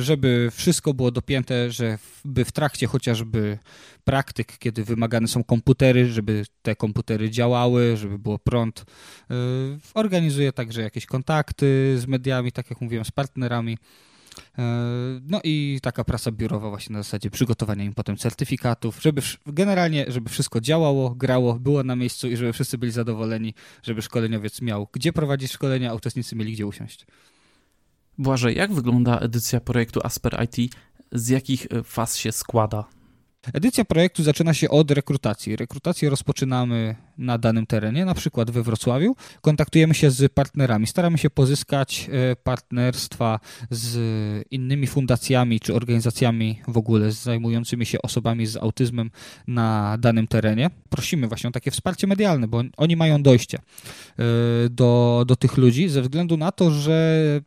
żeby 0.00 0.48
wszystko 0.52 0.94
było 0.94 1.10
dopięte, 1.10 1.70
żeby 1.70 2.44
w 2.44 2.52
trakcie 2.52 2.86
chociażby 2.86 3.58
praktyk, 4.04 4.58
kiedy 4.58 4.84
wymagane 4.84 5.28
są 5.28 5.44
komputery, 5.44 6.12
żeby 6.12 6.44
te 6.62 6.76
komputery 6.76 7.30
działały, 7.30 7.96
żeby 7.96 8.18
było 8.18 8.38
prąd. 8.38 8.84
E, 9.30 9.34
organizuję 9.94 10.52
także 10.52 10.82
jakieś 10.82 11.06
kontakty 11.06 11.98
z 11.98 12.06
mediami, 12.06 12.52
tak 12.52 12.70
jak 12.70 12.80
mówiłem, 12.80 13.04
z 13.04 13.10
partnerami. 13.10 13.78
No 15.22 15.40
i 15.44 15.78
taka 15.82 16.04
praca 16.04 16.30
biurowa 16.32 16.68
właśnie 16.68 16.92
na 16.92 17.02
zasadzie 17.02 17.30
przygotowania 17.30 17.84
im 17.84 17.94
potem 17.94 18.16
certyfikatów, 18.16 19.02
żeby 19.02 19.22
generalnie, 19.46 20.04
żeby 20.08 20.30
wszystko 20.30 20.60
działało, 20.60 21.10
grało, 21.14 21.54
było 21.54 21.82
na 21.84 21.96
miejscu 21.96 22.28
i 22.28 22.36
żeby 22.36 22.52
wszyscy 22.52 22.78
byli 22.78 22.92
zadowoleni, 22.92 23.54
żeby 23.82 24.02
szkoleniowiec 24.02 24.62
miał 24.62 24.88
gdzie 24.92 25.12
prowadzić 25.12 25.52
szkolenia, 25.52 25.90
a 25.90 25.94
uczestnicy 25.94 26.36
mieli 26.36 26.52
gdzie 26.52 26.66
usiąść. 26.66 27.06
Błażej, 28.18 28.56
jak 28.56 28.72
wygląda 28.72 29.18
edycja 29.18 29.60
projektu 29.60 30.00
Asper 30.04 30.44
IT? 30.44 30.74
Z 31.12 31.28
jakich 31.28 31.66
faz 31.84 32.16
się 32.16 32.32
składa? 32.32 32.84
Edycja 33.52 33.84
projektu 33.84 34.22
zaczyna 34.22 34.54
się 34.54 34.70
od 34.70 34.90
rekrutacji. 34.90 35.56
Rekrutację 35.56 36.10
rozpoczynamy 36.10 36.96
na 37.18 37.38
danym 37.38 37.66
terenie, 37.66 38.04
na 38.04 38.14
przykład 38.14 38.50
we 38.50 38.62
Wrocławiu. 38.62 39.16
Kontaktujemy 39.40 39.94
się 39.94 40.10
z 40.10 40.32
partnerami, 40.32 40.86
staramy 40.86 41.18
się 41.18 41.30
pozyskać 41.30 42.10
e, 42.12 42.36
partnerstwa 42.36 43.40
z 43.70 43.96
innymi 44.50 44.86
fundacjami 44.86 45.60
czy 45.60 45.74
organizacjami 45.74 46.60
w 46.68 46.76
ogóle 46.76 47.12
zajmującymi 47.12 47.86
się 47.86 48.02
osobami 48.02 48.46
z 48.46 48.56
autyzmem 48.56 49.10
na 49.46 49.96
danym 49.98 50.26
terenie. 50.26 50.70
Prosimy 50.88 51.28
właśnie 51.28 51.48
o 51.48 51.52
takie 51.52 51.70
wsparcie 51.70 52.06
medialne, 52.06 52.48
bo 52.48 52.62
oni 52.76 52.96
mają 52.96 53.22
dojście 53.22 53.58
e, 53.58 54.22
do, 54.70 55.24
do 55.26 55.36
tych 55.36 55.56
ludzi 55.56 55.88
ze 55.88 56.02
względu 56.02 56.36
na 56.36 56.52
to, 56.52 56.70
że 56.70 57.40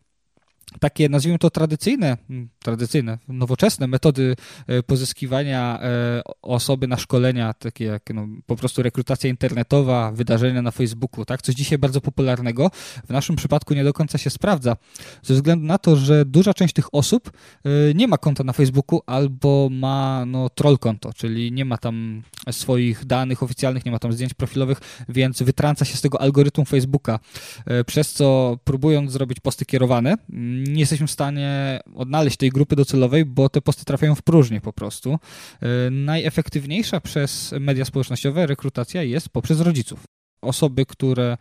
takie, 0.80 1.10
nazwijmy 1.10 1.40
to 1.40 1.50
tradycyjne, 1.50 2.18
mm, 2.30 2.50
tradycyjne, 2.60 3.18
nowoczesne 3.28 3.88
metody 3.88 4.36
e, 4.68 4.84
pozyskiwania 4.84 5.80
e, 5.82 6.22
osoby 6.42 6.88
na 6.88 6.98
szkolenia, 6.98 7.54
takie 7.54 7.86
jak 7.86 8.10
no, 8.14 8.28
po 8.46 8.56
prostu 8.56 8.84
rekrutacja 8.84 9.30
internetowa, 9.30 10.12
wydarzenia 10.12 10.62
na 10.62 10.72
Facebooku, 10.72 11.26
tak? 11.26 11.42
Coś 11.42 11.56
dzisiaj 11.56 11.78
bardzo 11.78 12.02
popularnego. 12.02 12.72
W 13.08 13.10
naszym 13.10 13.36
przypadku 13.36 13.74
nie 13.74 13.84
do 13.84 13.94
końca 13.94 14.18
się 14.18 14.30
sprawdza, 14.30 14.78
ze 15.24 15.34
względu 15.34 15.66
na 15.66 15.78
to, 15.78 15.96
że 15.96 16.26
duża 16.26 16.54
część 16.54 16.74
tych 16.74 16.96
osób 16.96 17.32
e, 17.66 17.94
nie 17.94 18.08
ma 18.08 18.18
konta 18.18 18.44
na 18.44 18.54
Facebooku 18.54 19.02
albo 19.06 19.70
ma 19.72 20.26
no, 20.28 20.50
troll 20.50 20.78
konto, 20.78 21.14
czyli 21.14 21.52
nie 21.52 21.66
ma 21.66 21.78
tam 21.78 22.22
swoich 22.52 23.06
danych 23.06 23.44
oficjalnych, 23.44 23.86
nie 23.86 23.92
ma 23.92 24.00
tam 24.00 24.14
zdjęć 24.14 24.34
profilowych, 24.34 24.78
więc 25.10 25.44
wytrąca 25.44 25.86
się 25.86 25.98
z 25.98 26.02
tego 26.02 26.22
algorytmu 26.22 26.66
Facebooka, 26.66 27.20
przez 27.86 28.14
co 28.14 28.58
próbując 28.64 29.12
zrobić 29.12 29.40
posty 29.40 29.66
kierowane, 29.66 30.16
nie 30.56 30.80
jesteśmy 30.80 31.08
w 31.08 31.12
stanie 31.12 31.80
odnaleźć 31.96 32.38
tej 32.38 32.50
grupy 32.50 32.76
docelowej, 32.76 33.26
bo 33.26 33.50
te 33.50 33.62
posty 33.62 33.86
trafiają 33.86 34.16
w 34.16 34.22
próżnię 34.22 34.62
po 34.62 34.74
prostu. 34.74 35.20
E, 35.62 35.90
najefektywniejsza 35.90 37.00
przez 37.00 37.54
media 37.60 37.86
społecznościowe 37.86 38.48
rekrutacja 38.48 39.04
jest 39.04 39.30
poprzez 39.30 39.60
rodziców. 39.60 40.04
osoby, 40.42 40.86
które 40.86 41.38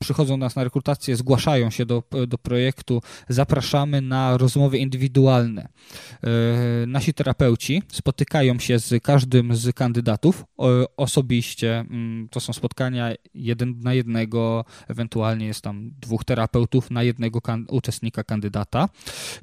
przychodzą 0.00 0.34
do 0.34 0.36
nas 0.36 0.56
na 0.56 0.64
rekrutację, 0.64 1.16
zgłaszają 1.16 1.70
się 1.70 1.86
do, 1.86 2.02
do 2.28 2.38
projektu, 2.38 3.02
zapraszamy 3.28 4.00
na 4.00 4.36
rozmowy 4.36 4.78
indywidualne. 4.78 5.62
E, 5.62 6.86
nasi 6.86 7.14
terapeuci 7.14 7.82
spotykają 7.92 8.58
się 8.58 8.78
z 8.78 9.02
każdym 9.02 9.56
z 9.56 9.74
kandydatów 9.74 10.44
osobiście. 10.96 11.78
Mm, 11.78 12.28
to 12.28 12.40
są 12.40 12.52
spotkania 12.52 13.12
jeden 13.34 13.80
na 13.80 13.94
jednego, 13.94 14.64
ewentualnie 14.88 15.46
jest 15.46 15.60
tam 15.60 15.90
dwóch 16.00 16.24
terapeutów 16.24 16.90
na 16.90 17.02
jednego 17.02 17.40
kan 17.40 17.66
uczestnika 17.70 18.24
kandydata 18.24 18.88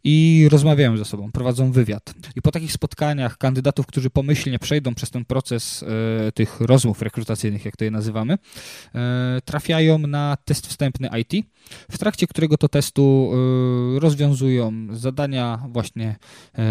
i 0.03 0.47
rozmawiają 0.51 0.97
ze 0.97 1.05
sobą, 1.05 1.32
prowadzą 1.32 1.72
wywiad. 1.72 2.14
I 2.36 2.41
po 2.41 2.51
takich 2.51 2.72
spotkaniach 2.72 3.38
kandydatów, 3.38 3.86
którzy 3.86 4.10
pomyślnie 4.10 4.60
przejdą 4.60 4.95
przez 4.95 5.12
ten 5.12 5.26
proces 5.26 5.84
e, 6.28 6.32
tych 6.32 6.62
rozmów 6.62 7.01
rekrutacyjnych, 7.01 7.66
jak 7.66 7.78
to 7.78 7.86
je 7.86 7.91
nazywamy, 7.91 8.38
e, 8.95 9.41
trafiają 9.45 9.97
na 9.97 10.38
test 10.48 10.68
wstępny 10.68 11.10
IT, 11.20 11.45
w 11.91 11.98
trakcie 11.98 12.28
którego 12.28 12.58
to 12.58 12.70
testu 12.70 13.32
y, 13.95 14.00
rozwiązują 14.00 14.88
zadania 14.91 15.64
właśnie 15.70 16.16
y, 16.60 16.62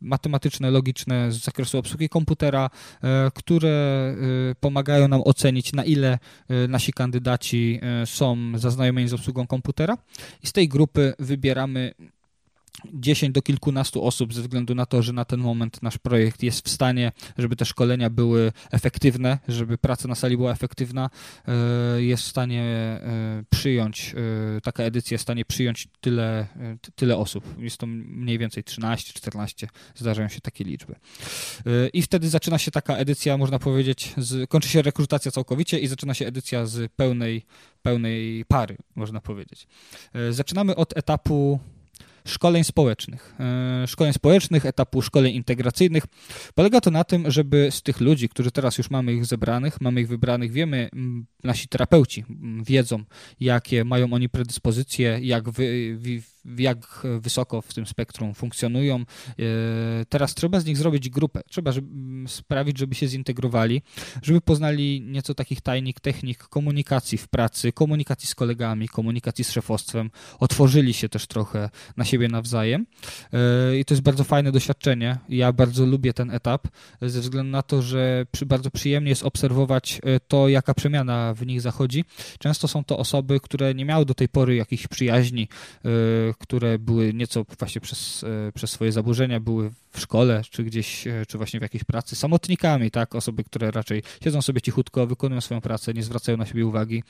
matematyczne, 0.00 0.70
logiczne 0.70 1.32
z 1.32 1.44
zakresu 1.44 1.78
obsługi 1.78 2.08
komputera, 2.08 2.70
y, 2.70 3.08
które 3.34 3.74
pomagają 4.60 5.08
nam 5.08 5.20
ocenić, 5.24 5.72
na 5.72 5.84
ile 5.84 6.18
nasi 6.68 6.92
kandydaci 6.92 7.80
są 8.04 8.36
zaznajomieni 8.54 9.08
z 9.08 9.12
obsługą 9.14 9.46
komputera. 9.46 9.98
I 10.42 10.46
z 10.46 10.52
tej 10.52 10.68
grupy 10.68 11.14
wybieramy 11.18 11.94
10 12.92 13.34
do 13.34 13.42
kilkunastu 13.42 14.04
osób 14.04 14.34
ze 14.34 14.42
względu 14.42 14.74
na 14.74 14.86
to, 14.86 15.02
że 15.02 15.12
na 15.12 15.24
ten 15.24 15.40
moment 15.40 15.82
nasz 15.82 15.98
projekt 15.98 16.42
jest 16.42 16.66
w 16.66 16.70
stanie, 16.70 17.12
żeby 17.38 17.56
te 17.56 17.64
szkolenia 17.64 18.10
były 18.10 18.52
efektywne, 18.70 19.38
żeby 19.48 19.78
praca 19.78 20.08
na 20.08 20.14
sali 20.14 20.36
była 20.36 20.52
efektywna, 20.52 21.10
e, 21.48 22.02
jest 22.02 22.22
w 22.22 22.26
stanie 22.26 22.62
e, 22.62 23.44
przyjąć, 23.50 24.14
e, 24.56 24.60
taka 24.60 24.82
edycja 24.82 25.14
jest 25.14 25.22
w 25.22 25.26
stanie 25.26 25.44
przyjąć 25.44 25.88
tyle, 26.00 26.46
tyle 26.94 27.16
osób. 27.16 27.44
Jest 27.58 27.78
to 27.78 27.86
mniej 27.86 28.38
więcej 28.38 28.64
13, 28.64 29.12
14, 29.12 29.68
zdarzają 29.94 30.28
się 30.28 30.40
takie 30.40 30.64
liczby. 30.64 30.94
I 31.92 32.02
wtedy 32.02 32.28
zaczyna 32.28 32.58
się 32.58 32.70
taka 32.70 32.96
edycja, 32.96 33.38
można 33.38 33.58
powiedzieć, 33.58 34.14
z, 34.16 34.50
kończy 34.50 34.68
się 34.68 34.82
rekrutacja 34.82 35.30
całkowicie 35.30 35.78
i 35.78 35.86
zaczyna 35.86 36.14
się 36.14 36.26
edycja 36.26 36.66
z 36.66 36.92
pełnej, 36.92 37.42
pełnej 37.82 38.44
pary, 38.44 38.76
można 38.94 39.20
powiedzieć. 39.20 39.66
Zaczynamy 40.30 40.76
od 40.76 40.96
etapu 40.96 41.60
szkoleń 42.26 42.64
społecznych. 42.64 43.34
E, 43.40 43.86
szkoleń 43.86 44.12
społecznych, 44.12 44.66
etapu 44.66 45.02
szkoleń 45.02 45.34
integracyjnych. 45.34 46.04
Polega 46.54 46.80
to 46.80 46.90
na 46.90 47.04
tym, 47.04 47.30
żeby 47.30 47.68
z 47.70 47.82
tych 47.82 48.00
ludzi, 48.00 48.28
którzy 48.28 48.50
teraz 48.50 48.78
już 48.78 48.90
mamy 48.90 49.12
ich 49.12 49.26
zebranych, 49.26 49.80
mamy 49.80 50.00
ich 50.00 50.08
wybranych, 50.08 50.52
wiemy, 50.52 50.88
nasi 51.44 51.68
terapeuci 51.68 52.24
wiedzą, 52.66 53.04
jakie 53.40 53.84
mają 53.84 54.12
oni 54.12 54.28
predyspozycje, 54.28 55.18
jak 55.22 55.50
wy, 55.50 55.96
jak 56.58 57.02
wysoko 57.20 57.62
w 57.62 57.74
tym 57.74 57.86
spektrum 57.86 58.34
funkcjonują. 58.34 58.96
E, 58.96 59.04
teraz 60.08 60.34
trzeba 60.34 60.60
z 60.60 60.64
nich 60.64 60.76
zrobić 60.76 61.10
grupę. 61.10 61.40
Trzeba 61.50 61.72
żeby, 61.72 61.88
sprawić, 62.28 62.78
żeby 62.78 62.94
się 62.94 63.08
zintegrowali, 63.08 63.82
żeby 64.22 64.40
poznali 64.40 65.00
nieco 65.00 65.34
takich 65.34 65.60
tajnik, 65.60 66.00
technik 66.00 66.38
komunikacji 66.38 67.18
w 67.18 67.28
pracy, 67.28 67.72
komunikacji 67.72 68.28
z 68.28 68.34
kolegami, 68.34 68.88
komunikacji 68.88 69.44
z 69.44 69.50
szefostwem. 69.50 70.10
Otworzyli 70.38 70.94
się 70.94 71.08
też 71.08 71.26
trochę 71.26 71.70
na 71.96 72.04
siebie 72.04 72.28
nawzajem. 72.28 72.86
E, 73.32 73.78
I 73.78 73.84
to 73.84 73.94
jest 73.94 74.02
bardzo 74.02 74.24
fajne 74.24 74.52
doświadczenie. 74.52 75.18
Ja 75.28 75.52
bardzo 75.52 75.86
lubię 75.86 76.12
ten 76.12 76.30
etap, 76.30 76.68
ze 77.02 77.20
względu 77.20 77.52
na 77.52 77.62
to, 77.62 77.82
że 77.82 78.26
bardzo 78.46 78.70
przyjemnie 78.70 79.10
jest 79.10 79.22
obserwować 79.22 80.00
e, 80.02 80.20
to, 80.20 80.48
jaka 80.48 80.74
przemiana 80.74 81.34
w 81.34 81.46
nich 81.46 81.60
zachodzi. 81.60 82.04
Często 82.38 82.68
są 82.68 82.84
to 82.84 82.98
osoby, 82.98 83.40
które 83.40 83.74
nie 83.74 83.84
miały 83.84 84.04
do 84.04 84.14
tej 84.14 84.28
pory 84.28 84.54
jakichś 84.54 84.86
przyjaźni, 84.86 85.48
które 86.38 86.78
były 86.78 87.14
nieco 87.14 87.44
właśnie 87.58 87.80
przez, 87.80 88.24
e, 88.24 88.52
przez 88.52 88.70
swoje 88.70 88.92
zaburzenia 88.92 89.40
były 89.40 89.70
w 89.94 90.00
szkole, 90.00 90.42
czy 90.50 90.64
gdzieś, 90.64 91.06
e, 91.06 91.26
czy 91.28 91.38
właśnie 91.38 91.60
w 91.60 91.62
jakiejś 91.62 91.84
pracy, 91.84 92.16
samotnikami, 92.16 92.90
tak, 92.90 93.14
osoby, 93.14 93.44
które 93.44 93.70
raczej 93.70 94.02
siedzą 94.24 94.42
sobie 94.42 94.60
cichutko, 94.60 95.06
wykonują 95.06 95.40
swoją 95.40 95.60
pracę, 95.60 95.94
nie 95.94 96.02
zwracają 96.02 96.38
na 96.38 96.46
siebie 96.46 96.66
uwagi, 96.66 97.02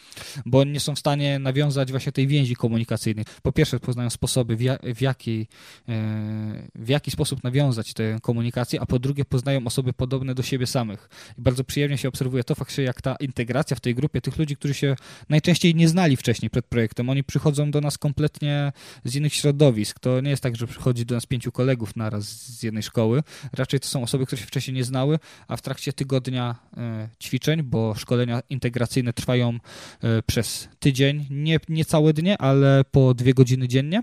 bo 0.46 0.64
nie 0.64 0.80
są 0.80 0.94
w 0.94 0.98
stanie 0.98 1.38
nawiązać 1.38 1.90
właśnie 1.90 2.12
tej 2.12 2.26
więzi 2.26 2.56
komunikacyjnej. 2.56 3.24
Po 3.42 3.52
pierwsze 3.52 3.80
poznają 3.80 4.10
sposoby, 4.10 4.56
w, 4.56 4.60
ja, 4.60 4.78
w, 4.94 5.00
jaki, 5.00 5.46
e, 5.88 6.68
w 6.74 6.88
jaki 6.88 7.10
sposób 7.10 7.44
nawiązać 7.44 7.92
tę 7.92 8.18
komunikację, 8.22 8.80
a 8.80 8.86
po 8.86 8.98
drugie 8.98 9.24
poznają 9.24 9.66
osoby 9.66 9.92
podobne 9.92 10.34
do 10.34 10.42
siebie 10.42 10.66
samych. 10.66 11.08
I 11.38 11.42
bardzo 11.42 11.64
przyjemnie 11.64 11.98
się 11.98 12.08
obserwuje 12.08 12.44
to 12.44 12.54
faktycznie, 12.54 12.84
jak 12.84 13.02
ta 13.02 13.16
integracja 13.16 13.76
w 13.76 13.80
tej 13.80 13.94
grupie 13.94 14.20
tych 14.20 14.38
ludzi, 14.38 14.56
którzy 14.56 14.74
się 14.74 14.96
najczęściej 15.28 15.74
nie 15.74 15.88
znali 15.88 16.16
wcześniej 16.16 16.50
przed 16.50 16.66
projektem, 16.66 17.10
oni 17.10 17.24
przychodzą 17.24 17.70
do 17.70 17.80
nas 17.80 17.98
kompletnie 17.98 18.72
z 19.04 19.16
innych 19.16 19.34
środowisk. 19.34 20.00
To 20.00 20.20
nie 20.20 20.30
jest 20.30 20.42
tak, 20.42 20.56
że 20.56 20.66
przychodzi 20.66 21.06
do 21.06 21.14
nas 21.14 21.26
pięciu 21.26 21.52
kolegów 21.52 21.96
naraz 21.96 22.24
z 22.24 22.62
jednej 22.74 22.82
szkoły. 22.82 23.22
Raczej 23.52 23.80
to 23.80 23.88
są 23.88 24.02
osoby, 24.02 24.26
które 24.26 24.40
się 24.42 24.46
wcześniej 24.46 24.74
nie 24.74 24.84
znały, 24.84 25.18
a 25.48 25.56
w 25.56 25.62
trakcie 25.62 25.92
tygodnia 25.92 26.54
e, 26.76 27.08
ćwiczeń, 27.22 27.62
bo 27.62 27.94
szkolenia 27.94 28.42
integracyjne 28.50 29.12
trwają 29.12 29.58
e, 30.02 30.22
przez 30.22 30.68
tydzień, 30.78 31.26
nie, 31.30 31.58
nie 31.68 31.84
całe 31.84 32.12
dnie, 32.12 32.38
ale 32.38 32.84
po 32.90 33.14
dwie 33.14 33.34
godziny 33.34 33.68
dziennie 33.68 33.98
e, 33.98 34.02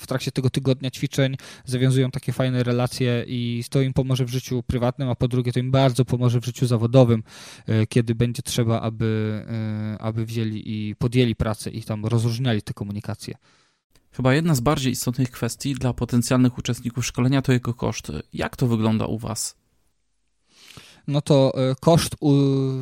w 0.00 0.06
trakcie 0.06 0.32
tego 0.32 0.50
tygodnia 0.50 0.90
ćwiczeń 0.90 1.36
zawiązują 1.64 2.10
takie 2.10 2.32
fajne 2.32 2.62
relacje 2.62 3.24
i 3.26 3.64
to 3.70 3.80
im 3.80 3.92
pomoże 3.92 4.24
w 4.24 4.28
życiu 4.28 4.62
prywatnym, 4.62 5.08
a 5.08 5.14
po 5.14 5.28
drugie 5.28 5.52
to 5.52 5.60
im 5.60 5.70
bardzo 5.70 6.04
pomoże 6.04 6.40
w 6.40 6.44
życiu 6.44 6.66
zawodowym, 6.66 7.22
kiedy 7.88 8.14
będzie 8.14 8.42
trzeba, 8.42 8.80
aby, 8.80 9.42
aby 9.98 10.26
wzięli 10.26 10.62
i 10.66 10.96
podjęli 10.96 11.34
pracę 11.34 11.70
i 11.70 11.82
tam 11.82 12.06
rozróżniali 12.06 12.62
te 12.62 12.74
komunikacje. 12.74 13.34
Chyba 14.16 14.34
jedna 14.34 14.54
z 14.54 14.60
bardziej 14.60 14.92
istotnych 14.92 15.30
kwestii 15.30 15.74
dla 15.74 15.92
potencjalnych 15.92 16.58
uczestników 16.58 17.06
szkolenia 17.06 17.42
to 17.42 17.52
jego 17.52 17.74
koszty. 17.74 18.22
Jak 18.32 18.56
to 18.56 18.66
wygląda 18.66 19.06
u 19.06 19.18
Was? 19.18 19.56
No 21.08 21.20
to 21.20 21.52
e, 21.70 21.74
koszt, 21.80 22.16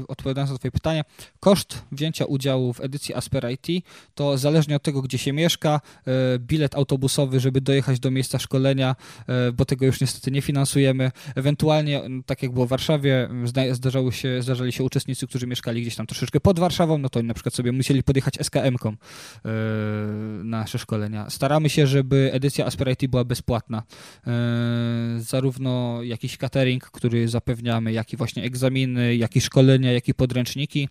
odpowiadając 0.08 0.50
na 0.50 0.58
Twoje 0.58 0.72
pytanie, 0.72 1.04
koszt 1.40 1.82
wzięcia 1.92 2.24
udziału 2.24 2.72
w 2.72 2.80
edycji 2.80 3.14
Asper 3.14 3.46
IT 3.50 3.84
to 4.14 4.38
zależnie 4.38 4.76
od 4.76 4.82
tego, 4.82 5.02
gdzie 5.02 5.18
się 5.18 5.32
mieszka, 5.32 5.80
e, 6.06 6.38
bilet 6.38 6.74
autobusowy, 6.74 7.40
żeby 7.40 7.60
dojechać 7.60 8.00
do 8.00 8.10
miejsca 8.10 8.38
szkolenia, 8.38 8.96
e, 9.28 9.52
bo 9.52 9.64
tego 9.64 9.86
już 9.86 10.00
niestety 10.00 10.30
nie 10.30 10.42
finansujemy. 10.42 11.10
Ewentualnie, 11.34 12.02
tak 12.26 12.42
jak 12.42 12.52
było 12.52 12.66
w 12.66 12.68
Warszawie, 12.68 13.28
zdarzały 13.72 14.12
się, 14.12 14.42
zdarzali 14.42 14.72
się 14.72 14.84
uczestnicy, 14.84 15.26
którzy 15.26 15.46
mieszkali 15.46 15.82
gdzieś 15.82 15.96
tam 15.96 16.06
troszeczkę 16.06 16.40
pod 16.40 16.58
Warszawą, 16.58 16.98
no 16.98 17.08
to 17.08 17.18
oni 17.18 17.28
na 17.28 17.34
przykład 17.34 17.54
sobie 17.54 17.72
musieli 17.72 18.02
podjechać 18.02 18.38
SKM-ką 18.38 18.96
na 20.44 20.64
nasze 20.64 20.78
szkolenia. 20.78 21.30
Staramy 21.30 21.70
się, 21.70 21.86
żeby 21.86 22.30
edycja 22.32 22.66
Asper 22.66 22.90
IT 22.90 23.06
była 23.06 23.24
bezpłatna. 23.24 23.82
Zarówno 25.18 26.02
jakiś 26.02 26.36
catering, 26.36 26.84
który 26.84 27.28
zapewniamy, 27.28 27.92
jak 27.92 28.12
i 28.12 28.13
właśnie 28.16 28.42
egzaminy, 28.42 29.16
jak 29.16 29.36
i 29.36 29.40
szkolenia, 29.40 29.92
jak 29.92 30.08
i 30.08 30.14
podręczniki. 30.14 30.88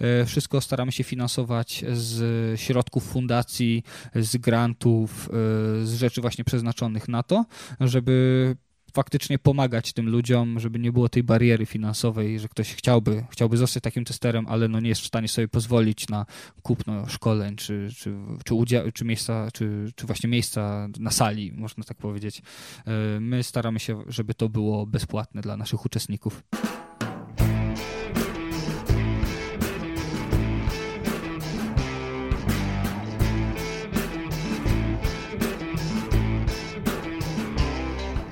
E, 0.00 0.24
wszystko 0.24 0.60
staramy 0.60 0.92
się 0.92 1.04
finansować 1.04 1.84
z 1.92 2.60
środków 2.60 3.04
fundacji, 3.04 3.82
z 4.14 4.36
grantów, 4.36 5.28
e, 5.28 5.86
z 5.86 5.94
rzeczy 5.94 6.20
właśnie 6.20 6.44
przeznaczonych 6.44 7.08
na 7.08 7.22
to, 7.22 7.44
żeby 7.80 8.56
faktycznie 8.96 9.38
pomagać 9.38 9.92
tym 9.92 10.08
ludziom, 10.08 10.60
żeby 10.60 10.78
nie 10.78 10.92
było 10.92 11.08
tej 11.08 11.22
bariery 11.22 11.66
finansowej, 11.66 12.40
że 12.40 12.48
ktoś 12.48 12.74
chciałby, 12.74 13.24
chciałby 13.30 13.56
zostać 13.56 13.82
takim 13.82 14.04
testerem, 14.04 14.46
ale 14.48 14.68
no 14.68 14.80
nie 14.80 14.88
jest 14.88 15.00
w 15.00 15.06
stanie 15.06 15.28
sobie 15.28 15.48
pozwolić 15.48 16.08
na 16.08 16.26
kupno 16.62 17.08
szkoleń, 17.08 17.56
czy, 17.56 17.88
czy, 17.96 18.14
czy, 18.44 18.54
udział, 18.54 18.92
czy, 18.92 19.04
miejsca, 19.04 19.48
czy, 19.52 19.92
czy 19.96 20.06
właśnie 20.06 20.30
miejsca 20.30 20.88
na 20.98 21.10
sali, 21.10 21.52
można 21.52 21.84
tak 21.84 21.96
powiedzieć. 21.96 22.42
E, 22.86 23.20
my 23.20 23.42
staramy 23.42 23.80
się, 23.80 24.02
żeby 24.06 24.34
to 24.34 24.48
było 24.48 24.86
bezpłatne 24.86 25.40
dla 25.42 25.56
naszych 25.56 25.84
uczestników. 25.84 26.42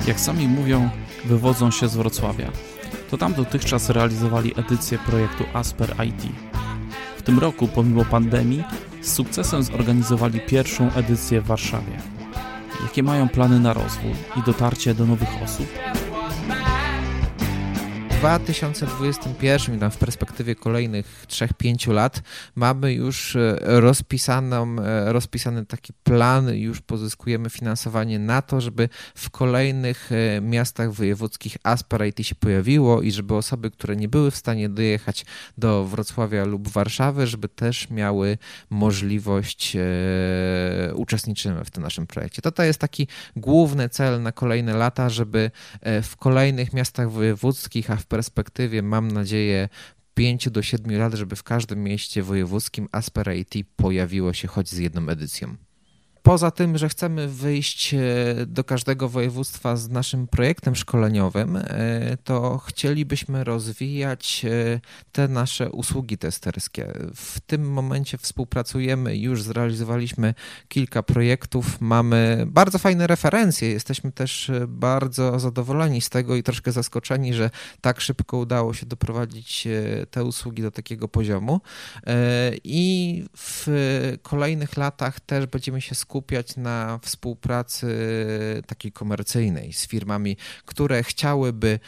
Jak 0.06 0.20
sami 0.20 0.48
mówią, 0.48 0.90
wywodzą 1.24 1.70
się 1.70 1.88
z 1.88 1.96
Wrocławia. 1.96 2.50
To 3.10 3.18
tam 3.18 3.34
dotychczas 3.34 3.90
realizowali 3.90 4.52
edycję 4.56 4.98
projektu 4.98 5.44
Asper 5.52 5.94
IT. 6.06 6.22
W 7.16 7.22
tym 7.22 7.38
roku, 7.38 7.68
pomimo 7.68 8.04
pandemii, 8.04 8.64
z 9.02 9.12
sukcesem 9.12 9.62
zorganizowali 9.62 10.40
pierwszą 10.40 10.92
edycję 10.92 11.40
w 11.40 11.46
Warszawie. 11.46 11.92
Jakie 12.82 13.02
mają 13.02 13.28
plany 13.28 13.60
na 13.60 13.72
rozwój 13.72 14.12
i 14.36 14.42
dotarcie 14.46 14.94
do 14.94 15.06
nowych 15.06 15.42
osób? 15.44 15.66
2021, 18.18 19.80
tam 19.80 19.90
w 19.90 19.96
perspektywie 19.96 20.54
kolejnych 20.54 21.26
3-5 21.28 21.92
lat, 21.92 22.22
mamy 22.54 22.92
już 22.92 23.36
e, 23.36 23.58
rozpisaną, 23.60 24.76
e, 24.80 25.12
rozpisany 25.12 25.66
taki 25.66 25.92
plan, 25.92 26.54
już 26.54 26.80
pozyskujemy 26.80 27.50
finansowanie 27.50 28.18
na 28.18 28.42
to, 28.42 28.60
żeby 28.60 28.88
w 29.14 29.30
kolejnych 29.30 30.10
e, 30.12 30.40
miastach 30.40 30.92
wojewódzkich 30.92 31.56
Aspera 31.62 32.06
IT 32.06 32.26
się 32.26 32.34
pojawiło 32.34 33.02
i 33.02 33.12
żeby 33.12 33.34
osoby, 33.34 33.70
które 33.70 33.96
nie 33.96 34.08
były 34.08 34.30
w 34.30 34.36
stanie 34.36 34.68
dojechać 34.68 35.26
do 35.58 35.84
Wrocławia 35.84 36.44
lub 36.44 36.68
Warszawy, 36.68 37.26
żeby 37.26 37.48
też 37.48 37.90
miały 37.90 38.38
możliwość 38.70 39.76
uczestniczymy 40.94 41.64
w 41.64 41.70
tym 41.70 41.82
naszym 41.82 42.06
projekcie. 42.06 42.42
To 42.42 42.52
to 42.52 42.62
jest 42.62 42.78
taki 42.78 43.08
główny 43.36 43.88
cel 43.88 44.22
na 44.22 44.32
kolejne 44.32 44.74
lata, 44.74 45.10
żeby 45.10 45.50
w 46.02 46.16
kolejnych 46.16 46.72
miastach 46.72 47.10
wojewódzkich, 47.10 47.90
a 47.90 47.96
w 47.96 48.06
perspektywie 48.14 48.82
mam 48.82 49.10
nadzieję 49.10 49.68
5 50.14 50.50
do 50.50 50.62
7 50.62 50.98
lat, 50.98 51.14
żeby 51.14 51.36
w 51.36 51.42
każdym 51.42 51.82
mieście 51.82 52.22
wojewódzkim 52.22 52.88
Aspera 52.92 53.34
IT 53.34 53.54
pojawiło 53.76 54.32
się 54.32 54.48
choć 54.48 54.68
z 54.70 54.78
jedną 54.78 55.08
edycją. 55.08 55.56
Poza 56.24 56.50
tym, 56.50 56.78
że 56.78 56.88
chcemy 56.88 57.28
wyjść 57.28 57.94
e, 57.94 57.98
do 58.46 58.64
każdego 58.64 59.08
województwa 59.08 59.76
z 59.76 59.88
naszym 59.88 60.26
projektem 60.26 60.76
szkoleniowym, 60.76 61.56
e, 61.56 61.62
to 62.24 62.58
chcielibyśmy 62.58 63.44
rozwijać 63.44 64.44
e, 64.44 64.80
te 65.12 65.28
nasze 65.28 65.70
usługi 65.70 66.18
testerskie. 66.18 66.92
W 67.14 67.40
tym 67.40 67.72
momencie 67.72 68.18
współpracujemy, 68.18 69.16
już 69.16 69.42
zrealizowaliśmy 69.42 70.34
kilka 70.68 71.02
projektów, 71.02 71.80
mamy 71.80 72.44
bardzo 72.46 72.78
fajne 72.78 73.06
referencje, 73.06 73.70
jesteśmy 73.70 74.12
też 74.12 74.50
bardzo 74.68 75.38
zadowoleni 75.40 76.00
z 76.00 76.08
tego 76.10 76.36
i 76.36 76.42
troszkę 76.42 76.72
zaskoczeni, 76.72 77.34
że 77.34 77.50
tak 77.80 78.00
szybko 78.00 78.36
udało 78.36 78.74
się 78.74 78.86
doprowadzić 78.86 79.68
te 80.10 80.24
usługi 80.24 80.62
do 80.62 80.70
takiego 80.70 81.08
poziomu. 81.08 81.60
I 82.64 83.24
w 83.36 83.68
kolejnych 84.22 84.76
latach 84.76 85.20
też 85.20 85.46
będziemy 85.46 85.80
się 85.80 85.94
skupiać 85.94 86.13
skupiać 86.14 86.56
na 86.56 86.98
współpracy 87.02 87.86
takiej 88.66 88.92
komercyjnej 88.92 89.72
z 89.72 89.86
firmami, 89.86 90.36
które 90.64 91.02
chciałyby 91.02 91.68
e, 91.68 91.78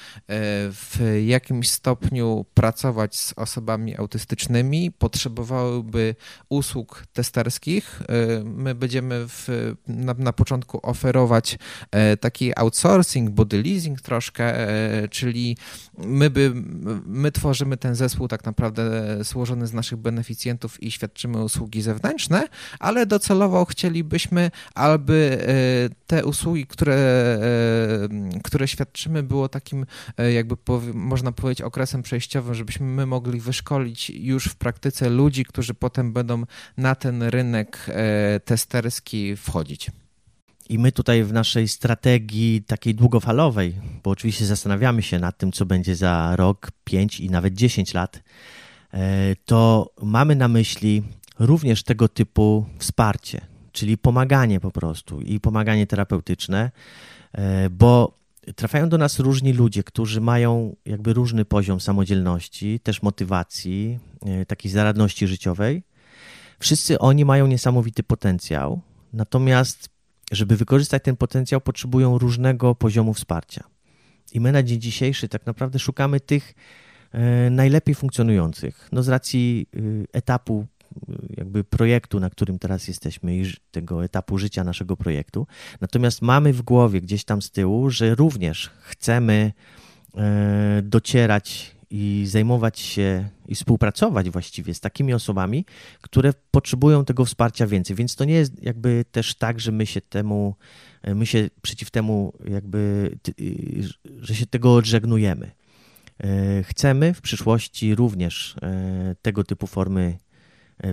w 0.72 0.98
jakimś 1.26 1.70
stopniu 1.70 2.46
pracować 2.54 3.16
z 3.16 3.32
osobami 3.36 3.96
autystycznymi, 3.96 4.90
potrzebowałyby 4.90 6.14
usług 6.48 7.04
testerskich. 7.12 8.02
E, 8.02 8.44
my 8.44 8.74
będziemy 8.74 9.28
w, 9.28 9.48
na, 9.86 10.14
na 10.14 10.32
początku 10.32 10.80
oferować 10.82 11.58
e, 11.90 12.16
taki 12.16 12.58
outsourcing, 12.58 13.30
body 13.30 13.62
leasing 13.62 14.00
troszkę, 14.00 14.54
czyli 15.10 15.56
my, 15.98 16.30
by, 16.30 16.52
my 17.06 17.32
tworzymy 17.32 17.76
ten 17.76 17.94
zespół 17.94 18.28
tak 18.28 18.44
naprawdę 18.44 19.16
złożony 19.24 19.66
z 19.66 19.72
naszych 19.72 19.98
beneficjentów 19.98 20.82
i 20.82 20.90
świadczymy 20.90 21.44
usługi 21.44 21.82
zewnętrzne, 21.82 22.48
ale 22.78 23.06
docelowo 23.06 23.66
chcielibyśmy, 24.16 24.50
aby 24.74 25.38
e, 25.40 25.94
te 26.06 26.24
usługi, 26.24 26.66
które, 26.66 26.94
e, 26.94 28.40
które 28.44 28.68
świadczymy, 28.68 29.22
było 29.22 29.48
takim, 29.48 29.86
e, 30.16 30.32
jakby 30.32 30.56
można 30.94 31.32
powiedzieć, 31.32 31.62
okresem 31.62 32.02
przejściowym, 32.02 32.54
żebyśmy 32.54 32.86
my 32.86 33.06
mogli 33.06 33.40
wyszkolić 33.40 34.10
już 34.10 34.44
w 34.44 34.56
praktyce 34.56 35.10
ludzi, 35.10 35.44
którzy 35.44 35.74
potem 35.74 36.12
będą 36.12 36.42
na 36.76 36.94
ten 36.94 37.22
rynek 37.22 37.86
testerski 38.44 39.36
wchodzić. 39.36 39.90
I 40.68 40.78
my 40.78 40.92
tutaj 40.92 41.24
w 41.24 41.32
naszej 41.32 41.68
strategii 41.68 42.62
takiej 42.62 42.94
długofalowej, 42.94 43.74
bo 44.02 44.10
oczywiście 44.10 44.46
zastanawiamy 44.46 45.02
się 45.02 45.18
nad 45.18 45.38
tym, 45.38 45.52
co 45.52 45.66
będzie 45.66 45.96
za 45.96 46.36
rok, 46.36 46.70
pięć 46.84 47.20
i 47.20 47.30
nawet 47.30 47.54
dziesięć 47.54 47.94
lat, 47.94 48.22
to 49.44 49.90
mamy 50.02 50.36
na 50.36 50.48
myśli 50.48 51.02
również 51.38 51.82
tego 51.82 52.08
typu 52.08 52.66
wsparcie, 52.78 53.55
czyli 53.76 53.98
pomaganie 53.98 54.60
po 54.60 54.70
prostu 54.70 55.20
i 55.20 55.40
pomaganie 55.40 55.86
terapeutyczne, 55.86 56.70
e, 57.32 57.70
bo 57.70 58.18
trafiają 58.56 58.88
do 58.88 58.98
nas 58.98 59.18
różni 59.18 59.52
ludzie, 59.52 59.82
którzy 59.82 60.20
mają 60.20 60.76
jakby 60.84 61.12
różny 61.12 61.44
poziom 61.44 61.80
samodzielności, 61.80 62.80
też 62.80 63.02
motywacji, 63.02 63.98
e, 64.22 64.46
takiej 64.46 64.70
zaradności 64.70 65.26
życiowej. 65.26 65.82
Wszyscy 66.58 66.98
oni 66.98 67.24
mają 67.24 67.46
niesamowity 67.46 68.02
potencjał, 68.02 68.80
natomiast 69.12 69.88
żeby 70.32 70.56
wykorzystać 70.56 71.02
ten 71.02 71.16
potencjał, 71.16 71.60
potrzebują 71.60 72.18
różnego 72.18 72.74
poziomu 72.74 73.14
wsparcia. 73.14 73.64
I 74.32 74.40
my 74.40 74.52
na 74.52 74.62
dzień 74.62 74.80
dzisiejszy 74.80 75.28
tak 75.28 75.46
naprawdę 75.46 75.78
szukamy 75.78 76.20
tych 76.20 76.54
e, 77.12 77.50
najlepiej 77.50 77.94
funkcjonujących. 77.94 78.88
No 78.92 79.02
z 79.02 79.08
racji 79.08 79.66
y, 79.76 80.06
etapu 80.12 80.66
jakby 81.36 81.64
projektu, 81.64 82.20
na 82.20 82.30
którym 82.30 82.58
teraz 82.58 82.88
jesteśmy 82.88 83.36
i 83.36 83.44
tego 83.70 84.04
etapu 84.04 84.38
życia 84.38 84.64
naszego 84.64 84.96
projektu. 84.96 85.46
Natomiast 85.80 86.22
mamy 86.22 86.52
w 86.52 86.62
głowie 86.62 87.00
gdzieś 87.00 87.24
tam 87.24 87.42
z 87.42 87.50
tyłu, 87.50 87.90
że 87.90 88.14
również 88.14 88.70
chcemy 88.80 89.52
e, 90.16 90.82
docierać 90.82 91.76
i 91.90 92.24
zajmować 92.26 92.80
się 92.80 93.28
i 93.48 93.54
współpracować 93.54 94.30
właściwie 94.30 94.74
z 94.74 94.80
takimi 94.80 95.14
osobami, 95.14 95.64
które 96.00 96.32
potrzebują 96.50 97.04
tego 97.04 97.24
wsparcia 97.24 97.66
więcej. 97.66 97.96
Więc 97.96 98.16
to 98.16 98.24
nie 98.24 98.34
jest 98.34 98.62
jakby 98.62 99.04
też 99.10 99.34
tak, 99.34 99.60
że 99.60 99.72
my 99.72 99.86
się 99.86 100.00
temu, 100.00 100.54
my 101.14 101.26
się 101.26 101.50
przeciw 101.62 101.90
temu 101.90 102.32
jakby, 102.48 103.10
że 104.20 104.34
się 104.34 104.46
tego 104.46 104.74
odżegnujemy. 104.74 105.50
E, 106.24 106.62
chcemy 106.62 107.14
w 107.14 107.20
przyszłości 107.20 107.94
również 107.94 108.56
e, 108.62 109.14
tego 109.22 109.44
typu 109.44 109.66
formy 109.66 110.02
e, 110.02 110.25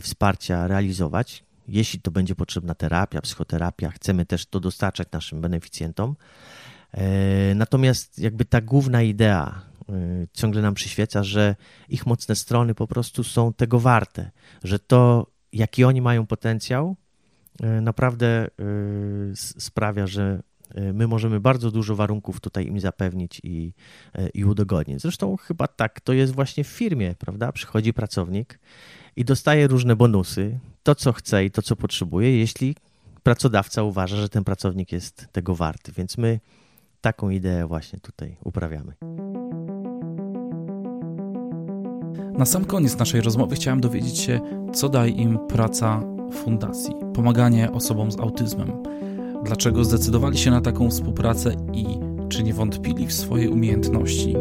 wsparcia 0.01 0.67
realizować. 0.67 1.43
Jeśli 1.67 2.01
to 2.01 2.11
będzie 2.11 2.35
potrzebna 2.35 2.75
terapia, 2.75 3.21
psychoterapia, 3.21 3.91
chcemy 3.91 4.25
też 4.25 4.45
to 4.45 4.59
dostarczać 4.59 5.07
naszym 5.11 5.41
beneficjentom. 5.41 6.15
Natomiast 7.55 8.19
jakby 8.19 8.45
ta 8.45 8.61
główna 8.61 9.01
idea 9.01 9.61
Y, 9.89 10.27
ciągle 10.33 10.61
nam 10.61 10.73
przyświeca, 10.73 11.23
że 11.23 11.55
ich 11.89 12.05
mocne 12.05 12.35
strony 12.35 12.75
po 12.75 12.87
prostu 12.87 13.23
są 13.23 13.53
tego 13.53 13.79
warte, 13.79 14.31
że 14.63 14.79
to, 14.79 15.27
jaki 15.53 15.83
oni 15.83 16.01
mają 16.01 16.25
potencjał, 16.25 16.95
naprawdę 17.81 18.47
sprawia, 19.35 20.07
że 20.07 20.41
my 20.93 21.07
możemy 21.07 21.39
bardzo 21.39 21.71
dużo 21.71 21.95
warunków 21.95 22.39
tutaj 22.39 22.67
im 22.67 22.79
zapewnić 22.79 23.41
i, 23.43 23.73
i 24.33 24.45
udogodnić. 24.45 25.01
Zresztą 25.01 25.37
chyba 25.37 25.67
tak 25.67 26.01
to 26.01 26.13
jest 26.13 26.35
właśnie 26.35 26.63
w 26.63 26.67
firmie, 26.67 27.15
prawda? 27.19 27.51
Przychodzi 27.51 27.93
pracownik 27.93 28.59
i 29.15 29.25
dostaje 29.25 29.67
różne 29.67 29.95
bonusy, 29.95 30.59
to 30.83 30.95
co 30.95 31.13
chce 31.13 31.45
i 31.45 31.51
to 31.51 31.61
co 31.61 31.75
potrzebuje, 31.75 32.37
jeśli 32.37 32.75
pracodawca 33.23 33.83
uważa, 33.83 34.15
że 34.15 34.29
ten 34.29 34.43
pracownik 34.43 34.91
jest 34.91 35.27
tego 35.31 35.55
warty. 35.55 35.91
Więc 35.91 36.17
my 36.17 36.39
taką 37.01 37.29
ideę 37.29 37.67
właśnie 37.67 37.99
tutaj 37.99 38.37
uprawiamy. 38.43 38.93
Na 42.37 42.45
sam 42.45 42.65
koniec 42.65 42.97
naszej 42.97 43.21
rozmowy 43.21 43.55
chciałem 43.55 43.81
dowiedzieć 43.81 44.17
się, 44.17 44.39
co 44.73 44.89
daje 44.89 45.11
im 45.11 45.39
praca 45.47 46.03
fundacji, 46.31 46.93
pomaganie 47.13 47.71
osobom 47.71 48.11
z 48.11 48.19
autyzmem. 48.19 48.92
Dlaczego 49.43 49.83
zdecydowali 49.83 50.37
się 50.37 50.51
na 50.51 50.61
taką 50.61 50.89
współpracę 50.89 51.55
i 51.73 51.85
czy 52.29 52.43
nie 52.43 52.53
wątpili 52.53 53.07
w 53.07 53.13
swoje 53.13 53.49
umiejętności? 53.49 54.35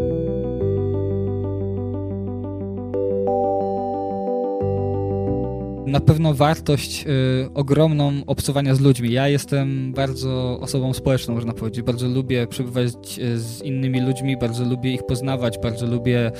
na 5.93 6.01
pewno 6.01 6.35
wartość 6.35 7.05
y, 7.07 7.55
ogromną 7.55 8.13
obcowania 8.27 8.75
z 8.75 8.81
ludźmi. 8.81 9.13
Ja 9.13 9.29
jestem 9.29 9.93
bardzo 9.93 10.61
osobą 10.61 10.93
społeczną, 10.93 11.35
można 11.35 11.53
powiedzieć. 11.53 11.83
Bardzo 11.83 12.09
lubię 12.09 12.47
przebywać 12.47 13.19
y, 13.19 13.39
z 13.39 13.63
innymi 13.63 14.01
ludźmi, 14.01 14.37
bardzo 14.37 14.65
lubię 14.65 14.95
ich 14.95 15.03
poznawać, 15.03 15.59
bardzo 15.59 15.87
lubię 15.87 16.29
y, 16.29 16.33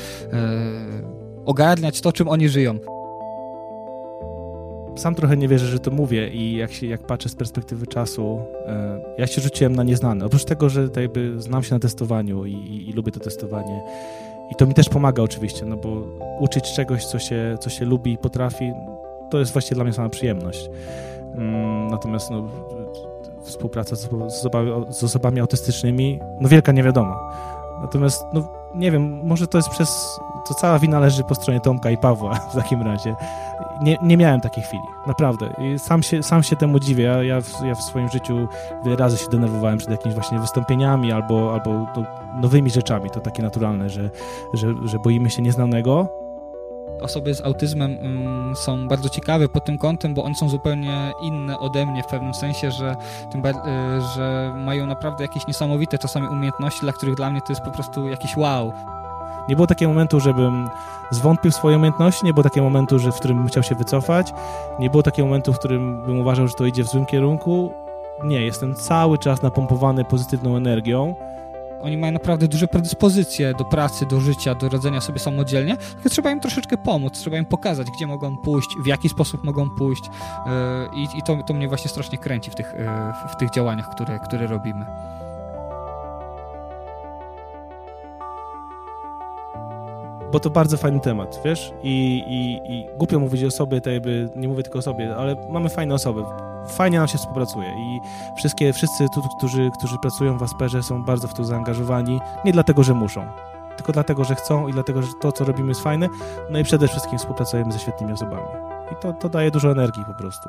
ogarniać 1.45 2.01
to, 2.01 2.13
czym 2.13 2.29
oni 2.29 2.49
żyją. 2.49 2.79
Sam 4.97 5.15
trochę 5.15 5.37
nie 5.37 5.49
wierzę, 5.49 5.67
że 5.67 5.79
to 5.79 5.91
mówię 5.91 6.29
i 6.29 6.57
jak, 6.57 6.73
się, 6.73 6.87
jak 6.87 7.07
patrzę 7.07 7.29
z 7.29 7.35
perspektywy 7.35 7.87
czasu, 7.87 8.41
e, 8.67 9.01
ja 9.19 9.27
się 9.27 9.41
rzuciłem 9.41 9.77
na 9.77 9.83
nieznane. 9.83 10.27
Oprócz 10.27 10.45
tego, 10.45 10.69
że 10.69 10.89
jakby 10.97 11.43
znam 11.43 11.63
się 11.63 11.75
na 11.75 11.81
testowaniu 11.81 12.45
i, 12.45 12.53
i, 12.53 12.91
i, 12.91 12.93
lubię 12.93 13.13
to 13.13 13.21
testowanie 13.21 13.83
i 14.51 14.55
to 14.55 14.67
mi 14.67 14.75
też 14.75 14.89
pomaga 14.89 15.23
oczywiście, 15.23 15.67
no 15.67 15.77
bo 15.77 16.03
uczyć 16.41 16.73
czegoś, 16.77 17.05
co 17.05 17.19
się, 17.19 17.57
co 17.61 17.71
się 17.71 17.85
lubi 17.85 18.13
i 18.13 18.19
potrafi, 18.19 18.73
to 19.31 19.39
jest 19.39 19.53
właściwie 19.53 19.75
dla 19.75 19.85
mnie 19.85 19.93
sama 19.93 20.09
przyjemność. 20.09 20.71
Mm, 21.35 21.89
natomiast 21.89 22.31
no, 22.31 22.49
współpraca 23.43 23.97
z, 23.97 24.01
z, 24.11 24.13
osobami, 24.13 24.71
z 24.91 25.05
osobami 25.05 25.41
autystycznymi, 25.41 26.21
no 26.41 26.49
wielka 26.49 26.73
niewiadoma 26.73 27.33
Natomiast, 27.83 28.25
no 28.33 28.43
nie 28.75 28.91
wiem, 28.91 29.21
może 29.25 29.47
to 29.47 29.59
jest 29.59 29.69
przez. 29.69 30.21
To 30.49 30.55
cała 30.55 30.79
wina 30.79 31.01
leży 31.01 31.25
po 31.25 31.35
stronie 31.35 31.61
Tomka 31.61 31.91
i 31.91 31.97
Pawła 31.97 32.35
w 32.53 32.55
takim 32.55 32.83
razie. 32.83 33.17
Nie, 33.83 33.99
nie 34.03 34.17
miałem 34.17 34.41
takiej 34.41 34.65
chwili, 34.65 34.83
naprawdę. 35.07 35.55
I 35.59 35.79
sam 35.79 36.03
się, 36.03 36.23
sam 36.23 36.43
się 36.43 36.57
temu 36.57 36.79
dziwię. 36.79 37.05
Ja, 37.05 37.23
ja, 37.23 37.41
w, 37.41 37.65
ja 37.65 37.75
w 37.75 37.83
swoim 37.83 38.09
życiu 38.09 38.49
wiele 38.85 38.97
razy 38.97 39.17
się 39.19 39.29
denerwowałem 39.29 39.79
przed 39.79 39.91
jakimiś 39.91 40.15
właśnie 40.15 40.39
wystąpieniami 40.39 41.13
albo, 41.13 41.53
albo 41.53 41.71
no, 41.71 42.05
nowymi 42.41 42.71
rzeczami. 42.71 43.11
To 43.11 43.21
takie 43.21 43.43
naturalne, 43.43 43.91
że, 43.91 44.11
że, 44.55 44.75
że 44.85 44.99
boimy 44.99 45.31
się 45.31 45.43
nieznanego, 45.43 46.22
osoby 47.01 47.35
z 47.35 47.41
autyzmem 47.41 47.99
mm, 48.01 48.57
są 48.57 48.89
bardzo 48.89 49.09
ciekawe 49.09 49.49
pod 49.49 49.65
tym 49.65 49.79
kątem, 49.79 50.15
bo 50.15 50.25
one 50.25 50.35
są 50.35 50.49
zupełnie 50.49 51.13
inne 51.23 51.59
ode 51.59 51.87
mnie 51.87 52.03
w 52.03 52.07
pewnym 52.07 52.35
sensie, 52.35 52.71
że, 52.71 52.97
y, 53.35 53.43
że 54.17 54.55
mają 54.57 54.87
naprawdę 54.87 55.25
jakieś 55.25 55.47
niesamowite 55.47 55.99
czasami 55.99 56.29
umiejętności, 56.29 56.81
dla 56.81 56.93
których 56.93 57.15
dla 57.15 57.31
mnie 57.31 57.41
to 57.41 57.53
jest 57.53 57.63
po 57.63 57.71
prostu 57.71 58.09
jakiś 58.09 58.37
wow. 58.37 58.73
Nie 59.49 59.57
było 59.57 59.67
takiego 59.67 59.91
momentu, 59.91 60.21
żebym 60.21 60.69
zwątpił 61.11 61.51
w 61.51 61.55
swoje 61.55 61.77
umiejętności, 61.77 62.27
nie 62.27 62.35
było 62.35 62.45
takiego 62.45 62.65
momentu, 62.65 62.99
że, 62.99 63.13
w 63.13 63.17
którym 63.17 63.47
chciał 63.47 63.63
się 63.63 63.75
wycofać, 63.75 64.33
nie 64.79 64.91
było 64.91 65.03
takiego 65.03 65.27
momentu, 65.27 65.53
w 65.53 65.59
którym 65.59 66.03
bym 66.03 66.21
uważał, 66.21 66.49
że 66.49 66.55
to 66.55 66.67
idzie 66.67 66.85
w 66.85 66.89
złym 66.89 67.07
kierunku. 67.07 67.73
Nie, 68.25 68.45
jestem 68.45 68.75
cały 68.75 69.19
czas 69.19 69.43
napompowany 69.43 70.05
pozytywną 70.05 70.57
energią. 70.57 71.15
Oni 71.83 71.97
mają 71.97 72.13
naprawdę 72.13 72.49
duże 72.49 72.69
predyspozycje 72.69 73.55
do 73.55 73.65
pracy, 73.65 74.07
do 74.07 74.21
życia, 74.21 74.55
do 74.55 74.69
radzenia 74.69 75.01
sobie 75.01 75.19
samodzielnie, 75.19 75.77
tylko 75.77 76.09
trzeba 76.09 76.31
im 76.31 76.41
troszeczkę 76.41 76.77
pomóc, 76.77 77.19
trzeba 77.19 77.39
im 77.39 77.45
pokazać, 77.45 77.87
gdzie 77.91 78.07
mogą 78.07 78.37
pójść, 78.37 78.69
w 78.85 78.87
jaki 78.87 79.09
sposób 79.09 79.45
mogą 79.45 79.71
pójść 79.71 80.03
yy, 80.05 81.01
i, 81.01 81.19
i 81.19 81.23
to, 81.23 81.43
to 81.47 81.55
mnie 81.55 81.69
właśnie 81.69 81.91
strasznie 81.91 82.19
kręci 82.19 82.51
w 82.51 82.55
tych, 82.55 82.67
yy, 82.67 83.29
w 83.29 83.37
tych 83.37 83.51
działaniach, 83.51 83.91
które, 83.91 84.19
które 84.19 84.47
robimy. 84.47 84.87
Bo 90.33 90.41
to 90.41 90.51
bardzo 90.51 90.77
fajny 90.77 91.01
temat, 91.01 91.41
wiesz? 91.45 91.73
I, 91.83 92.25
i, 92.27 92.73
i 92.73 92.87
głupio 92.99 93.19
mówić 93.19 93.45
o 93.45 93.51
sobie, 93.51 93.81
tak 93.81 93.93
jakby, 93.93 94.29
nie 94.37 94.49
mówię 94.49 94.63
tylko 94.63 94.79
o 94.79 94.83
sobie, 94.83 95.17
ale 95.17 95.37
mamy 95.51 95.69
fajne 95.69 95.95
osoby. 95.95 96.23
Fajnie 96.69 96.99
nam 96.99 97.09
się 97.09 97.19
współpracuje 97.19 97.69
i 97.69 98.01
wszystkie, 98.37 98.73
wszyscy 98.73 99.07
tu, 99.15 99.23
którzy, 99.39 99.71
którzy 99.79 99.99
pracują 99.99 100.39
w 100.39 100.43
Asperze 100.43 100.83
są 100.83 101.05
bardzo 101.05 101.29
w 101.29 101.35
to 101.35 101.45
zaangażowani, 101.45 102.21
nie 102.45 102.53
dlatego, 102.53 102.83
że 102.83 102.95
muszą, 102.95 103.27
tylko 103.77 103.93
dlatego, 103.93 104.25
że 104.25 104.35
chcą 104.35 104.69
i 104.69 104.73
dlatego, 104.73 105.03
że 105.03 105.09
to, 105.21 105.33
co 105.33 105.45
robimy 105.45 105.69
jest 105.69 105.81
fajne, 105.81 106.09
no 106.51 106.59
i 106.59 106.65
przede 106.65 106.89
wszystkim 106.89 107.19
współpracujemy 107.19 107.73
ze 107.73 107.79
świetnymi 107.79 108.13
osobami. 108.13 108.47
I 108.93 108.95
to, 109.03 109.13
to 109.13 109.29
daje 109.29 109.51
dużo 109.51 109.71
energii 109.71 110.05
po 110.05 110.15
prostu. 110.15 110.49